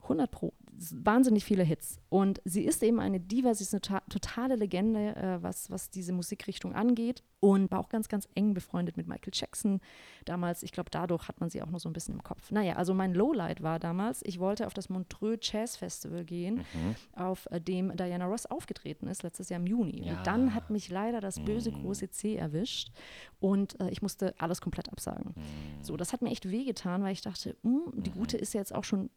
100 0.01 0.29
Pro. 0.29 0.53
Wahnsinnig 0.93 1.45
viele 1.45 1.63
Hits. 1.63 1.99
Und 2.09 2.41
sie 2.45 2.63
ist 2.63 2.81
eben 2.83 2.99
eine 2.99 3.19
Diva, 3.19 3.53
sie 3.53 3.63
ist 3.63 3.73
eine 3.73 3.81
to 3.81 3.97
totale 4.09 4.55
Legende, 4.55 5.15
äh, 5.15 5.41
was, 5.43 5.69
was 5.69 5.89
diese 5.89 6.13
Musikrichtung 6.13 6.73
angeht. 6.73 7.23
Und 7.39 7.71
war 7.71 7.79
auch 7.79 7.89
ganz, 7.89 8.07
ganz 8.07 8.27
eng 8.35 8.53
befreundet 8.53 8.97
mit 8.97 9.07
Michael 9.07 9.31
Jackson. 9.33 9.79
Damals, 10.25 10.61
ich 10.61 10.71
glaube, 10.71 10.91
dadurch 10.91 11.27
hat 11.27 11.39
man 11.39 11.49
sie 11.49 11.61
auch 11.63 11.69
noch 11.71 11.79
so 11.79 11.89
ein 11.89 11.93
bisschen 11.93 12.13
im 12.13 12.23
Kopf. 12.23 12.51
Naja, 12.51 12.75
also 12.75 12.93
mein 12.93 13.13
Lowlight 13.15 13.63
war 13.63 13.79
damals, 13.79 14.21
ich 14.23 14.39
wollte 14.39 14.67
auf 14.67 14.75
das 14.75 14.89
Montreux 14.89 15.39
Jazz 15.41 15.75
Festival 15.75 16.23
gehen, 16.23 16.57
Mhm. 16.57 16.95
auf 17.15 17.47
äh, 17.51 17.59
dem 17.59 17.95
Diana 17.95 18.25
Ross 18.27 18.45
aufgetreten 18.45 19.07
ist, 19.07 19.23
letztes 19.23 19.49
Jahr 19.49 19.59
im 19.59 19.65
Juni. 19.67 20.05
Ja. 20.05 20.17
Und 20.19 20.27
dann 20.27 20.53
hat 20.53 20.69
mich 20.69 20.89
leider 20.89 21.19
das 21.19 21.39
böse 21.43 21.71
Mhm. 21.71 21.81
große 21.81 22.11
C 22.11 22.35
erwischt 22.35 22.91
und 23.39 23.79
äh, 23.79 23.89
ich 23.89 24.01
musste 24.03 24.35
alles 24.37 24.61
komplett 24.61 24.89
absagen. 24.91 25.33
Mhm. 25.35 25.83
So, 25.83 25.97
das 25.97 26.13
hat 26.13 26.21
mir 26.21 26.29
echt 26.29 26.49
wehgetan, 26.51 27.01
weil 27.01 27.13
ich 27.13 27.21
dachte, 27.21 27.55
"Hm, 27.63 27.91
die 28.03 28.11
Gute 28.11 28.37
ist 28.37 28.53
jetzt 28.53 28.73
auch 28.75 28.83
schon 28.83 29.09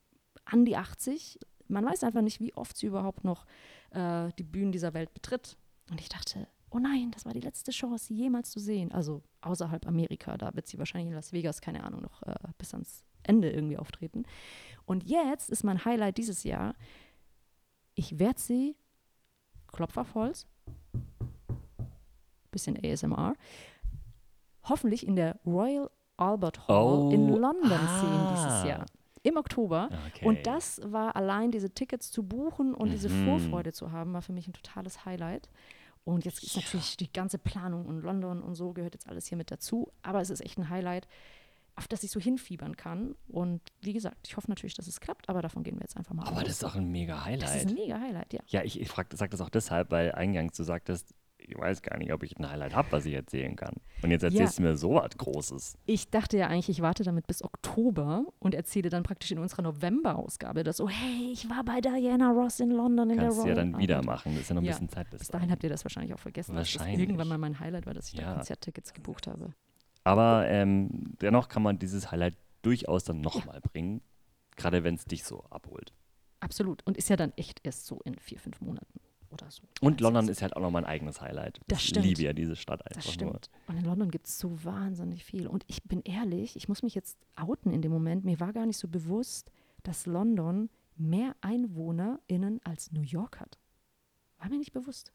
an 0.47 0.65
die 0.65 0.77
80. 0.77 1.39
Man 1.69 1.85
weiß 1.85 2.05
einfach 2.05 2.23
nicht, 2.23 2.41
wie 2.41 2.55
oft 2.55 2.77
sie 2.77 2.87
überhaupt 2.87 3.25
noch 3.25 3.47
äh, 3.91 4.31
die 4.39 4.43
Bühnen 4.43 4.73
dieser 4.73 4.95
Welt 4.95 5.13
betritt. 5.15 5.57
Und 5.91 6.01
ich 6.01 6.09
dachte, 6.09 6.47
oh 6.71 6.79
nein, 6.79 7.11
das 7.13 7.25
war 7.25 7.33
die 7.33 7.41
letzte 7.41 7.71
Chance, 7.71 8.07
sie 8.07 8.15
jemals 8.15 8.51
zu 8.51 8.59
sehen. 8.61 8.93
Also 8.93 9.23
außerhalb 9.43 9.87
Amerika, 9.87 10.37
da 10.37 10.55
wird 10.55 10.67
sie 10.67 10.79
wahrscheinlich 10.79 11.09
in 11.09 11.15
Las 11.15 11.33
Vegas, 11.33 11.61
keine 11.61 11.85
Ahnung, 11.85 12.03
noch 12.03 12.23
äh, 12.23 12.35
bis 12.59 12.73
ans 12.75 13.05
Ende 13.23 13.51
irgendwie 13.51 13.79
auftreten. 13.79 14.25
Und 14.85 15.05
jetzt 15.05 15.51
ist 15.51 15.65
mein 15.65 15.85
Highlight 15.85 16.19
dieses 16.19 16.45
Jahr, 16.45 16.75
ich 17.95 18.19
werde 18.19 18.41
sie, 18.41 18.77
Klopf 19.69 19.97
auf 19.97 20.15
Holz, 20.15 20.47
bisschen 22.51 22.79
ASMR, 22.85 23.35
hoffentlich 24.65 25.07
in 25.07 25.17
der 25.17 25.39
Royal 25.45 25.91
Albert 26.17 26.69
Hall 26.69 26.85
Oh, 26.85 27.11
in 27.11 27.29
London 27.29 27.73
ah. 27.73 28.01
sehen 28.01 28.37
dieses 28.37 28.65
Jahr. 28.69 28.87
Im 29.25 29.37
Oktober. 29.37 29.89
Okay. 30.15 30.25
Und 30.27 30.47
das 30.47 30.81
war 30.85 31.17
allein 31.17 31.51
diese 31.51 31.71
Tickets 31.71 32.11
zu 32.13 32.23
buchen 32.23 32.75
und 32.75 32.91
diese 32.93 33.09
Mhm. 33.09 33.25
Vorfreude 33.25 33.73
zu 33.73 33.91
haben, 33.91 34.13
war 34.13 34.23
für 34.23 34.33
mich 34.33 34.47
ein 34.47 34.53
totales 34.53 35.05
Highlight. 35.05 35.49
Und 36.05 36.25
jetzt 36.27 36.43
ist 36.43 36.55
natürlich 36.57 36.97
die 36.99 37.11
ganze 37.13 37.39
Planung 37.39 37.87
und 37.87 38.03
London 38.03 38.43
und 38.43 38.55
so 38.55 38.73
gehört 38.75 38.95
jetzt 38.95 39.09
alles 39.09 39.27
hier 39.27 39.39
mit 39.39 39.51
dazu. 39.51 39.91
Aber 40.03 40.21
es 40.21 40.29
ist 40.31 40.41
echt 40.45 40.59
ein 40.59 40.69
Highlight, 40.69 41.09
auf 41.77 41.89
das 41.89 42.05
ich 42.05 42.11
so 42.11 42.21
hinfiebern 42.21 42.77
kann. 42.77 43.15
Und 43.27 43.63
wie 43.81 43.95
gesagt, 43.95 44.29
ich 44.29 44.37
hoffe 44.37 44.49
natürlich, 44.51 44.75
dass 44.75 44.87
es 44.87 45.01
klappt, 45.01 45.31
aber 45.31 45.41
davon 45.41 45.63
gehen 45.63 45.77
wir 45.77 45.81
jetzt 45.83 45.97
einfach 45.97 46.15
mal 46.15 46.27
Aber 46.27 46.37
aus. 46.37 46.43
das 46.45 46.53
ist 46.53 46.65
auch 46.65 46.75
ein 46.77 46.91
mega 46.91 47.15
das 47.15 47.25
Highlight. 47.25 47.57
ist 47.57 47.69
ein 47.69 47.75
mega 47.75 47.99
Highlight, 47.99 48.33
ja. 48.35 48.41
Ja, 48.49 48.63
ich, 48.63 48.79
ich 48.79 48.91
sage 48.93 49.31
das 49.31 49.41
auch 49.41 49.49
deshalb, 49.49 49.91
weil 49.91 50.13
eingangs 50.13 50.55
du 50.57 50.63
sagtest, 50.63 51.15
ich 51.47 51.59
weiß 51.59 51.83
gar 51.83 51.99
nicht, 51.99 52.13
ob 52.13 52.23
ich 52.23 52.39
ein 52.39 52.49
Highlight 52.49 52.75
habe, 52.75 52.91
was 52.93 53.05
ich 53.07 53.15
erzählen 53.15 53.55
kann. 53.57 53.75
Und 54.03 54.11
jetzt 54.11 54.23
erzählst 54.23 54.59
du 54.59 54.63
mir 54.63 54.77
so 54.77 54.95
was 54.95 55.11
Großes. 55.17 55.77
Ich 55.87 56.11
dachte 56.11 56.37
ja 56.39 56.47
eigentlich, 56.49 56.69
ich 56.69 56.81
warte 56.83 57.03
damit 57.05 57.27
bis 57.27 57.45
Oktober 57.45 58.25
und 58.39 58.55
erzähle 58.55 58.89
dann 58.89 59.03
praktisch 59.03 59.31
in 59.33 59.39
unserer 59.39 59.63
November-Ausgabe, 59.63 60.65
dass 60.65 60.79
so, 60.79 60.89
hey, 60.89 61.31
ich 61.33 61.49
war 61.51 61.63
bei 61.65 61.81
Diana 61.81 62.31
Ross 62.33 62.61
in 62.61 62.71
London 62.71 63.11
in 63.11 63.17
Kannst 63.19 63.39
du 63.39 63.43
der 63.45 63.51
ja 63.55 63.55
Royal 63.61 63.73
dann 63.73 63.81
wieder 63.81 64.03
machen. 64.03 64.33
Das 64.35 64.43
ist 64.43 64.49
ja 64.49 64.55
noch 64.55 64.63
ein 64.63 64.67
Ja. 64.67 64.73
bisschen 64.73 64.89
Zeit 64.89 65.11
bis 65.11 65.19
Bis 65.21 65.29
dahin 65.29 65.51
habt 65.51 65.63
ihr 65.63 65.71
das 65.71 65.85
wahrscheinlich 65.85 66.15
auch 66.15 66.19
vergessen, 66.19 66.55
dass 66.57 66.71
das 66.71 66.81
Wahrscheinlich. 66.81 67.01
irgendwann 67.09 67.29
mal 67.29 67.39
mein 67.39 67.61
Highlight 67.61 67.87
war, 67.87 67.95
dass 67.95 68.09
ich 68.09 68.15
da 68.15 68.23
Ja. 68.23 68.35
Konzerttickets 68.35 68.93
gebucht 68.95 69.27
habe. 69.27 69.53
Aber 70.05 70.47
ähm, 70.49 71.15
dennoch 71.21 71.49
kann 71.49 71.63
man 71.63 71.79
dieses 71.79 72.11
Highlight 72.11 72.37
durchaus 72.63 73.05
dann 73.05 73.21
nochmal 73.21 73.61
bringen. 73.61 74.01
Gerade 74.57 74.85
wenn 74.85 74.95
es 74.95 75.05
dich 75.05 75.25
so 75.25 75.45
abholt. 75.51 75.93
Absolut. 76.41 76.83
Und 76.87 76.97
ist 76.97 77.09
ja 77.09 77.17
dann 77.17 77.33
echt 77.37 77.61
erst 77.65 77.87
so 77.87 78.01
in 78.05 78.19
vier, 78.19 78.39
fünf 78.39 78.61
Monaten 78.61 79.01
oder 79.35 79.51
so. 79.51 79.63
Und 79.81 79.95
Also 80.01 80.05
London 80.05 80.29
ist 80.29 80.41
halt 80.43 80.57
auch 80.57 80.61
nochmal 80.63 80.85
ein 80.85 80.89
eigenes 80.91 81.21
Highlight. 81.21 81.61
Das 81.69 81.81
ich 81.81 81.89
stimmt. 81.89 82.07
liebe 82.07 82.23
ja 82.23 82.33
diese 82.33 82.57
Stadt 82.57 82.81
einfach 82.87 83.03
Das 83.03 83.13
stimmt. 83.13 83.33
nur. 83.33 83.41
Und 83.69 83.77
in 83.77 83.85
London 83.85 84.11
gibt 84.11 84.27
es 84.27 84.39
so 84.39 84.65
wahnsinnig 84.65 85.25
viel. 85.25 85.47
Und 85.47 85.65
ich 85.69 85.83
bin 85.85 86.01
ehrlich, 86.03 86.57
ich 86.57 86.69
muss 86.69 86.83
mich 86.83 86.95
jetzt 86.95 87.19
outen 87.37 87.73
in 87.73 87.83
dem 87.83 87.93
Moment. 87.93 88.25
Mir 88.25 88.41
war 88.41 88.53
gar 88.53 88.65
nicht 88.67 88.79
so 88.79 88.89
bewusst, 88.89 89.51
dass 89.83 90.07
London 90.07 90.71
mehr 90.97 91.35
EinwohnerInnen 91.43 92.61
als 92.65 92.91
New 92.93 93.03
York 93.03 93.41
hat. 93.41 93.59
War 94.39 94.49
mir 94.49 94.59
nicht 94.59 94.73
bewusst. 94.73 95.13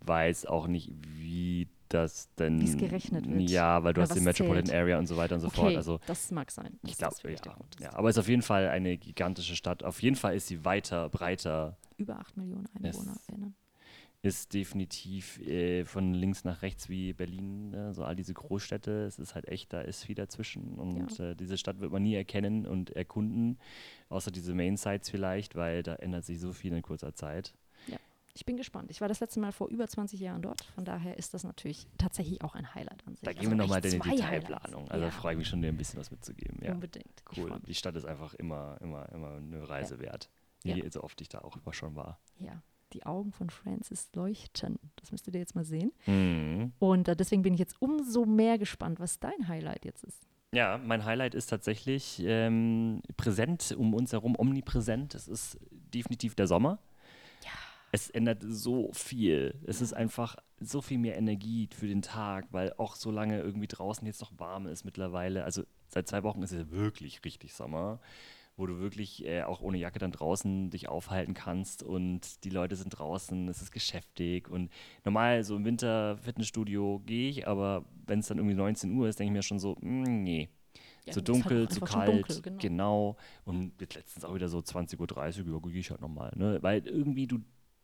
Weiß 0.00 0.46
auch 0.46 0.68
nicht, 0.68 0.92
wie 1.18 1.68
das 1.96 2.32
denn. 2.34 2.60
Wie 2.60 2.64
es 2.64 2.76
gerechnet 2.76 3.28
wird. 3.28 3.50
Ja, 3.50 3.82
weil 3.82 3.94
du 3.94 4.00
Oder 4.00 4.08
hast 4.10 4.16
die 4.16 4.22
Metropolitan 4.24 4.66
zählt. 4.66 4.80
Area 4.80 4.98
und 4.98 5.06
so 5.06 5.16
weiter 5.16 5.34
und 5.34 5.40
so 5.40 5.48
okay, 5.48 5.56
fort. 5.56 5.76
Also 5.76 6.00
das 6.06 6.30
mag 6.30 6.50
sein. 6.50 6.78
ich 6.84 6.96
glaube, 6.96 7.14
ja, 7.24 7.56
ja. 7.80 7.92
Aber 7.94 8.08
es 8.08 8.16
ist 8.16 8.20
auf 8.20 8.28
jeden 8.28 8.42
Fall 8.42 8.68
eine 8.68 8.96
gigantische 8.96 9.56
Stadt. 9.56 9.82
Auf 9.82 10.02
jeden 10.02 10.16
Fall 10.16 10.34
ist 10.36 10.48
sie 10.48 10.64
weiter, 10.64 11.08
breiter, 11.08 11.76
Über 11.96 12.18
8 12.18 12.36
Millionen 12.36 12.68
EinwohnerInnen. 12.74 13.54
ist 14.22 14.52
definitiv 14.54 15.40
äh, 15.40 15.84
von 15.84 16.14
links 16.14 16.44
nach 16.44 16.62
rechts 16.62 16.88
wie 16.88 17.12
Berlin, 17.12 17.72
äh, 17.74 17.92
so 17.94 18.04
all 18.04 18.16
diese 18.16 18.34
Großstädte. 18.34 19.04
Es 19.04 19.18
ist 19.18 19.34
halt 19.34 19.48
echt, 19.48 19.72
da 19.72 19.80
ist 19.80 20.04
viel 20.04 20.14
dazwischen. 20.14 20.74
Und 20.74 21.18
äh, 21.20 21.34
diese 21.34 21.56
Stadt 21.58 21.80
wird 21.80 21.92
man 21.92 22.02
nie 22.02 22.14
erkennen 22.14 22.66
und 22.66 22.90
erkunden, 22.90 23.58
außer 24.08 24.30
diese 24.30 24.54
Main 24.54 24.76
Sites 24.76 25.10
vielleicht, 25.10 25.54
weil 25.56 25.82
da 25.82 25.94
ändert 25.94 26.24
sich 26.24 26.40
so 26.40 26.52
viel 26.52 26.72
in 26.72 26.82
kurzer 26.82 27.14
Zeit. 27.14 27.54
Ich 28.36 28.44
bin 28.44 28.58
gespannt. 28.58 28.90
Ich 28.90 29.00
war 29.00 29.08
das 29.08 29.20
letzte 29.20 29.40
Mal 29.40 29.50
vor 29.50 29.68
über 29.68 29.88
20 29.88 30.20
Jahren 30.20 30.42
dort. 30.42 30.62
Von 30.74 30.84
daher 30.84 31.16
ist 31.16 31.32
das 31.32 31.42
natürlich 31.42 31.86
tatsächlich 31.96 32.42
auch 32.44 32.54
ein 32.54 32.74
Highlight 32.74 33.02
an 33.06 33.14
sich. 33.14 33.22
Da 33.24 33.30
Also 33.30 33.40
gehen 33.40 33.50
wir 33.50 33.56
nochmal 33.56 33.82
in 33.82 33.90
die 33.92 33.98
Detailplanung. 33.98 34.90
Also 34.90 35.04
ja, 35.04 35.10
da 35.10 35.10
freue 35.10 35.32
ich 35.32 35.38
mich 35.38 35.48
schon, 35.48 35.62
dir 35.62 35.68
ein 35.68 35.76
bisschen 35.78 35.98
was 35.98 36.10
mitzugeben. 36.10 36.58
Ja, 36.62 36.72
Unbedingt. 36.72 37.22
Cool. 37.34 37.58
Die. 37.66 37.74
Stadt 37.74 37.96
ist 37.96 38.04
einfach 38.04 38.34
immer, 38.34 38.76
immer, 38.82 39.08
immer 39.12 39.36
eine 39.36 39.66
Reise 39.66 39.98
wert. 40.00 40.28
Wie 40.62 40.78
Ja. 40.82 40.90
so 40.90 41.02
oft 41.02 41.18
ich 41.22 41.30
da 41.30 41.38
auch 41.38 41.56
immer 41.56 41.72
schon 41.72 41.96
war. 41.96 42.20
Ja, 42.38 42.62
die 42.92 43.06
Augen 43.06 43.32
von 43.32 43.48
Francis 43.48 44.10
leuchten. 44.14 44.78
Das 44.96 45.12
müsst 45.12 45.26
ihr 45.26 45.32
dir 45.32 45.38
jetzt 45.38 45.54
mal 45.54 45.64
sehen. 45.64 45.92
Mhm. 46.04 46.72
Und 46.78 47.08
äh, 47.08 47.16
deswegen 47.16 47.40
bin 47.40 47.54
ich 47.54 47.60
jetzt 47.60 47.80
umso 47.80 48.26
mehr 48.26 48.58
gespannt, 48.58 49.00
was 49.00 49.18
dein 49.18 49.48
Highlight 49.48 49.86
jetzt 49.86 50.04
ist. 50.04 50.26
Ja, 50.52 50.76
mein 50.78 51.06
Highlight 51.06 51.34
ist 51.34 51.46
tatsächlich 51.46 52.22
ähm, 52.22 53.00
präsent 53.16 53.74
um 53.78 53.94
uns 53.94 54.12
herum, 54.12 54.34
omnipräsent. 54.38 55.14
Es 55.14 55.26
ist 55.26 55.58
definitiv 55.70 56.34
der 56.34 56.46
Sommer. 56.46 56.78
Es 57.96 58.10
ändert 58.10 58.44
so 58.46 58.92
viel. 58.92 59.58
Es 59.64 59.80
ist 59.80 59.94
einfach 59.94 60.36
so 60.60 60.82
viel 60.82 60.98
mehr 60.98 61.16
Energie 61.16 61.66
für 61.74 61.88
den 61.88 62.02
Tag, 62.02 62.46
weil 62.50 62.74
auch 62.76 62.94
so 62.94 63.10
lange 63.10 63.40
irgendwie 63.40 63.68
draußen 63.68 64.06
jetzt 64.06 64.20
noch 64.20 64.38
warm 64.38 64.66
ist 64.66 64.84
mittlerweile. 64.84 65.44
Also 65.44 65.62
seit 65.88 66.06
zwei 66.06 66.22
Wochen 66.22 66.42
ist 66.42 66.52
es 66.52 66.70
wirklich 66.70 67.24
richtig 67.24 67.54
Sommer, 67.54 67.98
wo 68.54 68.66
du 68.66 68.80
wirklich 68.80 69.24
äh, 69.24 69.44
auch 69.44 69.62
ohne 69.62 69.78
Jacke 69.78 69.98
dann 69.98 70.12
draußen 70.12 70.68
dich 70.68 70.90
aufhalten 70.90 71.32
kannst 71.32 71.82
und 71.82 72.44
die 72.44 72.50
Leute 72.50 72.76
sind 72.76 72.90
draußen, 72.90 73.48
es 73.48 73.62
ist 73.62 73.72
geschäftig 73.72 74.50
und 74.50 74.70
normal 75.06 75.42
so 75.42 75.56
im 75.56 75.64
Winter 75.64 76.18
Fitnessstudio 76.18 77.00
gehe 77.06 77.30
ich, 77.30 77.48
aber 77.48 77.86
wenn 78.06 78.18
es 78.18 78.26
dann 78.26 78.36
irgendwie 78.36 78.56
19 78.56 78.94
Uhr 78.94 79.08
ist, 79.08 79.18
denke 79.18 79.30
ich 79.30 79.36
mir 79.36 79.42
schon 79.42 79.58
so, 79.58 79.74
mm, 79.80 80.22
nee. 80.22 80.50
Ja, 81.06 81.12
zu 81.12 81.20
halt 81.20 81.28
dunkel, 81.28 81.64
auch 81.64 81.70
zu 81.70 81.80
kalt, 81.80 82.28
dunkel, 82.28 82.42
genau. 82.42 82.58
genau. 82.58 83.16
Und 83.46 83.80
jetzt 83.80 83.94
letztens 83.94 84.24
auch 84.26 84.34
wieder 84.34 84.50
so 84.50 84.58
20.30 84.58 85.46
Uhr, 85.46 85.54
ja, 85.54 85.70
gehe 85.70 85.80
ich 85.80 85.90
halt 85.90 86.02
nochmal. 86.02 86.32
Ne? 86.36 86.58
Weil 86.62 86.86
irgendwie 86.86 87.26
du 87.26 87.38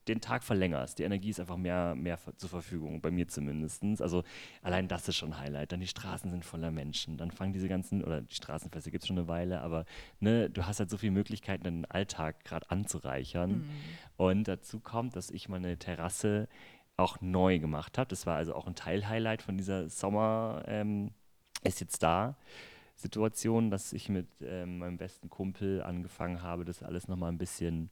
den 0.08 0.20
Tag 0.20 0.42
verlängerst. 0.42 0.98
Die 0.98 1.04
Energie 1.04 1.30
ist 1.30 1.40
einfach 1.40 1.56
mehr, 1.56 1.94
mehr 1.94 2.18
zur 2.36 2.48
Verfügung, 2.48 3.00
bei 3.00 3.10
mir 3.10 3.28
zumindest. 3.28 3.82
Also 4.00 4.24
allein 4.62 4.88
das 4.88 5.08
ist 5.08 5.16
schon 5.16 5.32
ein 5.32 5.38
Highlight. 5.38 5.72
Dann 5.72 5.80
die 5.80 5.86
Straßen 5.86 6.30
sind 6.30 6.44
voller 6.44 6.70
Menschen. 6.70 7.16
Dann 7.16 7.30
fangen 7.30 7.52
diese 7.52 7.68
ganzen, 7.68 8.02
oder 8.02 8.22
die 8.22 8.34
Straßenfeste 8.34 8.90
gibt 8.90 9.04
es 9.04 9.08
schon 9.08 9.18
eine 9.18 9.28
Weile, 9.28 9.60
aber 9.60 9.84
ne, 10.20 10.50
du 10.50 10.66
hast 10.66 10.80
halt 10.80 10.90
so 10.90 10.98
viele 10.98 11.12
Möglichkeiten, 11.12 11.64
deinen 11.64 11.84
Alltag 11.84 12.44
gerade 12.44 12.70
anzureichern. 12.70 13.50
Mhm. 13.50 13.70
Und 14.16 14.48
dazu 14.48 14.80
kommt, 14.80 15.16
dass 15.16 15.30
ich 15.30 15.48
meine 15.48 15.78
Terrasse 15.78 16.48
auch 16.96 17.20
neu 17.20 17.58
gemacht 17.58 17.98
habe. 17.98 18.08
Das 18.08 18.26
war 18.26 18.36
also 18.36 18.54
auch 18.54 18.66
ein 18.66 18.74
Teil-Highlight 18.74 19.42
von 19.42 19.56
dieser 19.56 19.88
Sommer 19.88 20.62
ähm, 20.66 21.12
ist 21.62 21.80
jetzt 21.80 22.02
da. 22.02 22.36
Situation, 22.96 23.70
dass 23.70 23.92
ich 23.92 24.08
mit 24.08 24.28
ähm, 24.42 24.78
meinem 24.78 24.96
besten 24.96 25.28
Kumpel 25.28 25.82
angefangen 25.82 26.42
habe, 26.42 26.64
das 26.64 26.82
alles 26.82 27.08
nochmal 27.08 27.32
ein 27.32 27.38
bisschen 27.38 27.90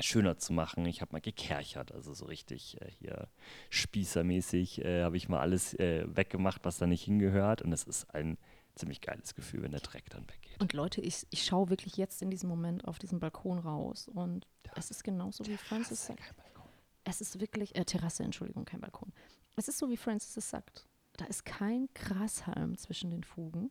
schöner 0.00 0.38
zu 0.38 0.52
machen. 0.52 0.84
Ich 0.86 1.00
habe 1.00 1.12
mal 1.12 1.20
gekerchert, 1.20 1.92
also 1.92 2.14
so 2.14 2.26
richtig 2.26 2.80
äh, 2.80 2.90
hier 2.90 3.28
spießermäßig 3.70 4.84
äh, 4.84 5.02
habe 5.02 5.16
ich 5.16 5.28
mal 5.28 5.40
alles 5.40 5.74
äh, 5.74 6.04
weggemacht, 6.06 6.64
was 6.64 6.78
da 6.78 6.86
nicht 6.86 7.04
hingehört. 7.04 7.62
Und 7.62 7.72
es 7.72 7.84
ist 7.84 8.14
ein 8.14 8.38
ziemlich 8.74 9.00
geiles 9.00 9.34
Gefühl, 9.34 9.62
wenn 9.62 9.72
der 9.72 9.80
Dreck 9.80 10.08
dann 10.10 10.28
weggeht. 10.28 10.60
Und 10.60 10.72
Leute, 10.72 11.00
ich, 11.00 11.26
ich 11.30 11.44
schaue 11.44 11.70
wirklich 11.70 11.96
jetzt 11.96 12.22
in 12.22 12.30
diesem 12.30 12.48
Moment 12.48 12.86
auf 12.86 12.98
diesen 12.98 13.20
Balkon 13.20 13.58
raus 13.58 14.08
und 14.08 14.46
es 14.74 14.90
ist 14.90 15.02
genauso 15.02 15.46
wie 15.46 15.56
Francis 15.56 16.06
sagt. 16.06 16.20
Kein 16.20 16.36
Balkon. 16.36 16.70
Es 17.04 17.20
ist 17.20 17.40
wirklich, 17.40 17.74
äh, 17.76 17.84
Terrasse, 17.84 18.22
Entschuldigung, 18.22 18.64
kein 18.64 18.80
Balkon. 18.80 19.12
Es 19.56 19.68
ist 19.68 19.78
so, 19.78 19.88
wie 19.88 19.96
Francis 19.96 20.36
es 20.36 20.50
sagt. 20.50 20.86
Da 21.16 21.24
ist 21.24 21.44
kein 21.46 21.88
Grashalm 21.94 22.76
zwischen 22.76 23.10
den 23.10 23.24
Fugen. 23.24 23.70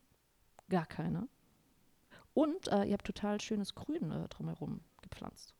Gar 0.69 0.87
keiner. 0.87 1.27
Und 2.33 2.67
äh, 2.69 2.85
ihr 2.85 2.93
habt 2.93 3.05
total 3.05 3.39
schönes 3.39 3.75
Grün 3.75 4.11
äh, 4.11 4.27
drumherum 4.29 4.81
gepflanzt. 5.09 5.53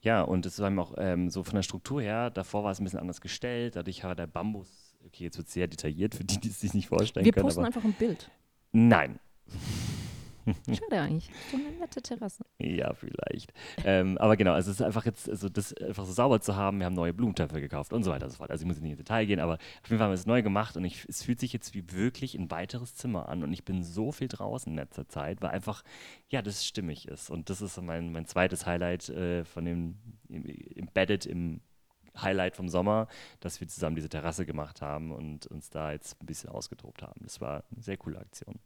Ja, 0.00 0.22
und 0.22 0.46
es 0.46 0.58
war 0.58 0.70
mir 0.70 0.82
auch 0.82 0.94
ähm, 0.98 1.30
so 1.30 1.42
von 1.42 1.54
der 1.54 1.62
Struktur 1.62 2.00
her, 2.02 2.30
davor 2.30 2.64
war 2.64 2.72
es 2.72 2.80
ein 2.80 2.84
bisschen 2.84 3.00
anders 3.00 3.20
gestellt, 3.20 3.76
dadurch 3.76 4.02
war 4.04 4.14
der 4.14 4.26
Bambus, 4.26 4.96
okay, 5.04 5.24
jetzt 5.24 5.36
wird 5.36 5.48
es 5.48 5.54
sehr 5.54 5.68
detailliert 5.68 6.14
für 6.14 6.24
die, 6.24 6.38
die 6.38 6.48
es 6.48 6.60
sich 6.60 6.74
nicht 6.74 6.88
vorstellen 6.88 7.24
Wir 7.24 7.32
können, 7.32 7.44
posten 7.44 7.60
aber 7.60 7.66
einfach 7.66 7.84
ein 7.84 7.92
Bild. 7.92 8.30
nein, 8.72 9.20
Schade 10.66 11.00
eigentlich. 11.00 11.30
So 11.50 11.56
eine 11.56 11.70
nette 11.78 12.02
Terrasse. 12.02 12.44
Ja, 12.58 12.92
vielleicht. 12.94 13.52
ähm, 13.84 14.18
aber 14.18 14.36
genau, 14.36 14.52
also 14.52 14.70
es 14.70 14.80
ist 14.80 14.86
einfach 14.86 15.04
jetzt, 15.04 15.28
also 15.28 15.48
das 15.48 15.74
einfach 15.74 16.04
so 16.04 16.12
sauber 16.12 16.40
zu 16.40 16.56
haben. 16.56 16.78
Wir 16.78 16.86
haben 16.86 16.94
neue 16.94 17.12
Blumentöpfe 17.12 17.60
gekauft 17.60 17.92
und 17.92 18.02
so 18.02 18.10
weiter 18.10 18.26
und 18.26 18.30
so 18.30 18.38
fort. 18.38 18.50
Also 18.50 18.62
ich 18.62 18.66
muss 18.66 18.80
nicht 18.80 18.90
ins 18.90 18.98
Detail 18.98 19.26
gehen, 19.26 19.40
aber 19.40 19.54
auf 19.54 19.60
jeden 19.90 19.98
Fall 19.98 20.06
haben 20.06 20.10
wir 20.10 20.14
es 20.14 20.26
neu 20.26 20.42
gemacht 20.42 20.76
und 20.76 20.84
ich, 20.84 21.04
es 21.08 21.22
fühlt 21.22 21.40
sich 21.40 21.52
jetzt 21.52 21.74
wie 21.74 21.90
wirklich 21.92 22.34
ein 22.34 22.50
weiteres 22.50 22.94
Zimmer 22.94 23.28
an 23.28 23.42
und 23.42 23.52
ich 23.52 23.64
bin 23.64 23.82
so 23.82 24.12
viel 24.12 24.28
draußen 24.28 24.72
in 24.72 24.76
letzter 24.76 25.08
Zeit, 25.08 25.42
weil 25.42 25.50
einfach, 25.50 25.82
ja, 26.28 26.42
das 26.42 26.66
stimmig 26.66 27.08
ist. 27.08 27.30
Und 27.30 27.50
das 27.50 27.60
ist 27.60 27.80
mein, 27.80 28.12
mein 28.12 28.26
zweites 28.26 28.66
Highlight 28.66 29.08
äh, 29.10 29.44
von 29.44 29.64
dem 29.64 29.96
im, 30.28 30.44
Embedded 30.76 31.26
im 31.26 31.60
Highlight 32.20 32.56
vom 32.56 32.68
Sommer, 32.68 33.08
dass 33.40 33.60
wir 33.60 33.68
zusammen 33.68 33.96
diese 33.96 34.08
Terrasse 34.08 34.44
gemacht 34.46 34.82
haben 34.82 35.12
und 35.12 35.46
uns 35.46 35.70
da 35.70 35.92
jetzt 35.92 36.20
ein 36.20 36.26
bisschen 36.26 36.50
ausgetobt 36.50 37.02
haben. 37.02 37.20
Das 37.22 37.40
war 37.40 37.64
eine 37.70 37.82
sehr 37.82 37.96
coole 37.96 38.18
Aktion. 38.18 38.58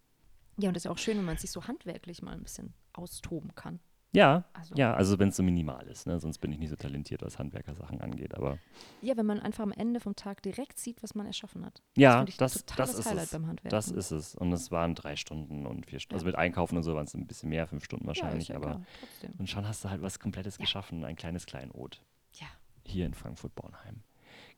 Ja, 0.59 0.69
und 0.69 0.75
das 0.75 0.83
ist 0.83 0.85
ja 0.85 0.91
auch 0.91 0.99
schön, 0.99 1.17
wenn 1.19 1.25
man 1.25 1.37
sich 1.37 1.51
so 1.51 1.67
handwerklich 1.67 2.23
mal 2.23 2.33
ein 2.33 2.43
bisschen 2.43 2.75
austoben 2.93 3.55
kann. 3.55 3.81
Ja, 4.13 4.45
Also- 4.53 4.77
ja, 4.77 4.95
also 4.95 5.19
wenn 5.19 5.31
es 5.31 5.37
so 5.37 5.43
minimal 5.43 5.85
ist, 5.89 6.07
ne? 6.07 6.21
sonst 6.21 6.39
bin 6.39 6.53
ich 6.53 6.59
nicht 6.61 6.69
so 6.71 6.77
talentiert, 6.77 7.21
was 7.23 7.37
Handwerkersachen 7.41 8.01
angeht, 8.01 8.33
aber 8.37 8.59
Ja, 9.03 9.17
wenn 9.17 9.27
man 9.27 9.41
einfach 9.41 9.65
am 9.65 9.73
Ende 9.73 9.99
vom 9.99 10.15
Tag 10.15 10.41
direkt 10.43 10.79
sieht, 10.79 11.03
was 11.03 11.17
man 11.17 11.27
erschaffen 11.27 11.67
hat. 11.67 11.83
Ja, 11.97 12.25
das, 12.39 12.65
totales 12.65 12.93
das 12.93 12.99
ist 13.01 13.07
Highlight 13.11 13.25
es. 13.25 13.31
beim 13.33 13.47
Handwerken. 13.49 13.71
Das 13.71 13.89
ist 13.91 14.13
es. 14.13 14.37
Und 14.37 14.53
es 14.53 14.71
waren 14.71 14.95
drei 14.95 15.17
Stunden 15.17 15.67
und 15.67 15.87
vier 15.87 15.99
Stunden. 15.99 16.15
Also 16.15 16.27
Ja. 16.27 16.29
mit 16.31 16.39
Einkaufen 16.39 16.77
und 16.77 16.85
so 16.85 16.95
waren 16.95 17.07
es 17.07 17.15
ein 17.15 17.27
bisschen 17.27 17.49
mehr, 17.49 17.67
fünf 17.67 17.85
Stunden 17.85 18.07
wahrscheinlich. 18.07 18.49
ja, 18.49 18.55
aber 18.57 18.67
klar, 18.71 18.87
trotzdem. 19.01 19.33
und 19.41 19.51
schon 19.51 19.67
hast 19.67 19.85
du 19.85 19.91
halt 19.91 20.01
was 20.01 20.21
Komplettes 20.21 20.59
Ja. 20.59 20.63
geschaffen, 20.65 21.05
ein 21.05 21.17
kleines 21.17 21.45
Kleinod 21.47 22.01
Ja. 22.35 22.47
hier 22.87 23.07
in 23.07 23.15
Frankfurt-Bornheim. 23.15 24.03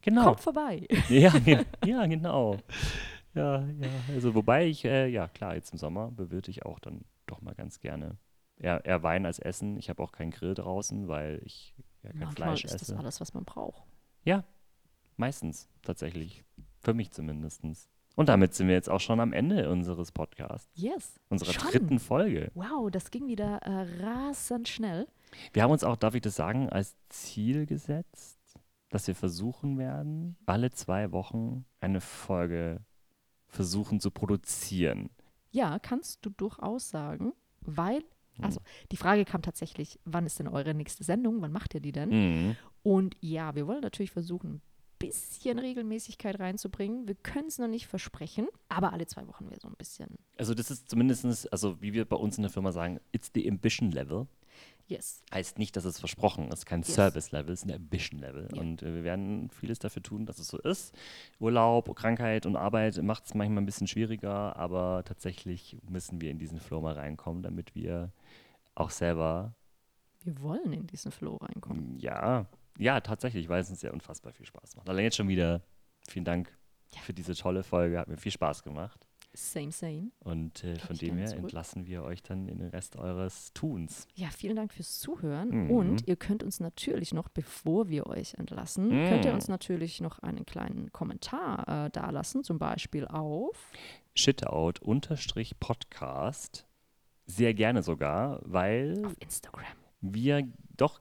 Genau. 0.02 0.24
Kommt 0.24 0.40
vorbei. 0.40 0.86
Ja, 1.08 1.32
ja, 1.46 1.62
ja, 1.84 2.04
genau. 2.06 2.58
Ja, 3.36 3.60
ja. 3.60 3.88
Also 4.14 4.34
wobei 4.34 4.66
ich, 4.66 4.84
äh, 4.84 5.06
ja 5.08 5.28
klar, 5.28 5.54
jetzt 5.54 5.70
im 5.72 5.78
Sommer 5.78 6.10
bewirte 6.10 6.50
ich 6.50 6.64
auch 6.64 6.78
dann 6.80 7.04
doch 7.26 7.40
mal 7.42 7.54
ganz 7.54 7.78
gerne. 7.80 8.16
Eher, 8.58 8.84
eher 8.84 9.02
Wein 9.02 9.26
als 9.26 9.38
Essen. 9.38 9.76
Ich 9.76 9.90
habe 9.90 10.02
auch 10.02 10.12
keinen 10.12 10.30
Grill 10.30 10.54
draußen, 10.54 11.06
weil 11.08 11.40
ich 11.44 11.74
ja 12.02 12.10
kein 12.10 12.20
Manchmal 12.20 12.48
Fleisch 12.48 12.64
ist 12.64 12.74
das 12.74 12.82
esse. 12.82 12.96
alles, 12.98 13.20
was 13.20 13.34
man 13.34 13.44
braucht. 13.44 13.82
Meistens 15.18 15.68
tatsächlich. 15.82 16.44
Für 16.80 16.92
mich 16.92 17.10
zumindest. 17.10 17.62
Und 18.16 18.28
damit 18.28 18.54
sind 18.54 18.68
wir 18.68 18.74
jetzt 18.74 18.88
auch 18.90 19.00
schon 19.00 19.18
am 19.20 19.32
Ende 19.32 19.70
unseres 19.70 20.12
Podcasts, 20.12 20.70
Yes. 20.74 21.18
unserer 21.30 21.52
Schon. 21.52 21.70
dritten 21.70 21.98
Folge. 21.98 22.50
Wow, 22.54 22.90
das 22.90 23.10
ging 23.10 23.26
wieder 23.26 23.58
äh, 23.62 23.86
rasend 24.02 24.68
schnell. 24.68 25.06
Wir 25.52 25.62
haben 25.62 25.70
uns 25.70 25.84
auch, 25.84 25.96
darf 25.96 26.14
ich 26.14 26.20
das 26.22 26.36
sagen, 26.36 26.68
als 26.68 26.96
Ziel 27.08 27.66
gesetzt, 27.66 28.38
dass 28.90 29.06
wir 29.06 29.14
versuchen 29.14 29.78
werden, 29.78 30.36
alle 30.46 30.70
zwei 30.70 31.12
Wochen 31.12 31.64
eine 31.80 32.00
Folge 32.00 32.80
versuchen 33.48 34.00
zu 34.00 34.10
produzieren. 34.10 35.10
Ja, 35.50 35.78
kannst 35.78 36.24
du 36.24 36.30
durchaus 36.30 36.88
sagen, 36.90 37.32
weil, 37.60 38.02
Hm. 38.36 38.44
also 38.44 38.60
die 38.92 38.96
Frage 38.96 39.24
kam 39.24 39.42
tatsächlich, 39.42 39.98
wann 40.04 40.26
ist 40.26 40.38
denn 40.38 40.48
eure 40.48 40.74
nächste 40.74 41.04
Sendung? 41.04 41.40
Wann 41.40 41.52
macht 41.52 41.74
ihr 41.74 41.80
die 41.80 41.92
denn? 41.92 42.10
Mhm. 42.10 42.56
Und 42.82 43.16
ja, 43.20 43.54
wir 43.54 43.66
wollen 43.66 43.80
natürlich 43.80 44.10
versuchen, 44.10 44.54
ein 44.56 44.62
bisschen 44.98 45.58
Regelmäßigkeit 45.58 46.38
reinzubringen. 46.38 47.08
Wir 47.08 47.14
können 47.14 47.48
es 47.48 47.58
noch 47.58 47.68
nicht 47.68 47.86
versprechen, 47.86 48.46
aber 48.68 48.92
alle 48.92 49.06
zwei 49.06 49.26
Wochen 49.26 49.48
wäre 49.50 49.60
so 49.60 49.68
ein 49.68 49.74
bisschen. 49.76 50.08
Also 50.36 50.54
das 50.54 50.70
ist 50.70 50.88
zumindest, 50.90 51.50
also 51.52 51.80
wie 51.80 51.92
wir 51.94 52.04
bei 52.04 52.16
uns 52.16 52.36
in 52.36 52.42
der 52.42 52.50
Firma 52.50 52.72
sagen, 52.72 53.00
it's 53.12 53.30
the 53.34 53.48
ambition 53.48 53.90
level. 53.90 54.26
Yes. 54.88 55.22
Heißt 55.34 55.58
nicht, 55.58 55.74
dass 55.76 55.84
es 55.84 55.98
versprochen 55.98 56.52
ist, 56.52 56.64
kein 56.64 56.82
Yes. 56.82 56.94
Service 56.94 57.32
Level, 57.32 57.52
es 57.52 57.62
ist 57.62 57.68
ein 57.68 57.74
Ambition 57.74 58.20
Level. 58.20 58.48
Ja. 58.54 58.60
Und 58.60 58.82
äh, 58.82 58.94
wir 58.94 59.02
werden 59.04 59.50
vieles 59.50 59.78
dafür 59.80 60.02
tun, 60.02 60.26
dass 60.26 60.38
es 60.38 60.46
so 60.48 60.58
ist. 60.58 60.94
Urlaub, 61.40 61.94
Krankheit 61.96 62.46
und 62.46 62.54
Arbeit 62.56 63.02
macht 63.02 63.24
es 63.26 63.34
manchmal 63.34 63.62
ein 63.62 63.66
bisschen 63.66 63.88
schwieriger, 63.88 64.54
aber 64.56 65.02
tatsächlich 65.04 65.76
müssen 65.88 66.20
wir 66.20 66.30
in 66.30 66.38
diesen 66.38 66.60
Flow 66.60 66.80
mal 66.80 66.94
reinkommen, 66.94 67.42
damit 67.42 67.74
wir 67.74 68.12
auch 68.76 68.90
selber, 68.90 69.54
Wir 70.22 70.40
wollen 70.40 70.72
in 70.72 70.86
diesen 70.86 71.10
Flow 71.10 71.36
reinkommen. 71.36 71.98
ja, 71.98 72.46
ja, 72.78 73.00
tatsächlich, 73.00 73.48
weil 73.48 73.62
es 73.62 73.70
uns 73.70 73.82
ja 73.82 73.90
unfassbar 73.90 74.32
viel 74.34 74.46
Spaß 74.46 74.76
macht. 74.76 74.88
Allein 74.88 75.04
jetzt 75.04 75.16
schon 75.16 75.28
wieder 75.28 75.62
vielen 76.08 76.24
Dank 76.26 76.56
Ja. 76.94 77.00
für 77.00 77.12
diese 77.14 77.34
tolle 77.34 77.62
Folge, 77.62 77.98
hat 77.98 78.06
mir 78.06 78.18
viel 78.18 78.30
Spaß 78.32 78.62
gemacht. 78.62 79.05
Same, 79.38 79.70
same. 79.70 80.10
Und 80.20 80.64
äh, 80.64 80.76
von 80.78 80.96
dem 80.96 81.18
her 81.18 81.26
zurück. 81.26 81.42
entlassen 81.42 81.86
wir 81.86 82.02
euch 82.04 82.22
dann 82.22 82.48
in 82.48 82.56
den 82.58 82.68
Rest 82.70 82.96
eures 82.96 83.52
Tuns. 83.52 84.08
Ja, 84.14 84.28
vielen 84.30 84.56
Dank 84.56 84.72
fürs 84.72 84.98
Zuhören. 84.98 85.64
Mhm. 85.66 85.70
Und 85.70 86.08
ihr 86.08 86.16
könnt 86.16 86.42
uns 86.42 86.58
natürlich 86.58 87.12
noch, 87.12 87.28
bevor 87.28 87.88
wir 87.88 88.06
euch 88.06 88.32
entlassen, 88.34 88.86
Mhm. 88.88 89.08
könnt 89.08 89.24
ihr 89.26 89.34
uns 89.34 89.48
natürlich 89.48 90.00
noch 90.00 90.20
einen 90.20 90.46
kleinen 90.46 90.90
Kommentar 90.92 91.86
äh, 91.86 91.90
dalassen, 91.90 92.44
zum 92.44 92.58
Beispiel 92.58 93.06
auf. 93.06 93.70
Shitout-Podcast. 94.14 96.66
Sehr 97.26 97.52
gerne 97.54 97.82
sogar, 97.82 98.40
weil 98.44 99.04
Auf 99.04 99.16
Instagram. 99.20 99.66
wir 100.00 100.48
doch 100.76 101.00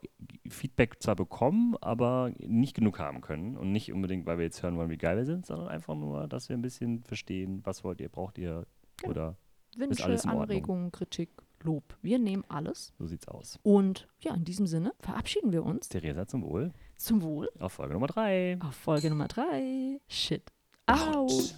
Feedback 0.50 1.02
zwar 1.02 1.16
bekommen, 1.16 1.76
aber 1.82 2.32
nicht 2.40 2.76
genug 2.76 3.00
haben 3.00 3.22
können. 3.22 3.58
Und 3.58 3.72
nicht 3.72 3.92
unbedingt, 3.92 4.26
weil 4.26 4.38
wir 4.38 4.46
jetzt 4.46 4.62
hören 4.64 4.78
wollen, 4.78 4.90
wie 4.90 4.98
geil 4.98 5.18
wir 5.18 5.26
sind, 5.26 5.46
sondern 5.46 5.68
einfach 5.68 5.96
nur, 5.96 6.28
dass 6.28 6.50
wir 6.50 6.58
ein 6.58 6.62
bisschen 6.62 7.04
verstehen, 7.04 7.62
was 7.64 7.84
wollt 7.84 8.00
ihr, 8.02 8.10
braucht 8.10 8.38
ihr 8.38 8.66
Genau. 8.98 9.12
oder 9.12 9.36
Wünsche, 9.78 10.04
alles 10.06 10.24
in 10.24 10.30
Ordnung. 10.30 10.44
Anregungen, 10.44 10.92
Kritik, 10.92 11.30
Lob. 11.64 11.98
Wir 12.02 12.18
nehmen 12.20 12.44
alles. 12.48 12.94
so 13.00 13.08
sieht's 13.08 13.28
aus. 13.28 13.60
Und 13.64 14.08
ja, 14.20 14.34
in 14.36 14.46
diesem 14.46 14.68
Sinne 14.68 14.94
verabschieden 15.00 15.52
wir 15.52 15.66
uns 15.66 15.90
Theresa 15.90 16.28
zum 16.28 16.44
Wohl 16.44 16.72
zum 16.98 17.22
Wohl 17.24 17.50
auf 17.60 17.74
Folge 17.74 17.94
Nummer 17.94 18.08
3. 18.08 18.60
auf 18.62 18.76
Folge 18.76 19.10
Nummer 19.10 19.28
3. 19.28 20.00
Shit. 20.08 20.44
Out. 20.86 21.56